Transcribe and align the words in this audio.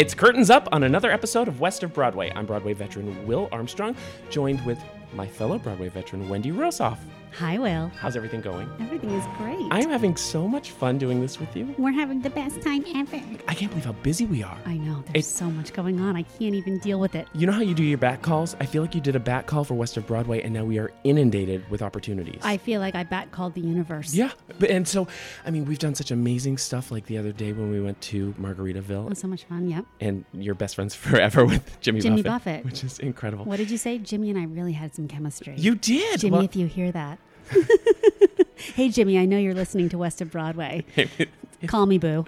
It's 0.00 0.14
curtains 0.14 0.48
up 0.48 0.66
on 0.72 0.84
another 0.84 1.10
episode 1.10 1.46
of 1.46 1.60
West 1.60 1.82
of 1.82 1.92
Broadway. 1.92 2.32
I'm 2.34 2.46
Broadway 2.46 2.72
veteran 2.72 3.26
Will 3.26 3.50
Armstrong, 3.52 3.94
joined 4.30 4.64
with 4.64 4.78
my 5.12 5.26
fellow 5.26 5.58
Broadway 5.58 5.90
veteran 5.90 6.26
Wendy 6.30 6.50
Rosoff. 6.50 6.96
Hi, 7.38 7.58
Will. 7.58 7.90
How's 7.96 8.16
everything 8.16 8.40
going? 8.40 8.68
Everything 8.80 9.10
is 9.10 9.24
great. 9.38 9.66
I 9.70 9.80
am 9.80 9.88
having 9.88 10.16
so 10.16 10.46
much 10.46 10.72
fun 10.72 10.98
doing 10.98 11.20
this 11.20 11.38
with 11.40 11.56
you. 11.56 11.74
We're 11.78 11.92
having 11.92 12.20
the 12.20 12.28
best 12.28 12.60
time 12.60 12.84
ever. 12.94 13.16
I 13.48 13.54
can't 13.54 13.70
believe 13.70 13.84
how 13.86 13.92
busy 13.92 14.26
we 14.26 14.42
are. 14.42 14.58
I 14.66 14.76
know. 14.76 15.02
There's 15.12 15.26
so 15.26 15.46
much 15.50 15.72
going 15.72 16.00
on. 16.00 16.16
I 16.16 16.22
can't 16.22 16.54
even 16.54 16.78
deal 16.78 17.00
with 17.00 17.14
it. 17.14 17.28
You 17.34 17.46
know 17.46 17.52
how 17.52 17.62
you 17.62 17.74
do 17.74 17.82
your 17.84 17.98
back 17.98 18.20
calls? 18.20 18.56
I 18.60 18.66
feel 18.66 18.82
like 18.82 18.94
you 18.94 19.00
did 19.00 19.16
a 19.16 19.20
back 19.20 19.46
call 19.46 19.64
for 19.64 19.74
West 19.74 19.96
of 19.96 20.06
Broadway, 20.06 20.42
and 20.42 20.52
now 20.52 20.64
we 20.64 20.78
are 20.78 20.92
inundated 21.04 21.68
with 21.70 21.80
opportunities. 21.82 22.40
I 22.42 22.56
feel 22.58 22.80
like 22.80 22.94
I 22.94 23.04
bat 23.04 23.30
called 23.30 23.54
the 23.54 23.60
universe. 23.62 24.12
yeah, 24.12 24.32
but, 24.58 24.68
and 24.68 24.86
so 24.86 25.06
I 25.46 25.50
mean, 25.50 25.64
we've 25.64 25.78
done 25.78 25.94
such 25.94 26.10
amazing 26.10 26.58
stuff. 26.58 26.90
Like 26.90 27.06
the 27.06 27.16
other 27.16 27.32
day 27.32 27.52
when 27.52 27.70
we 27.70 27.80
went 27.80 28.00
to 28.02 28.34
Margaritaville. 28.40 29.06
It 29.06 29.10
was 29.10 29.18
so 29.20 29.28
much 29.28 29.44
fun. 29.44 29.68
Yep. 29.68 29.86
and 30.00 30.24
you're 30.34 30.54
best 30.56 30.74
friends 30.74 30.94
forever 30.96 31.44
with 31.46 31.80
Jimmy, 31.80 32.00
Jimmy 32.00 32.22
Buffett, 32.22 32.62
Buffett. 32.62 32.64
which 32.64 32.84
is 32.84 32.98
incredible. 32.98 33.44
What 33.44 33.56
did 33.56 33.70
you 33.70 33.78
say? 33.78 33.98
Jimmy 33.98 34.30
and 34.30 34.38
I 34.38 34.44
really 34.44 34.72
had 34.72 34.94
some 34.94 35.06
chemistry. 35.08 35.54
You 35.56 35.74
did. 35.76 36.20
Jimmy, 36.20 36.32
Well- 36.32 36.42
if 36.44 36.56
you 36.56 36.66
hear 36.66 36.90
that. 36.92 37.18
hey, 38.56 38.88
Jimmy, 38.88 39.18
I 39.18 39.24
know 39.24 39.38
you're 39.38 39.54
listening 39.54 39.88
to 39.90 39.98
West 39.98 40.20
of 40.20 40.30
Broadway. 40.30 40.84
Call 41.66 41.86
me 41.86 41.98
boo. 41.98 42.26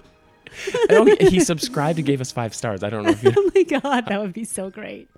he 1.19 1.39
subscribed 1.39 1.97
and 1.97 2.05
gave 2.05 2.21
us 2.21 2.31
five 2.31 2.53
stars. 2.53 2.83
I 2.83 2.89
don't 2.89 3.03
know 3.03 3.09
if 3.11 3.23
you 3.23 3.31
Oh 3.37 3.51
my 3.55 3.63
God, 3.63 4.05
that 4.07 4.21
would 4.21 4.33
be 4.33 4.43
so 4.43 4.69
great. 4.69 5.09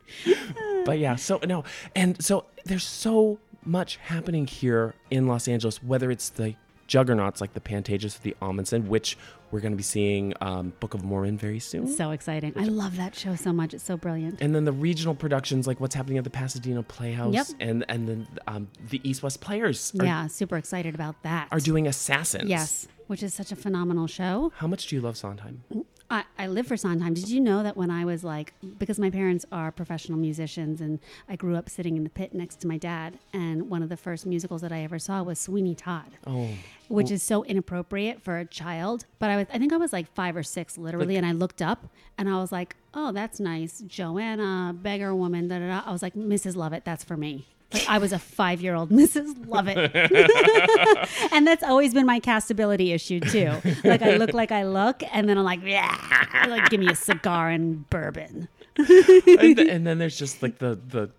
but 0.85 0.99
yeah 0.99 1.15
so 1.15 1.39
no 1.47 1.63
and 1.95 2.23
so 2.23 2.45
there's 2.65 2.83
so 2.83 3.39
much 3.65 3.95
happening 3.97 4.45
here 4.45 4.93
in 5.09 5.25
los 5.25 5.47
angeles 5.47 5.81
whether 5.81 6.11
it's 6.11 6.29
the 6.29 6.53
juggernauts 6.87 7.41
like 7.41 7.53
the 7.53 7.59
pantages 7.59 8.15
of 8.15 8.21
the 8.23 8.35
Ahmanson 8.41 8.87
which 8.87 9.17
we're 9.51 9.59
going 9.59 9.71
to 9.73 9.77
be 9.77 9.83
seeing 9.83 10.33
um, 10.41 10.73
book 10.79 10.93
of 10.93 11.03
mormon 11.03 11.37
very 11.37 11.59
soon 11.59 11.87
So 11.87 12.11
exciting. 12.11 12.53
I 12.55 12.65
love 12.65 12.97
that 12.97 13.15
show 13.15 13.35
so 13.35 13.53
much. 13.53 13.73
It's 13.73 13.83
so 13.83 13.95
brilliant. 13.97 14.41
and 14.41 14.53
then 14.53 14.65
the 14.65 14.71
regional 14.71 15.15
productions 15.15 15.65
like 15.67 15.79
what's 15.79 15.95
happening 15.95 16.17
at 16.17 16.23
the 16.23 16.29
pasadena 16.29 16.83
playhouse 16.83 17.33
Yep. 17.33 17.47
and 17.59 17.85
and 17.89 18.07
then 18.07 18.27
um, 18.47 18.67
the 18.89 18.99
east 19.03 19.23
west 19.23 19.41
players 19.41 19.93
are, 19.99 20.05
yeah, 20.05 20.27
super 20.27 20.57
excited 20.57 20.93
about 20.95 21.21
that. 21.23 21.47
are 21.51 21.59
doing 21.59 21.87
assassins 21.87 22.49
Yes, 22.49 22.87
which 23.07 23.23
is 23.23 23.33
such 23.33 23.51
a 23.51 23.55
phenomenal 23.55 24.07
show. 24.07 24.51
how 24.57 24.67
much 24.67 24.87
do 24.87 24.95
you 24.95 25.01
love 25.01 25.17
sondheim 25.17 25.63
I, 26.09 26.23
I 26.37 26.47
live 26.47 26.67
for 26.67 26.77
Sondheim. 26.77 27.13
Did 27.13 27.29
you 27.29 27.39
know 27.39 27.63
that 27.63 27.75
when 27.75 27.89
I 27.89 28.05
was 28.05 28.23
like, 28.23 28.53
because 28.77 28.99
my 28.99 29.09
parents 29.09 29.45
are 29.51 29.71
professional 29.71 30.19
musicians 30.19 30.79
and 30.79 30.99
I 31.27 31.35
grew 31.35 31.55
up 31.55 31.69
sitting 31.69 31.97
in 31.97 32.03
the 32.03 32.09
pit 32.09 32.33
next 32.33 32.59
to 32.61 32.67
my 32.67 32.77
dad, 32.77 33.17
and 33.33 33.69
one 33.69 33.81
of 33.81 33.89
the 33.89 33.97
first 33.97 34.25
musicals 34.25 34.61
that 34.61 34.71
I 34.71 34.83
ever 34.83 34.99
saw 34.99 35.23
was 35.23 35.39
Sweeney 35.39 35.73
Todd. 35.73 36.11
Oh. 36.27 36.49
Which 36.87 37.09
is 37.09 37.23
so 37.23 37.43
inappropriate 37.45 38.21
for 38.21 38.37
a 38.37 38.45
child. 38.45 39.05
But 39.17 39.31
I 39.31 39.37
was, 39.37 39.47
I 39.51 39.57
think 39.57 39.73
I 39.73 39.77
was 39.77 39.91
like 39.91 40.13
five 40.13 40.35
or 40.35 40.43
six 40.43 40.77
literally, 40.77 41.15
and 41.15 41.25
I 41.25 41.31
looked 41.31 41.61
up 41.61 41.87
and 42.19 42.29
I 42.29 42.37
was 42.39 42.51
like, 42.51 42.75
oh, 42.93 43.11
that's 43.11 43.39
nice. 43.39 43.81
Joanna, 43.87 44.75
beggar 44.79 45.15
woman, 45.15 45.47
da 45.47 45.57
da 45.57 45.67
da. 45.67 45.81
I 45.83 45.91
was 45.91 46.03
like, 46.03 46.13
Mrs. 46.13 46.55
Lovett, 46.55 46.85
that's 46.85 47.03
for 47.03 47.17
me. 47.17 47.47
Like 47.75 47.89
I 47.89 47.97
was 47.97 48.11
a 48.13 48.19
five 48.19 48.61
year 48.61 48.75
old 48.75 48.89
Mrs. 49.01 49.47
Lovett. 49.47 49.93
and 51.31 51.45
that's 51.47 51.63
always 51.63 51.93
been 51.93 52.05
my 52.05 52.19
castability 52.19 52.93
issue 52.93 53.19
too. 53.19 53.51
Like 53.83 54.01
I 54.01 54.17
look 54.17 54.33
like 54.33 54.51
I 54.51 54.63
look, 54.63 55.03
and 55.11 55.27
then 55.29 55.37
I'm 55.37 55.43
like, 55.43 55.61
yeah, 55.63 56.45
like 56.47 56.69
give 56.69 56.79
me 56.79 56.87
a 56.89 56.95
cigar 56.95 57.49
and 57.49 57.89
bourbon. 57.89 58.47
and, 58.77 58.87
th- 58.87 59.59
and 59.69 59.85
then 59.87 59.97
there's 59.99 60.17
just 60.17 60.41
like 60.41 60.57
the 60.57 60.79
the 60.87 61.09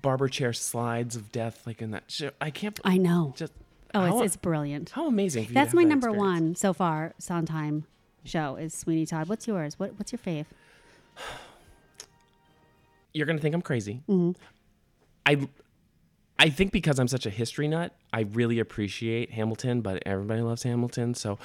barber 0.00 0.26
chair 0.28 0.52
slides 0.52 1.14
of 1.14 1.30
death 1.30 1.64
like 1.64 1.80
in 1.80 1.92
that 1.92 2.02
show 2.10 2.30
i 2.40 2.50
can't 2.50 2.80
I 2.82 2.96
know. 2.96 3.34
just 3.36 3.52
Oh, 3.94 4.00
how, 4.00 4.16
it's, 4.16 4.26
it's 4.26 4.36
brilliant. 4.36 4.90
how 4.90 5.06
amazing 5.06 5.44
for 5.44 5.50
you 5.50 5.54
to 5.54 5.54
That's 5.54 5.74
my 5.74 5.82
that 5.82 5.88
number 5.90 6.08
experience. 6.08 6.38
one 6.48 6.54
so 6.56 6.72
far. 6.72 7.12
Sondheim 7.18 7.84
show 8.24 8.56
is 8.56 8.72
Sweeney 8.74 9.04
Todd. 9.06 9.28
What's 9.28 9.46
yours? 9.46 9.78
What 9.78 9.98
What's 9.98 10.10
your 10.12 10.18
fave? 10.18 10.46
you're 13.12 13.26
gonna 13.26 13.38
think 13.38 13.54
I'm 13.54 13.62
crazy. 13.62 14.02
Mm-hmm. 14.08 14.32
I 15.26 15.46
I 16.38 16.48
think 16.48 16.72
because 16.72 16.98
I'm 16.98 17.08
such 17.08 17.26
a 17.26 17.30
history 17.30 17.68
nut, 17.68 17.94
I 18.12 18.22
really 18.22 18.58
appreciate 18.58 19.32
Hamilton, 19.32 19.80
but 19.80 20.02
everybody 20.04 20.40
loves 20.40 20.64
Hamilton. 20.64 21.14
So 21.14 21.38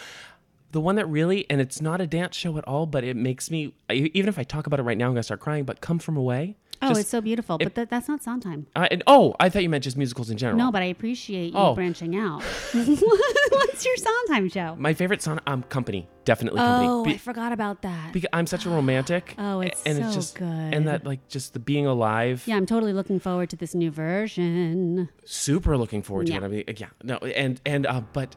the 0.71 0.81
one 0.81 0.95
that 0.95 1.07
really, 1.07 1.45
and 1.49 1.61
it's 1.61 1.81
not 1.81 2.01
a 2.01 2.07
dance 2.07 2.35
show 2.35 2.57
at 2.57 2.67
all, 2.67 2.85
but 2.85 3.03
it 3.03 3.15
makes 3.15 3.49
me 3.51 3.73
even 3.89 4.27
if 4.29 4.37
I 4.39 4.43
talk 4.43 4.67
about 4.67 4.79
it 4.79 4.83
right 4.83 4.97
now, 4.97 5.05
I'm 5.07 5.11
gonna 5.13 5.23
start 5.23 5.39
crying. 5.39 5.63
But 5.65 5.81
Come 5.81 5.99
From 5.99 6.17
Away. 6.17 6.57
Oh, 6.79 6.89
just- 6.89 6.99
it's 7.01 7.09
so 7.09 7.21
beautiful. 7.21 7.55
it- 7.59 7.63
but 7.63 7.73
that, 7.73 7.89
that's 7.89 8.07
not 8.07 8.21
Sondheim. 8.21 8.67
I, 8.75 8.85
and- 8.91 9.01
oh, 9.07 9.33
I 9.39 9.49
thought 9.49 9.63
you 9.63 9.69
meant 9.69 9.83
just 9.83 9.97
musicals 9.97 10.29
in 10.29 10.37
general. 10.37 10.59
No, 10.59 10.71
but 10.71 10.83
I 10.83 10.85
appreciate 10.85 11.53
you 11.53 11.57
Oh. 11.59 11.73
branching 11.73 12.15
out. 12.15 12.43
What's 12.73 13.83
your 13.85 13.95
Sondheim 13.97 14.47
show? 14.49 14.75
my 14.77 14.93
favorite 14.93 15.23
song, 15.23 15.39
um, 15.47 15.63
Company, 15.63 16.07
definitely 16.25 16.59
Oh, 16.61 16.63
Company. 17.03 17.15
I 17.15 17.17
forgot 17.17 17.51
about 17.51 17.81
that. 17.81 18.13
because 18.13 18.29
I'm 18.31 18.45
such 18.45 18.65
a 18.67 18.69
romantic. 18.69 19.33
Oh, 19.39 19.61
it's 19.61 19.81
and 19.87 19.97
it's 19.97 20.09
so 20.09 20.13
just 20.13 20.35
good. 20.35 20.45
and 20.47 20.87
that 20.87 21.03
like 21.05 21.27
just 21.29 21.53
the 21.53 21.59
being 21.59 21.87
alive. 21.87 22.43
yeah, 22.45 22.55
I'm 22.57 22.65
totally 22.67 22.93
looking 22.93 23.19
forward 23.19 23.49
to 23.51 23.55
this 23.55 23.73
new 23.73 23.89
version. 23.89 25.09
super 25.25 25.77
looking 25.77 26.03
forward 26.03 26.27
to 26.27 26.33
Yeah. 26.33 26.39
it. 26.39 26.43
I 26.43 26.47
mean, 26.47 26.63
yeah, 26.77 26.87
no, 27.03 27.15
and 27.17 27.59
and 27.65 27.85
uh, 27.87 28.01
but 28.13 28.35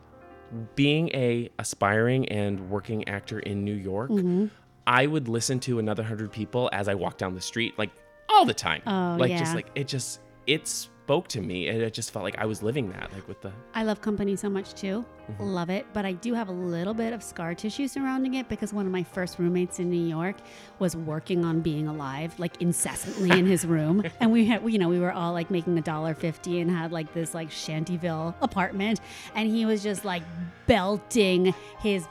being 0.74 1.08
a 1.10 1.50
aspiring 1.58 2.28
and 2.28 2.70
working 2.70 3.08
actor 3.08 3.38
in 3.38 3.64
New 3.64 3.74
York, 3.74 4.10
Mm-hmm. 4.10 4.46
I 4.86 5.06
would 5.06 5.28
listen 5.28 5.60
to 5.60 5.78
another 5.78 6.02
hundred 6.02 6.32
people 6.32 6.68
as 6.72 6.88
I 6.88 6.94
walk 6.94 7.16
down 7.16 7.34
the 7.34 7.40
street, 7.40 7.78
like 7.78 7.90
all 8.28 8.44
the 8.44 8.54
time. 8.54 8.82
Oh, 8.86 9.16
like 9.18 9.30
yeah. 9.30 9.38
just 9.38 9.54
like 9.54 9.66
it 9.74 9.86
just 9.86 10.20
it 10.46 10.88
spoke 11.10 11.26
to 11.26 11.40
me, 11.40 11.66
and 11.66 11.82
it 11.82 11.92
just 11.92 12.12
felt 12.12 12.22
like 12.22 12.38
I 12.38 12.46
was 12.46 12.62
living 12.62 12.88
that, 12.92 13.12
like 13.12 13.26
with 13.26 13.40
the 13.40 13.50
I 13.74 13.82
love 13.82 14.00
company 14.00 14.36
so 14.36 14.48
much 14.48 14.74
too. 14.74 15.04
Mm-hmm. 15.28 15.42
Love 15.42 15.68
it. 15.68 15.84
But 15.92 16.04
I 16.04 16.12
do 16.12 16.34
have 16.34 16.48
a 16.48 16.52
little 16.52 16.94
bit 16.94 17.12
of 17.12 17.20
scar 17.20 17.52
tissue 17.52 17.88
surrounding 17.88 18.34
it 18.34 18.48
because 18.48 18.72
one 18.72 18.86
of 18.86 18.92
my 18.92 19.02
first 19.02 19.40
roommates 19.40 19.80
in 19.80 19.90
New 19.90 20.06
York 20.08 20.36
was 20.78 20.94
working 20.94 21.44
on 21.44 21.62
being 21.62 21.88
alive, 21.88 22.38
like 22.38 22.62
incessantly 22.62 23.36
in 23.36 23.44
his 23.44 23.66
room. 23.66 24.04
And 24.20 24.30
we 24.30 24.44
had, 24.44 24.62
you 24.70 24.78
know, 24.78 24.88
we 24.88 25.00
were 25.00 25.12
all 25.12 25.32
like 25.32 25.50
making 25.50 25.76
a 25.78 25.80
dollar 25.80 26.14
fifty 26.14 26.60
and 26.60 26.70
had 26.70 26.92
like 26.92 27.12
this 27.12 27.34
like 27.34 27.50
Shantyville 27.50 28.34
apartment. 28.40 29.00
And 29.34 29.50
he 29.50 29.66
was 29.66 29.82
just 29.82 30.04
like 30.04 30.22
belting 30.66 31.54
his 31.80 32.06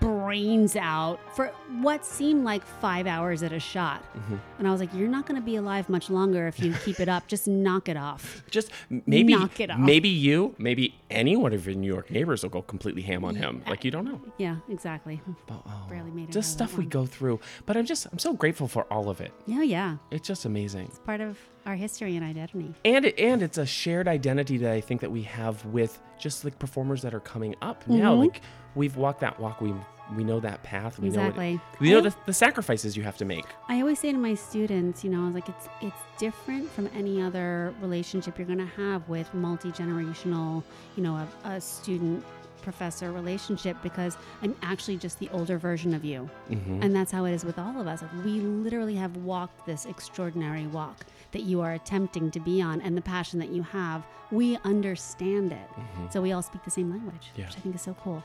brains 0.00 0.76
out 0.76 1.18
for 1.34 1.46
what 1.80 2.04
seemed 2.04 2.44
like 2.44 2.64
five 2.64 3.06
hours 3.06 3.42
at 3.42 3.52
a 3.52 3.60
shot. 3.60 4.02
Mm-hmm. 4.16 4.36
And 4.58 4.68
I 4.68 4.70
was 4.70 4.80
like, 4.80 4.92
you're 4.94 5.08
not 5.08 5.26
going 5.26 5.40
to 5.40 5.44
be 5.44 5.56
alive 5.56 5.88
much 5.88 6.10
longer 6.10 6.46
if 6.46 6.60
you 6.60 6.74
keep 6.84 7.00
it 7.00 7.08
up. 7.08 7.26
Just 7.28 7.46
knock 7.48 7.88
it 7.88 7.96
off. 7.96 8.42
just 8.50 8.70
maybe 8.88 9.34
Knock 9.34 9.60
it 9.60 9.70
off. 9.70 9.78
maybe 9.78 10.08
you, 10.08 10.54
maybe 10.58 10.94
any 11.10 11.36
one 11.36 11.52
of 11.52 11.66
your 11.66 11.74
New 11.74 11.86
York 11.92 12.10
neighbors 12.10 12.42
will 12.42 12.50
go 12.50 12.62
completely 12.62 13.02
ham 13.02 13.24
on 13.24 13.34
him. 13.34 13.62
Like 13.68 13.84
you 13.84 13.90
don't 13.90 14.04
know. 14.04 14.20
Yeah, 14.38 14.56
exactly. 14.68 15.20
But, 15.46 15.62
oh, 15.66 15.86
Barely 15.88 16.10
made 16.10 16.28
it 16.28 16.32
Just 16.32 16.60
out 16.60 16.64
of 16.64 16.70
that 16.70 16.72
stuff 16.74 16.78
we 16.78 16.86
go 16.86 17.06
through. 17.06 17.40
But 17.66 17.76
I'm 17.76 17.84
just 17.86 18.06
I'm 18.12 18.18
so 18.18 18.32
grateful 18.32 18.68
for 18.68 18.84
all 18.92 19.08
of 19.08 19.20
it. 19.20 19.32
Yeah, 19.46 19.62
yeah. 19.62 19.96
It's 20.10 20.26
just 20.26 20.44
amazing. 20.44 20.86
It's 20.86 20.98
part 21.00 21.20
of 21.20 21.38
our 21.66 21.74
history 21.74 22.14
and 22.16 22.24
identity. 22.24 22.72
and 22.84 23.04
it, 23.04 23.18
and 23.18 23.42
it's 23.42 23.58
a 23.58 23.66
shared 23.66 24.06
identity 24.08 24.56
that 24.58 24.72
I 24.72 24.80
think 24.80 25.00
that 25.00 25.10
we 25.10 25.22
have 25.22 25.64
with 25.66 25.98
just 26.18 26.44
like 26.44 26.58
performers 26.58 27.02
that 27.02 27.12
are 27.12 27.20
coming 27.20 27.56
up 27.60 27.86
now. 27.88 28.12
Mm-hmm. 28.12 28.20
Like 28.20 28.40
we've 28.76 28.96
walked 28.96 29.20
that 29.20 29.40
walk. 29.40 29.60
We've 29.60 29.74
we 30.16 30.22
know 30.22 30.38
that 30.38 30.62
path. 30.62 31.00
We 31.00 31.08
Exactly. 31.08 31.54
know 31.54 31.60
we 31.80 31.90
know 31.90 31.98
I- 31.98 32.02
the, 32.02 32.14
the 32.26 32.32
sacrifices 32.32 32.96
you 32.96 33.02
have 33.02 33.16
to 33.16 33.24
make. 33.24 33.44
I 33.68 33.80
always 33.80 33.98
say 33.98 34.12
to 34.12 34.18
my 34.18 34.34
students, 34.36 35.02
you 35.02 35.10
know, 35.10 35.22
I 35.22 35.26
was 35.26 35.34
like 35.34 35.48
it's 35.48 35.68
it's 35.80 35.96
different 36.18 36.70
from 36.70 36.88
any 36.94 37.20
other 37.20 37.74
relationship 37.80 38.38
you're 38.38 38.46
going 38.46 38.60
to 38.60 38.72
have 38.76 39.08
with 39.08 39.32
multi 39.34 39.72
generational, 39.72 40.62
you 40.96 41.02
know, 41.02 41.16
a, 41.44 41.48
a 41.48 41.60
student 41.60 42.24
professor 42.66 43.12
relationship 43.12 43.76
because 43.82 44.18
I'm 44.42 44.54
actually 44.62 44.96
just 44.96 45.18
the 45.20 45.28
older 45.30 45.56
version 45.56 45.94
of 45.94 46.04
you, 46.04 46.28
mm-hmm. 46.50 46.82
and 46.82 46.94
that's 46.96 47.12
how 47.12 47.24
it 47.24 47.32
is 47.32 47.44
with 47.44 47.58
all 47.58 47.80
of 47.80 47.86
us. 47.86 48.02
Like, 48.02 48.24
we 48.24 48.40
literally 48.40 48.96
have 48.96 49.16
walked 49.18 49.64
this 49.66 49.86
extraordinary 49.86 50.66
walk 50.66 50.98
that 51.32 51.42
you 51.42 51.60
are 51.60 51.74
attempting 51.74 52.30
to 52.32 52.40
be 52.40 52.60
on, 52.60 52.80
and 52.80 52.96
the 52.96 53.02
passion 53.02 53.38
that 53.38 53.50
you 53.50 53.62
have, 53.62 54.04
we 54.32 54.56
understand 54.64 55.52
it. 55.52 55.68
Mm-hmm. 55.78 56.06
So 56.10 56.20
we 56.20 56.32
all 56.32 56.42
speak 56.42 56.64
the 56.64 56.70
same 56.72 56.90
language, 56.90 57.30
Yeah. 57.36 57.46
which 57.46 57.56
I 57.56 57.60
think 57.60 57.74
is 57.76 57.82
so 57.82 57.94
cool. 58.02 58.22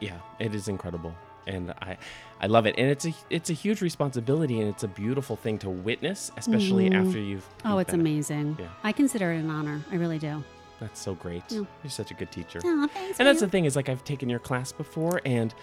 yeah 0.00 0.18
it 0.38 0.54
is 0.54 0.66
incredible 0.68 1.12
and 1.46 1.72
i 1.82 1.96
i 2.40 2.46
love 2.46 2.64
it 2.66 2.74
and 2.78 2.88
it's 2.94 3.04
a 3.04 3.12
it's 3.28 3.50
a 3.50 3.52
huge 3.64 3.80
responsibility 3.82 4.60
and 4.60 4.68
it's 4.72 4.82
a 4.82 4.88
beautiful 4.88 5.36
thing 5.36 5.58
to 5.58 5.68
witness 5.68 6.30
especially 6.38 6.88
mm-hmm. 6.88 7.06
after 7.06 7.18
you've 7.18 7.46
Oh, 7.64 7.72
you've 7.72 7.80
it's 7.82 7.90
been- 7.90 8.00
amazing. 8.00 8.56
Yeah. 8.58 8.68
I 8.82 8.92
consider 8.92 9.26
it 9.32 9.38
an 9.44 9.50
honor. 9.50 9.78
I 9.92 9.96
really 9.96 10.18
do. 10.18 10.42
That's 10.80 11.00
so 11.00 11.14
great 11.14 11.42
Yeah. 11.50 11.62
you're 11.84 11.90
such 11.90 12.10
a 12.10 12.14
good 12.14 12.32
teacher 12.32 12.60
Oh, 12.64 12.88
thanks. 12.92 13.18
and 13.20 13.28
that's 13.28 13.40
the 13.40 13.48
thing 13.48 13.64
is 13.66 13.76
like 13.76 13.88
i've 13.88 14.02
taken 14.04 14.28
your 14.28 14.38
class 14.40 14.72
before 14.72 15.20
and 15.24 15.54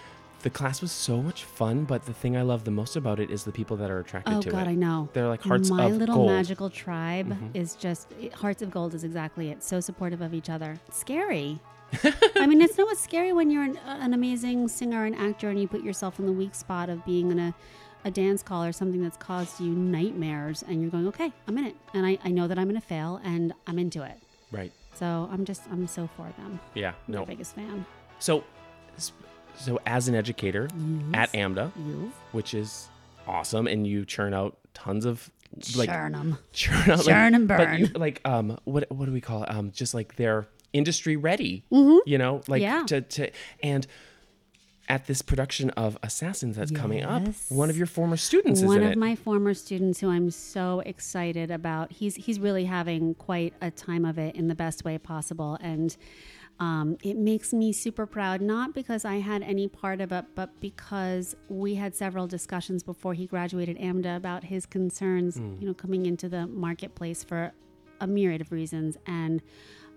the 0.44 0.50
class 0.52 0.82
was 0.82 0.92
so 0.92 1.22
much 1.22 1.44
fun 1.44 1.84
but 1.84 2.06
the 2.06 2.14
thing 2.14 2.38
i 2.38 2.44
love 2.44 2.64
the 2.64 2.72
most 2.72 2.96
about 2.96 3.20
it 3.20 3.30
is 3.32 3.44
the 3.44 3.52
people 3.52 3.76
that 3.78 3.90
are 3.90 4.00
attracted 4.00 4.36
Oh 4.36 4.42
to 4.42 4.50
God, 4.52 4.58
it 4.60 4.62
Oh 4.62 4.66
God, 4.66 4.72
I 4.72 4.76
know. 4.76 5.10
they're 5.14 5.28
like 5.28 5.42
hearts 5.42 5.70
My 5.72 5.86
of 5.86 5.98
gold 6.06 6.10
Mm-hmm. 6.10 6.26
magical 6.28 6.70
tribe 6.70 7.36
is 7.56 7.76
just 7.76 8.08
hearts 8.36 8.62
of 8.62 8.70
gold 8.72 8.94
is 8.94 9.04
exactly 9.04 9.50
it. 9.50 9.64
So 9.64 9.80
supportive 9.80 10.22
of 10.22 10.34
each 10.36 10.50
other. 10.50 10.78
It's 10.88 11.00
scary. 11.00 11.60
I 12.36 12.46
mean, 12.46 12.62
it's 12.62 12.78
not 12.78 12.86
what's 12.88 13.00
scary 13.02 13.32
when 13.34 13.50
you're 13.50 13.64
an, 13.64 13.78
an 13.88 14.14
amazing 14.14 14.68
singer 14.68 15.06
and 15.06 15.16
actor 15.16 15.50
and 15.50 15.60
you 15.60 15.68
put 15.68 15.82
yourself 15.84 16.20
in 16.20 16.26
the 16.26 16.32
weak 16.34 16.54
spot 16.54 16.90
of 16.90 17.04
being 17.06 17.32
in 17.32 17.40
a, 17.40 17.54
a 18.06 18.12
dance 18.12 18.44
call 18.44 18.64
or 18.64 18.72
something 18.74 19.02
that's 19.02 19.18
caused 19.18 19.60
you 19.62 19.72
nightmares 19.74 20.64
and 20.68 20.82
you're 20.82 20.92
going, 20.92 21.08
okay, 21.08 21.32
I'm 21.48 21.58
in 21.58 21.64
it. 21.66 21.76
And 21.94 22.06
I, 22.06 22.20
I 22.24 22.30
know 22.30 22.48
that 22.48 22.60
I'm 22.60 22.68
going 22.70 22.80
to 22.80 22.86
fail 22.88 23.20
and 23.24 23.54
I'm 23.66 23.80
into 23.80 24.04
it. 24.04 24.18
right 24.52 24.72
So 24.98 25.30
I'm 25.32 25.46
just, 25.46 25.64
I'm 25.72 25.86
so 25.88 26.10
for 26.18 26.28
them. 26.38 26.60
yeah 26.74 26.94
I'm 27.08 27.14
no 27.14 27.26
biggest 27.26 27.56
fan. 27.56 27.86
so 28.20 28.44
so 29.56 29.80
as 29.86 30.08
an 30.08 30.16
educator 30.16 30.68
at 31.14 31.34
amda 31.34 31.72
You? 31.78 32.12
which 32.32 32.54
is 32.54 32.90
awesome 33.28 33.66
and 33.68 33.86
you 33.88 34.06
churn 34.06 34.34
out 34.34 34.58
tons 34.74 35.06
of 35.06 35.32
like 35.76 35.90
Churn 35.90 36.14
'em. 36.16 36.38
churn 36.52 36.92
out 36.92 37.04
Churn 37.06 37.34
and 37.36 37.48
but 37.48 37.80
you, 37.80 37.88
burn. 37.88 38.02
like 38.02 38.22
um 38.26 38.58
what 38.66 38.86
what 38.92 39.06
do 39.06 39.12
we 39.12 39.22
call 39.22 39.44
it 39.44 39.50
um 39.52 39.72
just 39.72 39.94
like 39.94 40.16
they're 40.16 40.48
industry 40.74 41.16
ready 41.16 41.64
you 41.72 42.18
know 42.18 42.42
like 42.48 42.62
Mm-hmm. 42.62 42.80
Yeah. 42.80 42.84
to 42.88 43.02
to 43.02 43.32
and 43.64 43.88
at 44.90 45.06
this 45.06 45.22
production 45.22 45.70
of 45.72 45.98
assassins 46.02 46.56
that's 46.56 46.72
coming 46.72 47.04
up 47.04 47.24
one 47.50 47.70
of 47.70 47.78
your 47.78 47.86
former 47.88 48.16
students 48.16 48.62
one 48.62 48.82
of 48.82 48.92
it 48.92 48.98
my 48.98 49.16
former 49.16 49.54
students 49.54 50.00
who 50.00 50.10
I'm 50.10 50.32
so 50.32 50.82
excited 50.86 51.52
about. 51.52 51.92
He's 51.92 52.16
he's 52.16 52.40
really 52.40 52.66
having 52.66 53.14
quite 53.16 53.54
a 53.62 53.70
time 53.72 54.06
of 54.06 54.18
it 54.18 54.36
in 54.36 54.48
the 54.48 54.56
best 54.56 54.86
way 54.86 54.98
possible, 54.98 55.58
and 55.62 55.96
um, 56.60 56.98
it 57.04 57.18
makes 57.18 57.54
me 57.54 57.72
super 57.72 58.06
proud. 58.06 58.42
Not 58.42 58.74
because 58.74 59.06
I 59.06 59.16
had 59.16 59.44
any 59.44 59.68
part 59.68 60.02
of 60.02 60.12
it, 60.12 60.26
but 60.36 60.50
because 60.60 61.36
we 61.50 61.76
had 61.76 61.94
several 61.96 62.26
discussions 62.26 62.82
before 62.82 63.14
he 63.14 63.28
graduated 63.28 63.78
AMDA 63.78 64.16
about 64.18 64.46
his 64.46 64.66
concerns, 64.66 65.38
Hmm. 65.38 65.56
you 65.60 65.68
know, 65.68 65.74
coming 65.74 66.06
into 66.06 66.28
the 66.30 66.48
marketplace 66.48 67.24
for 67.24 67.52
a 68.00 68.08
myriad 68.08 68.42
of 68.42 68.52
reasons, 68.52 68.98
and. 69.06 69.42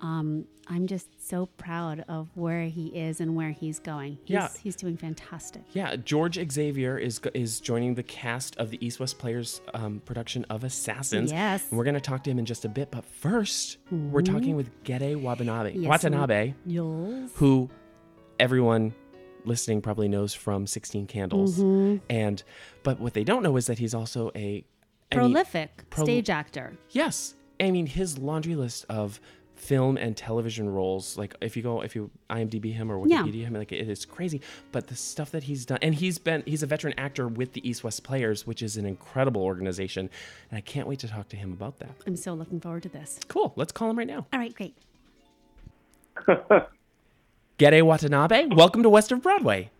Um, 0.02 0.46
I'm 0.68 0.86
just 0.86 1.28
so 1.28 1.46
proud 1.46 2.04
of 2.08 2.28
where 2.34 2.62
he 2.64 2.86
is 2.88 3.20
and 3.20 3.34
where 3.36 3.50
he's 3.50 3.78
going. 3.80 4.18
He's, 4.24 4.34
Yeah. 4.34 4.48
he's 4.62 4.76
doing 4.76 4.96
fantastic. 4.96 5.62
yeah 5.72 5.96
george 5.96 6.38
xavier 6.52 6.96
is 6.96 7.20
is 7.34 7.60
joining 7.60 7.94
the 7.94 8.02
cast 8.02 8.56
of 8.56 8.70
the 8.70 8.84
east 8.84 8.98
west 9.00 9.18
players 9.18 9.60
um, 9.74 10.00
production 10.04 10.44
of 10.48 10.64
assassins 10.64 11.30
Yes. 11.32 11.68
and 11.68 11.76
we're 11.78 11.84
going 11.84 11.94
to 11.94 12.00
talk 12.00 12.22
to 12.24 12.30
him 12.30 12.38
in 12.38 12.44
just 12.46 12.64
a 12.64 12.68
bit 12.68 12.90
but 12.90 13.04
1st 13.22 13.76
we're 14.12 14.22
talking 14.22 14.54
with 14.56 14.70
Gedde 14.84 15.16
watanabe 15.20 15.74
Yes, 15.74 15.88
watanabe 15.88 16.54
Yes. 16.66 17.30
who 17.34 17.68
everyone 18.38 18.94
listening 19.44 19.80
probably 19.80 20.08
knows 20.08 20.34
from 20.34 20.66
16 20.66 21.06
candles 21.06 21.58
Mm-hmm. 21.58 21.96
and 22.10 22.42
but 22.82 23.00
what 23.00 23.14
they 23.14 23.24
don't 23.24 23.42
know 23.42 23.56
is 23.56 23.66
that 23.66 23.78
he's 23.78 23.94
also 23.94 24.30
a 24.34 24.38
I 25.12 25.16
mean, 25.16 25.32
prolific 25.32 25.84
pro- 25.90 26.04
stage 26.04 26.30
actor. 26.30 26.76
yes 26.90 27.34
i 27.58 27.70
mean 27.70 27.86
his 27.86 28.18
laundry 28.18 28.54
list 28.54 28.86
of 28.88 29.20
film 29.60 29.96
and 29.98 30.16
television 30.16 30.68
roles 30.70 31.18
like 31.18 31.34
if 31.42 31.54
you 31.56 31.62
go 31.62 31.82
if 31.82 31.94
you 31.94 32.10
imdb 32.30 32.72
him 32.72 32.90
or 32.90 33.06
Yeah. 33.06 33.22
wikipedia 33.22 33.44
him 33.44 33.52
like 33.54 33.72
it 33.72 33.88
is 33.88 34.06
crazy 34.06 34.40
but 34.72 34.86
the 34.86 34.96
stuff 34.96 35.30
that 35.32 35.42
he's 35.42 35.66
done 35.66 35.78
and 35.82 35.94
he's 35.94 36.18
been 36.18 36.42
he's 36.46 36.62
a 36.62 36.66
veteran 36.66 36.94
actor 36.96 37.28
with 37.28 37.52
the 37.52 37.68
east 37.68 37.84
west 37.84 38.02
players 38.02 38.46
which 38.46 38.62
is 38.62 38.78
an 38.78 38.86
incredible 38.86 39.42
organization 39.42 40.08
and 40.50 40.56
i 40.56 40.60
can't 40.62 40.88
wait 40.88 40.98
to 41.00 41.08
talk 41.08 41.28
to 41.28 41.36
him 41.36 41.52
about 41.52 41.78
that 41.78 41.90
I'm 42.06 42.16
so 42.16 42.32
looking 42.32 42.58
forward 42.58 42.82
to 42.84 42.88
this. 42.88 43.20
cool 43.28 43.52
let's 43.56 43.70
call 43.70 43.90
him 43.90 43.98
right 43.98 44.06
now 44.06 44.26
All 44.32 44.38
right, 44.40 44.54
great. 44.54 44.74
Gedde 47.58 47.82
watanabe 47.82 48.46
welcome 48.46 48.82
to 48.82 48.88
west 48.88 49.12
of 49.12 49.22
broadway 49.22 49.70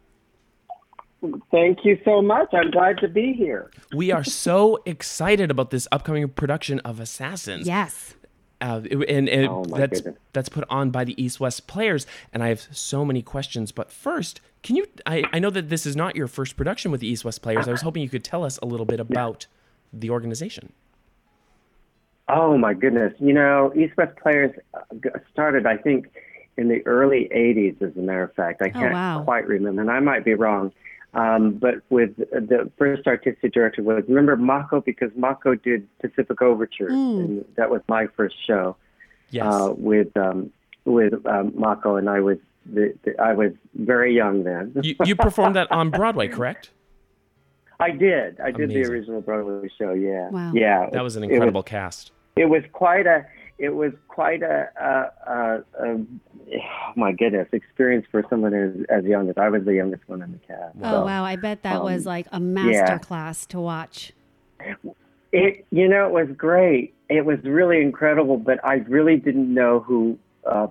Thank 1.51 1.85
you 1.85 1.99
so 2.03 2.23
much. 2.23 2.49
I'm 2.55 2.71
glad 2.71 2.97
to 3.01 3.09
be 3.09 3.35
here. 3.35 3.71
We 3.95 4.11
are 4.11 4.25
so 4.25 4.79
excited 4.87 5.51
about 5.51 5.69
this 5.71 5.87
upcoming 5.93 6.27
production 6.31 6.79
of 6.79 6.99
Assassins. 6.99 7.67
Yes. 7.67 8.15
Uh, 8.61 8.83
and 9.09 9.29
and 9.29 9.49
Oh, 9.49 9.65
that's 9.65 10.01
goodness. 10.01 10.21
that's 10.33 10.49
put 10.49 10.65
on 10.69 10.91
by 10.91 11.05
the 11.05 11.21
East 11.23 11.41
West 11.41 11.67
Players, 11.67 12.07
and 12.33 12.43
I 12.43 12.49
have 12.49 12.67
so 12.71 13.05
many 13.05 13.23
questions. 13.23 13.73
But 13.73 13.91
first, 13.91 14.41
can 14.63 14.77
you? 14.77 14.87
I, 15.07 15.25
I 15.33 15.39
know 15.39 15.51
that 15.51 15.71
this 15.71 15.87
is 15.87 15.97
not 15.97 16.15
your 16.15 16.27
first 16.29 16.57
production 16.57 16.91
with 16.91 17.01
the 17.01 17.09
East 17.09 17.25
West 17.25 17.41
Players. 17.41 17.69
I 17.69 17.73
was 17.73 17.83
hoping 17.83 18.03
you 18.03 18.09
could 18.09 18.25
tell 18.25 18.45
us 18.45 18.59
a 18.63 18.67
little 18.67 18.87
bit 18.87 19.01
about 19.01 19.47
the 19.93 20.11
organization. 20.11 20.73
Oh 22.29 22.57
my 22.59 22.75
goodness! 22.75 23.15
You 23.19 23.33
know, 23.33 23.73
East 23.75 23.97
West 23.97 24.17
Players 24.17 24.55
uh, 24.75 24.81
started, 25.33 25.67
I 25.67 25.77
think, 25.77 26.09
in 26.57 26.69
the 26.69 26.87
early 26.87 27.29
'80s. 27.35 27.81
As 27.83 27.97
a 27.97 28.01
matter 28.01 28.23
of 28.23 28.35
fact, 28.35 28.63
I 28.63 28.69
can't 28.69 28.93
wow. 28.93 29.23
quite 29.25 29.47
remember, 29.47 29.81
and 29.81 29.91
I 29.91 30.01
might 30.01 30.25
be 30.25 30.35
wrong. 30.35 30.73
Um, 31.13 31.55
but 31.55 31.77
with 31.91 32.17
the 32.17 32.71
first 32.79 33.07
artistic 33.07 33.53
director 33.53 33.83
was 33.83 34.05
remember 34.07 34.37
Mako 34.37 34.81
because 34.81 35.11
Mako 35.17 35.57
did 35.57 35.89
Pacific 36.01 36.41
Overture, 36.41 36.89
and 36.89 37.45
that 37.57 37.69
was 37.71 37.83
my 37.89 38.07
first 38.17 38.37
show 38.47 38.77
Yes. 39.31 39.47
uh, 39.53 39.75
with 39.77 40.17
um, 40.17 40.53
with 40.85 41.15
um, 41.27 41.53
Mako, 41.57 41.97
and 41.97 42.09
I 42.09 42.21
was 42.21 42.39
the, 42.67 42.95
the, 43.05 43.21
I 43.21 43.33
was 43.35 43.53
very 43.75 44.15
young 44.15 44.45
then. 44.45 44.73
you, 44.83 44.95
you 45.05 45.17
performed 45.17 45.57
that 45.57 45.71
on 45.73 45.91
Broadway, 45.91 46.29
correct? 46.29 46.71
I 47.81 47.91
did. 47.91 48.39
I 48.41 48.51
did 48.53 48.69
the 48.71 48.85
original 48.85 49.21
Broadway 49.21 49.69
show. 49.79 49.93
Yeah. 49.95 50.29
Wow. 50.31 50.53
Yeah. 50.55 50.91
That 50.93 51.03
was 51.03 51.17
an 51.17 51.25
It 51.25 51.31
incredible 51.31 51.63
cast. 51.63 52.13
it 52.37 52.45
was 52.47 52.63
quite 52.73 53.07
a 53.07 53.25
it 53.61 53.75
was 53.75 53.93
quite 54.09 54.43
a, 54.43 54.71
a, 54.81 55.31
a, 55.31 55.65
a 55.85 55.99
oh 55.99 56.93
my 56.97 57.13
goodness 57.13 57.47
experience 57.53 58.07
for 58.11 58.25
someone 58.31 58.55
as, 58.55 58.75
as 58.89 59.05
young 59.05 59.29
as 59.29 59.37
I 59.37 59.51
was 59.51 59.65
the 59.65 59.75
youngest 59.75 60.03
one 60.09 60.23
in 60.23 60.33
the 60.33 60.39
cast. 60.39 60.77
Oh 60.83 60.91
So 60.91 61.05
wow, 61.05 61.25
I 61.25 61.37
bet 61.37 61.63
that 61.63 61.83
was 61.85 62.07
um, 62.07 62.11
like 62.11 62.27
a 62.33 62.41
master 62.41 62.99
class 62.99 63.45
to 63.47 63.61
watch. 63.61 64.13
It 65.33 65.67
you 65.71 65.89
know 65.89 66.07
it 66.07 66.13
was 66.13 66.35
great. 66.37 66.95
It 67.11 67.25
was 67.25 67.39
really 67.45 67.83
incredible, 67.83 68.39
but 68.39 68.65
I 68.65 68.77
really 68.89 69.17
didn't 69.17 69.53
know 69.53 69.81
who 69.81 70.19
uh, 70.47 70.69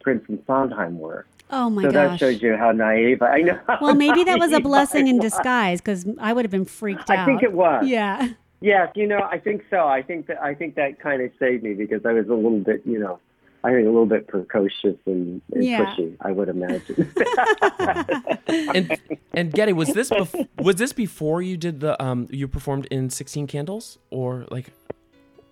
Prince 0.00 0.24
and 0.28 0.42
Sondheim 0.46 0.98
were. 0.98 1.26
Oh 1.50 1.68
my 1.68 1.82
god. 1.82 1.88
so 1.88 1.92
that 1.92 2.18
shows 2.18 2.42
you 2.42 2.56
how 2.56 2.70
naive 2.70 3.22
I 3.22 3.40
know. 3.40 3.60
Well, 3.80 3.94
maybe 4.06 4.24
that 4.24 4.38
was 4.38 4.52
a 4.52 4.60
blessing 4.60 5.08
in 5.08 5.18
disguise 5.18 5.80
because 5.80 6.06
I 6.18 6.32
would 6.32 6.44
have 6.44 6.52
been 6.52 6.64
freaked 6.64 7.10
out. 7.10 7.18
I 7.18 7.26
think 7.26 7.42
it 7.42 7.52
was. 7.52 7.86
Yeah. 7.86 8.28
Yes, 8.64 8.88
you 8.94 9.06
know, 9.06 9.20
I 9.30 9.38
think 9.38 9.62
so. 9.68 9.86
I 9.86 10.00
think 10.02 10.26
that 10.28 10.42
I 10.42 10.54
think 10.54 10.76
that 10.76 10.98
kind 10.98 11.20
of 11.20 11.30
saved 11.38 11.62
me 11.62 11.74
because 11.74 12.06
I 12.06 12.12
was 12.12 12.26
a 12.28 12.34
little 12.34 12.60
bit, 12.60 12.80
you 12.86 12.98
know, 12.98 13.18
I 13.62 13.68
think 13.72 13.82
a 13.82 13.90
little 13.90 14.06
bit 14.06 14.26
precocious 14.26 14.96
and, 15.04 15.42
and 15.52 15.64
Yeah. 15.64 15.84
pushy. 15.84 16.16
I 16.22 16.32
would 16.32 16.48
imagine. 16.48 17.12
And 18.76 18.98
and 19.34 19.52
Gedde, 19.52 19.74
was 19.74 19.92
this 19.92 20.08
bef- 20.08 20.48
was 20.62 20.76
this 20.76 20.92
before 20.94 21.42
you 21.42 21.56
did 21.58 21.80
the 21.80 21.92
um 22.02 22.26
you 22.30 22.48
performed 22.48 22.86
in 22.86 23.10
Sixteen 23.10 23.46
Candles 23.46 23.98
or 24.10 24.46
like 24.50 24.68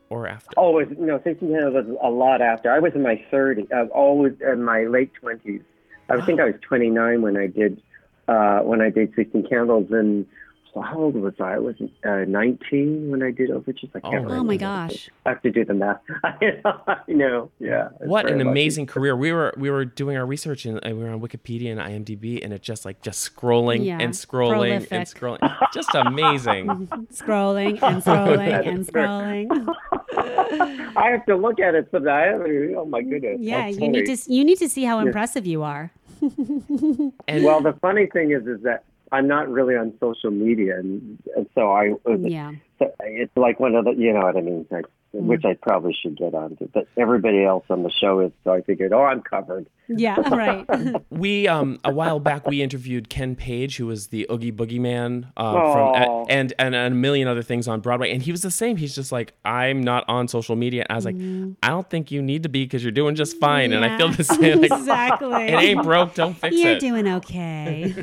or 0.09 0.27
after? 0.27 0.55
oh, 0.57 0.79
it 0.79 0.89
was, 0.89 0.99
no, 0.99 1.21
16 1.23 1.51
Candles 1.53 1.75
was 1.87 1.97
a 2.03 2.11
lot 2.11 2.41
after. 2.41 2.71
I 2.71 2.79
was 2.79 2.93
in 2.95 3.03
my 3.03 3.17
30s, 3.33 3.71
uh, 3.73 3.87
always 3.95 4.35
in 4.41 4.63
my 4.63 4.85
late 4.85 5.11
20s. 5.23 5.63
I 6.11 6.21
think 6.27 6.39
I 6.41 6.45
was 6.47 6.55
29 6.63 7.23
when 7.23 7.37
I 7.37 7.47
did 7.47 7.81
uh, 8.29 8.61
when 8.61 8.81
I 8.81 8.89
did 8.91 9.13
16 9.17 9.47
Candles, 9.49 9.89
and 9.91 10.27
so 10.75 10.81
how 10.81 10.97
old 10.99 11.15
was 11.17 11.35
I? 11.39 11.55
I 11.55 11.59
was 11.59 11.75
uh, 12.05 12.25
19 12.27 13.11
when 13.11 13.23
I 13.23 13.31
did 13.31 13.51
Overtures. 13.51 13.91
I 13.95 14.01
can't 14.01 14.15
Oh, 14.15 14.17
remember. 14.19 14.37
Oh 14.37 14.45
my 14.45 14.57
gosh. 14.57 15.11
I 15.27 15.31
have 15.31 15.43
to 15.43 15.51
do 15.51 15.65
the 15.65 15.75
math. 15.75 16.01
I 16.25 16.97
know. 17.09 17.51
Yeah. 17.59 17.89
What 17.99 18.23
very 18.27 18.33
an 18.41 18.47
lucky. 18.47 18.51
amazing 18.51 18.87
career! 18.87 19.15
We 19.17 19.33
were 19.33 19.53
we 19.57 19.71
were 19.71 19.85
doing 19.85 20.17
our 20.17 20.25
research 20.27 20.65
and 20.65 20.81
and 20.85 20.97
we 20.99 21.05
were 21.05 21.11
on 21.11 21.21
Wikipedia 21.21 21.71
and 21.73 21.81
IMDb, 21.81 22.43
and 22.43 22.53
it 22.53 22.63
just 22.63 22.85
like 22.85 23.03
just 23.03 23.21
scrolling 23.37 23.85
Yeah, 23.85 23.99
and 24.01 24.13
scrolling 24.15 24.87
and 24.91 25.07
scrolling, 25.07 25.57
just 25.75 25.95
amazing. 25.95 26.69
Scrolling 27.13 27.83
and 27.83 28.03
scrolling 28.03 28.67
and 28.67 28.87
scrolling. 28.87 29.75
I 30.97 31.11
have 31.11 31.25
to 31.27 31.37
look 31.37 31.61
at 31.61 31.75
it 31.75 31.89
sometime. 31.91 32.43
Oh 32.77 32.85
my 32.87 33.03
goodness. 33.03 33.39
Yeah, 33.41 33.67
you 33.69 33.89
need 33.89 34.07
to 34.07 34.33
you 34.33 34.45
need 34.45 34.59
to 34.59 34.69
see 34.69 34.85
how 34.85 34.99
impressive 35.01 35.47
you 35.47 35.63
are. 35.63 35.91
And 36.21 37.45
Well, 37.45 37.61
the 37.61 37.77
funny 37.81 38.07
thing 38.07 38.31
is, 38.33 38.47
is 38.47 38.63
that 38.63 38.85
I'm 39.13 39.29
not 39.29 39.49
really 39.49 39.77
on 39.77 39.93
social 40.01 40.31
media, 40.31 40.79
and, 40.79 41.19
and 41.37 41.47
so 41.55 41.71
I 41.71 41.91
was. 42.05 42.21
Yeah. 42.23 42.53
so 42.79 42.91
It's 43.01 43.37
like 43.37 43.61
one 43.61 43.75
of 43.75 43.85
the, 43.85 43.93
you 43.93 44.13
know 44.13 44.21
what 44.21 44.37
I 44.37 44.41
mean, 44.41 44.67
like, 44.71 44.87
which 45.13 45.45
I 45.45 45.55
probably 45.55 45.97
should 46.01 46.17
get 46.17 46.35
onto. 46.35 46.69
But 46.73 46.89
everybody 46.97 47.45
else 47.45 47.65
on 47.69 47.83
the 47.83 47.91
show 47.91 48.21
is, 48.21 48.33
so 48.45 48.53
I 48.53 48.63
figured, 48.63 48.93
oh, 48.93 49.03
I'm 49.03 49.23
covered. 49.23 49.67
Yeah. 49.89 50.17
Right. 50.33 50.67
we 51.11 51.47
um 51.47 51.79
a 51.85 51.93
while 51.93 52.19
back 52.19 52.47
we 52.47 52.63
interviewed 52.63 53.11
Ken 53.11 53.37
Page, 53.37 53.77
who 53.77 53.87
was 53.87 54.07
the 54.09 54.27
Oogie 54.31 54.51
Boogie 54.51 54.81
Man 54.81 55.31
uh, 55.37 55.53
from 55.53 55.95
and, 56.31 56.55
and 56.59 56.75
and 56.75 56.95
a 56.95 56.97
million 56.97 57.29
other 57.29 57.43
things 57.43 57.69
on 57.69 57.81
Broadway, 57.81 58.13
and 58.13 58.23
he 58.23 58.33
was 58.33 58.41
the 58.41 58.51
same. 58.51 58.77
He's 58.77 58.95
just 58.95 59.13
like, 59.13 59.35
I'm 59.45 59.83
not 59.83 60.05
on 60.09 60.27
social 60.29 60.57
media. 60.57 60.87
I 60.89 60.95
was 60.95 61.05
like, 61.05 61.17
I 61.17 61.69
don't 61.69 61.89
think 61.89 62.11
you 62.11 62.23
need 62.23 62.45
to 62.45 62.49
be 62.49 62.65
because 62.65 62.83
you're 62.83 62.93
doing 62.93 63.15
just 63.15 63.39
fine, 63.39 63.73
and 63.73 63.85
I 63.85 63.99
feel 63.99 64.09
the 64.09 64.25
same. 64.25 64.63
Like, 64.63 64.73
exactly. 64.73 65.49
it 65.49 65.55
ain't 65.55 65.83
broke, 65.83 66.15
don't 66.15 66.35
fix 66.35 66.57
it. 66.57 66.59
You're 66.59 66.79
doing 66.79 67.09
okay. 67.09 67.95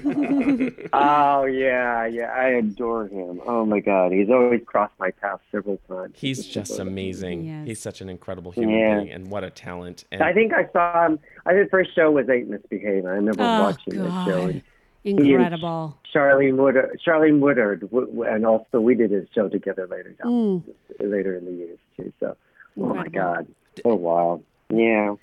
Oh 0.92 1.46
yeah, 1.46 2.06
yeah, 2.06 2.32
I 2.36 2.50
adore 2.50 3.08
him. 3.08 3.42
Oh 3.46 3.66
my 3.66 3.80
God, 3.80 4.12
he's 4.12 4.30
always 4.30 4.62
crossed 4.66 4.94
my 5.00 5.12
path 5.12 5.40
several 5.52 5.78
times. 5.88 6.16
He's 6.18 6.46
just 6.46 6.80
amazing. 6.80 6.99
Yes. 7.00 7.68
He's 7.68 7.80
such 7.80 8.02
an 8.02 8.10
incredible 8.10 8.52
human 8.52 8.76
Yeah. 8.76 9.00
being, 9.00 9.12
and 9.12 9.28
what 9.32 9.44
a 9.44 9.50
talent. 9.50 10.06
And 10.12 10.22
I 10.22 10.34
think 10.34 10.54
I 10.54 10.68
saw 10.72 11.06
him. 11.06 11.20
I 11.46 11.52
think 11.54 11.66
the 11.66 11.70
first 11.70 11.96
show 11.96 12.12
was 12.12 12.30
Ain't 12.30 12.50
Misbehavin'. 12.50 13.06
I 13.06 13.12
remember 13.16 13.44
oh 13.44 13.64
watching 13.64 14.04
that 14.04 14.26
show. 14.26 14.48
God. 14.48 14.64
And 15.06 15.20
Incredible. 15.20 15.98
Charlaine 16.14 16.58
Woodard, 16.58 17.00
Charlaine 17.06 17.40
Woodard, 17.40 17.82
w- 17.82 18.08
w- 18.08 18.24
and 18.30 18.46
also 18.46 18.82
we 18.82 18.96
did 18.96 19.12
his 19.12 19.28
show 19.34 19.48
together 19.48 19.88
later 19.88 20.12
down, 20.22 20.28
mm. 20.30 20.64
later 21.00 21.36
in 21.38 21.46
the 21.46 21.52
years 21.52 21.80
too. 21.96 22.12
So, 22.20 22.36
oh 22.78 22.82
my 22.82 23.06
Incredible. 23.06 23.12
God, 23.12 23.48
oh, 23.86 23.90
so 23.92 23.96
wild. 23.96 24.44
Yeah. 24.70 25.16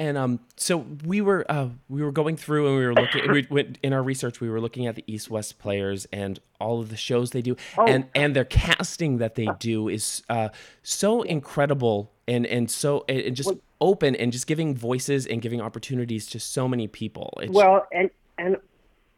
And 0.00 0.16
um, 0.16 0.40
so 0.56 0.86
we 1.04 1.20
were 1.20 1.44
uh, 1.50 1.68
we 1.90 2.02
were 2.02 2.10
going 2.10 2.38
through 2.38 2.68
and 2.68 2.76
we 2.78 2.86
were 2.86 2.94
looking 2.94 3.30
we 3.30 3.46
went, 3.50 3.78
in 3.82 3.92
our 3.92 4.02
research. 4.02 4.40
We 4.40 4.48
were 4.48 4.58
looking 4.58 4.86
at 4.86 4.94
the 4.94 5.04
East 5.06 5.28
West 5.28 5.58
players 5.58 6.06
and 6.10 6.40
all 6.58 6.80
of 6.80 6.88
the 6.88 6.96
shows 6.96 7.32
they 7.32 7.42
do, 7.42 7.54
and 7.86 8.06
and 8.14 8.34
their 8.34 8.46
casting 8.46 9.18
that 9.18 9.34
they 9.34 9.46
do 9.58 9.90
is 9.90 10.22
uh, 10.30 10.48
so 10.82 11.20
incredible 11.20 12.12
and 12.26 12.46
and 12.46 12.70
so 12.70 13.04
and 13.10 13.20
and 13.20 13.36
just 13.36 13.52
open 13.82 14.16
and 14.16 14.32
just 14.32 14.46
giving 14.46 14.74
voices 14.74 15.26
and 15.26 15.42
giving 15.42 15.60
opportunities 15.60 16.26
to 16.28 16.40
so 16.40 16.66
many 16.66 16.88
people. 16.88 17.38
It's, 17.42 17.52
Well, 17.52 17.86
and 17.92 18.08
and 18.38 18.56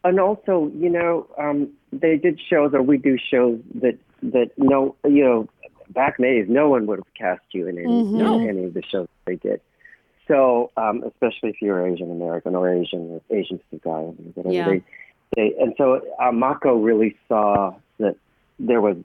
and 0.03 0.19
also, 0.19 0.69
you 0.75 0.89
know, 0.89 1.27
um, 1.37 1.69
they 1.93 2.17
did 2.17 2.41
shows, 2.49 2.73
or 2.73 2.81
we 2.81 2.97
do 2.97 3.17
shows 3.17 3.57
that 3.75 3.97
that 4.21 4.51
no, 4.57 4.97
you 5.05 5.23
know, 5.23 5.47
back 5.91 6.15
in 6.19 6.25
the 6.25 6.41
days, 6.41 6.47
no 6.49 6.67
one 6.67 6.87
would 6.87 6.99
have 6.99 7.13
cast 7.17 7.45
you 7.51 7.67
in 7.67 7.77
any 7.77 7.87
in 7.87 8.49
any 8.49 8.63
of 8.65 8.73
the 8.73 8.83
shows 8.83 9.07
they 9.25 9.37
did. 9.37 9.61
So, 10.33 10.71
um, 10.77 11.03
especially 11.03 11.49
if 11.49 11.61
you're 11.61 11.85
Asian 11.85 12.09
American 12.09 12.55
or 12.55 12.67
Asian 12.67 13.21
or 13.29 13.37
Asian 13.37 13.59
whatever 14.33 14.51
Yeah. 14.51 14.65
they, 14.65 14.81
they, 15.35 15.55
and 15.59 15.75
so 15.77 16.01
uh, 16.19 16.31
Mako 16.31 16.77
really 16.77 17.15
saw 17.27 17.75
that 17.99 18.15
there 18.57 18.81
was 18.81 18.97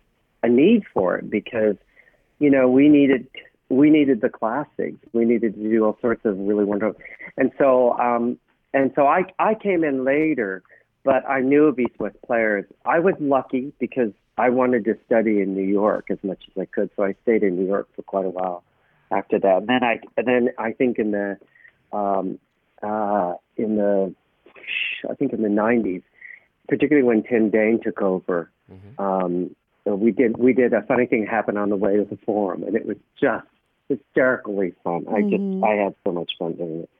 a 0.42 0.48
need 0.48 0.84
for 0.94 1.18
it 1.18 1.28
because, 1.28 1.76
you 2.38 2.48
know, 2.48 2.66
we 2.70 2.88
needed 2.88 3.28
we 3.68 3.90
needed 3.90 4.22
the 4.22 4.30
classics. 4.30 4.96
We 5.12 5.26
needed 5.26 5.54
to 5.56 5.60
do 5.60 5.84
all 5.84 5.98
sorts 6.00 6.24
of 6.24 6.38
really 6.38 6.64
wonderful, 6.64 6.98
and 7.36 7.52
so 7.58 7.92
um, 7.98 8.38
and 8.72 8.90
so 8.94 9.06
I 9.06 9.24
I 9.38 9.54
came 9.54 9.84
in 9.84 10.04
later, 10.04 10.62
but 11.04 11.28
I 11.28 11.40
knew 11.40 11.64
of 11.66 11.78
East 11.78 11.98
West 11.98 12.16
players. 12.24 12.64
I 12.86 13.00
was 13.00 13.14
lucky 13.20 13.74
because 13.78 14.12
I 14.38 14.48
wanted 14.48 14.86
to 14.86 14.96
study 15.04 15.42
in 15.42 15.54
New 15.54 15.68
York 15.68 16.06
as 16.10 16.18
much 16.22 16.42
as 16.48 16.58
I 16.58 16.64
could, 16.64 16.88
so 16.96 17.02
I 17.04 17.14
stayed 17.24 17.42
in 17.42 17.56
New 17.56 17.66
York 17.66 17.86
for 17.94 18.02
quite 18.02 18.24
a 18.24 18.30
while 18.30 18.64
after 19.10 19.38
that. 19.38 19.58
And 19.58 19.68
then 19.68 19.84
I 19.84 20.00
and 20.16 20.26
then 20.26 20.48
I 20.58 20.72
think 20.72 20.98
in 20.98 21.10
the 21.12 21.38
um, 21.92 22.38
uh, 22.82 23.34
in 23.56 23.76
the 23.76 24.14
I 25.08 25.14
think 25.14 25.32
in 25.32 25.42
the 25.42 25.48
'90s, 25.48 26.02
particularly 26.68 27.06
when 27.06 27.22
Tim 27.22 27.50
Dang 27.50 27.80
took 27.82 28.02
over, 28.02 28.50
um, 28.98 29.54
so 29.84 29.94
we 29.94 30.10
did 30.12 30.36
we 30.36 30.52
did 30.52 30.72
a 30.72 30.82
funny 30.82 31.06
thing 31.06 31.26
happen 31.26 31.56
on 31.56 31.70
the 31.70 31.76
way 31.76 31.96
to 31.96 32.04
the 32.04 32.18
forum, 32.26 32.62
and 32.62 32.76
it 32.76 32.86
was 32.86 32.96
just 33.20 33.46
hysterically 33.88 34.74
fun. 34.84 35.06
I 35.08 35.22
just 35.22 35.64
I 35.64 35.82
had 35.82 35.94
so 36.04 36.12
much 36.12 36.32
fun 36.38 36.52
doing 36.54 36.80
it. 36.82 36.90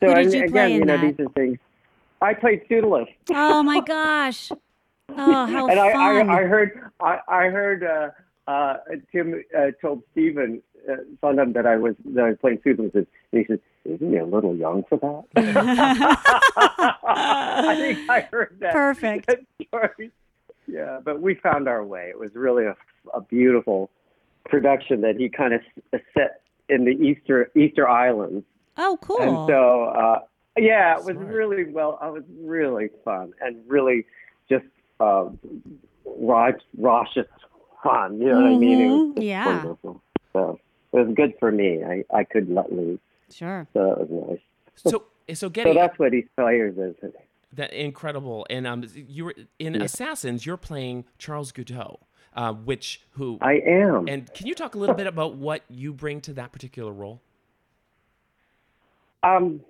So 0.00 0.08
Who 0.08 0.14
did 0.14 0.24
and 0.24 0.34
you 0.34 0.40
again, 0.40 0.50
play 0.52 0.72
in 0.72 0.78
you 0.80 0.84
know, 0.86 0.96
that? 0.96 1.16
these 1.16 1.26
are 1.26 1.30
things. 1.30 1.58
I 2.20 2.34
played 2.34 2.62
Pseudolus. 2.68 3.08
Oh 3.30 3.62
my 3.62 3.80
gosh. 3.86 4.50
Oh, 5.10 5.46
how 5.46 5.68
and 5.68 5.78
I, 5.78 5.88
I. 5.90 6.40
I 6.40 6.44
heard, 6.44 6.90
I, 7.00 7.18
I 7.28 7.42
heard 7.48 7.84
uh, 7.84 8.10
uh, 8.46 8.74
Tim 9.12 9.42
uh, 9.56 9.66
told 9.80 10.02
Stephen 10.12 10.62
uh, 10.90 10.96
Sondheim 11.20 11.52
that 11.52 11.66
I 11.66 11.76
was 11.76 11.94
that 12.14 12.24
I 12.24 12.28
was 12.30 12.38
playing 12.40 12.60
Pseudolus, 12.64 12.92
and 12.94 13.06
he 13.30 13.44
said, 13.46 13.60
"Isn't 13.84 14.10
he 14.10 14.16
a 14.16 14.24
little 14.24 14.56
young 14.56 14.84
for 14.88 14.98
that?" 14.98 15.24
I 17.04 17.74
think 17.76 18.10
I 18.10 18.20
heard 18.20 18.56
that. 18.60 18.72
Perfect. 18.72 19.26
that. 19.72 20.10
Yeah, 20.66 21.00
but 21.04 21.20
we 21.20 21.34
found 21.34 21.68
our 21.68 21.84
way. 21.84 22.08
It 22.08 22.18
was 22.18 22.30
really 22.34 22.64
a, 22.64 22.76
a 23.14 23.20
beautiful 23.20 23.90
production 24.44 25.00
that 25.02 25.16
he 25.16 25.28
kind 25.28 25.54
of 25.54 25.60
set 26.14 26.42
in 26.68 26.84
the 26.84 26.92
Easter 26.92 27.50
Easter 27.54 27.88
Islands. 27.88 28.44
oh, 28.76 28.98
cool. 29.00 29.20
And 29.20 29.48
so, 29.48 29.84
uh, 29.84 30.20
yeah, 30.56 30.98
it 30.98 31.04
was 31.04 31.16
Smart. 31.16 31.28
really 31.28 31.70
well. 31.70 31.98
It 32.02 32.12
was 32.12 32.24
really 32.40 32.90
fun 33.04 33.32
and 33.40 33.56
really 33.66 34.06
just 34.48 34.64
uh, 35.00 35.26
raw, 36.04 36.50
raucous 36.76 37.26
fun. 37.82 38.18
You 38.20 38.28
know 38.28 38.36
what 38.36 38.46
I 38.46 38.56
mean? 38.56 38.80
It 38.80 38.88
was 38.90 39.14
Mhm, 39.16 39.22
yeah. 39.22 39.46
wonderful. 39.46 40.02
So 40.32 40.58
it 40.92 40.96
was 41.06 41.14
good 41.14 41.34
for 41.38 41.50
me. 41.52 41.82
I 41.84 42.04
I 42.12 42.24
couldn't 42.24 42.54
let 42.54 42.72
loose. 42.72 43.00
sure. 43.30 43.66
So 43.72 43.92
it 43.92 44.10
was 44.10 44.28
nice. 44.28 44.40
so 44.76 44.90
so 44.90 45.34
So 45.34 45.48
getting 45.48 45.74
that's 45.74 45.98
what 45.98 46.14
East 46.14 46.28
Players 46.36 46.76
is. 46.78 46.94
that 47.54 47.72
incredible. 47.72 48.46
And 48.50 48.66
um, 48.66 48.84
you 48.94 49.26
were 49.26 49.34
in 49.58 49.80
Assassins. 49.80 50.44
You're 50.46 50.56
playing 50.56 51.04
Charles 51.18 51.52
Guiteau, 51.52 52.00
uh, 52.34 52.52
which 52.52 53.02
who 53.12 53.38
I 53.40 53.54
am. 53.66 54.08
And 54.08 54.32
can 54.34 54.46
you 54.46 54.54
talk 54.54 54.74
a 54.74 54.78
little 54.78 54.94
bit 54.94 55.06
about 55.06 55.34
what 55.36 55.62
you 55.68 55.92
bring 55.92 56.20
to 56.22 56.32
that 56.34 56.52
particular 56.52 56.92
role? 56.92 57.20
Um, 59.22 59.60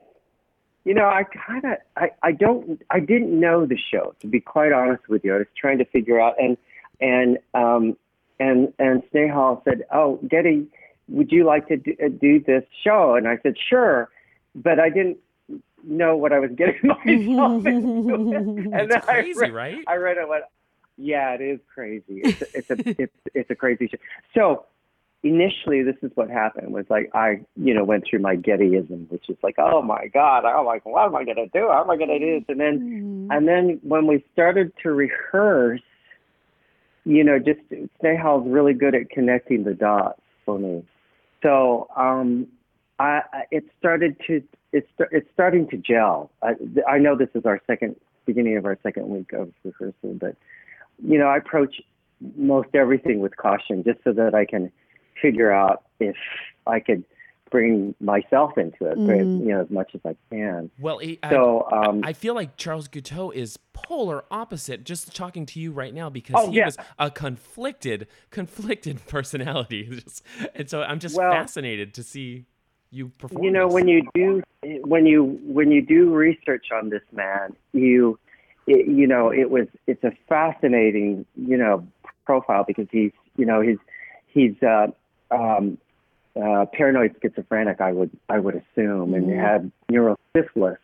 you 0.85 0.95
know, 0.95 1.04
I 1.07 1.25
kind 1.25 1.64
of, 1.64 1.76
I, 1.97 2.11
I 2.23 2.33
don't, 2.33 2.81
I 2.90 3.00
didn't 3.00 3.38
know 3.38 3.66
the 3.66 3.76
show 3.76 4.14
to 4.21 4.26
be 4.26 4.40
quite 4.40 4.73
honest 4.73 5.09
with 5.09 5.25
you. 5.25 5.35
I 5.35 5.38
was 5.38 5.47
trying 5.57 5.78
to 5.78 5.85
figure 5.85 6.21
out, 6.21 6.35
and 6.40 6.57
and 7.00 7.38
um, 7.54 7.97
and 8.42 8.72
and 8.78 9.02
Snehal 9.11 9.62
said, 9.64 9.78
"Oh, 9.92 10.18
Gedde, 10.26 10.66
would 11.08 11.30
you 11.30 11.44
like 11.44 11.68
to 11.68 11.76
do, 11.76 11.92
uh, 12.04 12.08
do 12.08 12.40
this 12.40 12.64
show?" 12.84 13.14
And 13.16 13.26
I 13.28 13.38
said, 13.42 13.54
"Sure," 13.70 14.08
but 14.54 14.78
I 14.80 14.88
didn't 14.88 15.18
know 15.84 16.16
what 16.16 16.32
I 16.32 16.38
was 16.38 16.50
getting 16.56 16.80
myself 16.92 17.66
into. 17.75 18.14
and 18.14 18.75
It's 18.75 18.92
then 18.92 19.00
crazy, 19.02 19.38
I 19.38 19.40
read, 19.40 19.52
right? 19.52 19.84
I 19.87 19.94
read 19.96 20.16
it. 20.18 20.28
Went, 20.28 20.44
yeah, 20.96 21.34
it 21.34 21.40
is 21.40 21.61
crazy. 21.75 22.20
It's 22.25 22.42
a, 22.42 22.58
it's 22.58 22.70
a 22.70 22.76
it's 23.02 23.16
it's 23.34 23.50
a 23.50 23.54
crazy 23.54 23.88
show. 23.88 23.99
So 24.34 24.66
initially 25.25 25.82
this 25.84 25.96
is 26.02 26.11
what 26.16 26.28
happened 26.28 26.72
was 26.72 26.87
like 26.90 27.11
I, 27.14 27.40
you 27.56 27.75
know, 27.75 27.84
went 27.84 28.04
through 28.08 28.20
my 28.20 28.37
Gettyism, 28.37 29.08
which 29.11 29.28
is 29.28 29.37
like, 29.42 29.56
oh 29.58 29.80
my 29.82 30.08
God, 30.12 30.44
I'm 30.44 30.66
like, 30.66 30.84
what 30.84 31.06
am 31.06 31.14
I 31.14 31.25
gonna 31.25 31.46
do? 31.49 31.68
How 31.70 31.82
am 31.84 31.90
I 31.90 31.96
gonna 31.96 32.18
do 32.18 32.40
this? 32.40 32.44
And 32.49 32.61
then 32.61 33.28
and 33.30 33.46
then 33.49 33.80
when 33.82 34.06
we 34.06 34.25
started 34.32 34.72
to 34.82 34.92
rehearse, 34.92 35.80
you 37.04 37.25
know, 37.25 37.38
just 37.38 37.61
Snehal's 38.00 38.47
really 38.49 38.75
good 38.75 38.94
at 38.94 39.11
connecting 39.11 39.64
the 39.64 39.75
dots 39.75 40.21
for 40.44 40.59
me. 40.59 40.85
So 41.42 41.88
um 41.97 42.47
I, 42.99 43.23
I 43.32 43.42
it 43.50 43.64
started 43.78 44.16
to 44.26 44.42
it's 44.73 44.88
it's 45.11 45.28
starting 45.35 45.68
to 45.68 45.76
gel. 45.76 46.30
I, 46.42 46.54
I 46.88 46.99
know 46.99 47.16
this 47.16 47.28
is 47.35 47.44
our 47.44 47.61
second 47.66 47.97
beginning 48.25 48.56
of 48.56 48.64
our 48.64 48.78
second 48.82 49.09
week 49.09 49.32
of 49.32 49.50
rehearsal, 49.64 50.14
but 50.14 50.37
you 51.04 51.18
know, 51.18 51.26
I 51.26 51.38
approach 51.38 51.80
most 52.37 52.68
everything 52.75 53.21
with 53.21 53.37
caution 53.37 53.82
just 53.85 53.99
so 54.04 54.12
that 54.12 54.35
I 54.35 54.44
can 54.44 54.71
figure 55.21 55.52
out 55.52 55.82
if 56.00 56.16
I 56.66 56.80
could 56.80 57.04
bring 57.52 57.94
myself 58.00 58.56
into 58.56 58.87
it, 58.87 58.97
but, 58.97 59.18
you 59.18 59.52
know, 59.52 59.61
as 59.61 59.71
much 59.71 59.94
as 59.94 60.00
I 60.04 60.16
can. 60.30 60.71
Well, 60.80 60.99
he- 60.99 61.18
I, 61.23 61.30
So, 61.30 61.68
um, 61.71 62.00
I 62.02 62.14
feel 62.14 62.35
like 62.35 62.56
Charles 62.56 62.88
Guiteau 62.88 63.30
is 63.30 63.59
polar 63.75 64.25
opposite. 64.30 64.85
Just 64.85 65.14
talking 65.14 65.44
to 65.47 65.61
you 65.61 65.71
right 65.71 65.92
now 65.94 66.09
because 66.11 66.35
Oh, 66.38 66.50
he 66.50 66.56
yeah. 66.56 66.64
was 66.64 66.78
a 66.99 67.11
conflicted, 67.11 68.09
conflicted 68.30 69.06
personality, 69.06 69.85
Just- 70.04 70.25
and 70.56 70.68
so 70.68 70.82
I'm 70.82 70.99
just 70.99 71.16
Well- 71.16 71.30
fascinated 71.30 71.92
to 71.94 72.02
see 72.02 72.47
you 72.90 73.09
perform. 73.18 73.44
you 73.44 73.50
know 73.50 73.66
this. 73.68 73.75
when 73.75 73.88
you 73.88 74.02
do 74.14 74.42
when 74.85 75.06
you 75.06 75.25
when 75.44 75.71
you 75.71 75.80
do 75.80 76.12
research 76.12 76.66
on 76.73 76.90
this 76.90 77.00
man 77.11 77.56
you 77.73 78.18
it, 78.66 78.87
you 78.87 79.06
know 79.06 79.30
it 79.32 79.50
was 79.50 79.66
it's 79.87 80.04
a 80.04 80.12
fascinating 80.28 81.25
you 81.35 81.56
know 81.56 81.87
profile 82.26 82.64
because 82.66 82.87
he's 82.92 83.12
you 83.38 83.47
know 83.47 83.62
he's 83.62 83.78
he's 84.26 84.52
uh 84.62 84.88
um 85.30 85.78
uh 86.40 86.64
paranoid 86.72 87.14
schizophrenic 87.20 87.80
i 87.80 87.92
would 87.92 88.10
i 88.28 88.38
would 88.38 88.54
assume 88.54 89.14
and 89.14 89.28
he 89.30 89.36
had 89.36 89.70
neurosyphilis 89.90 90.78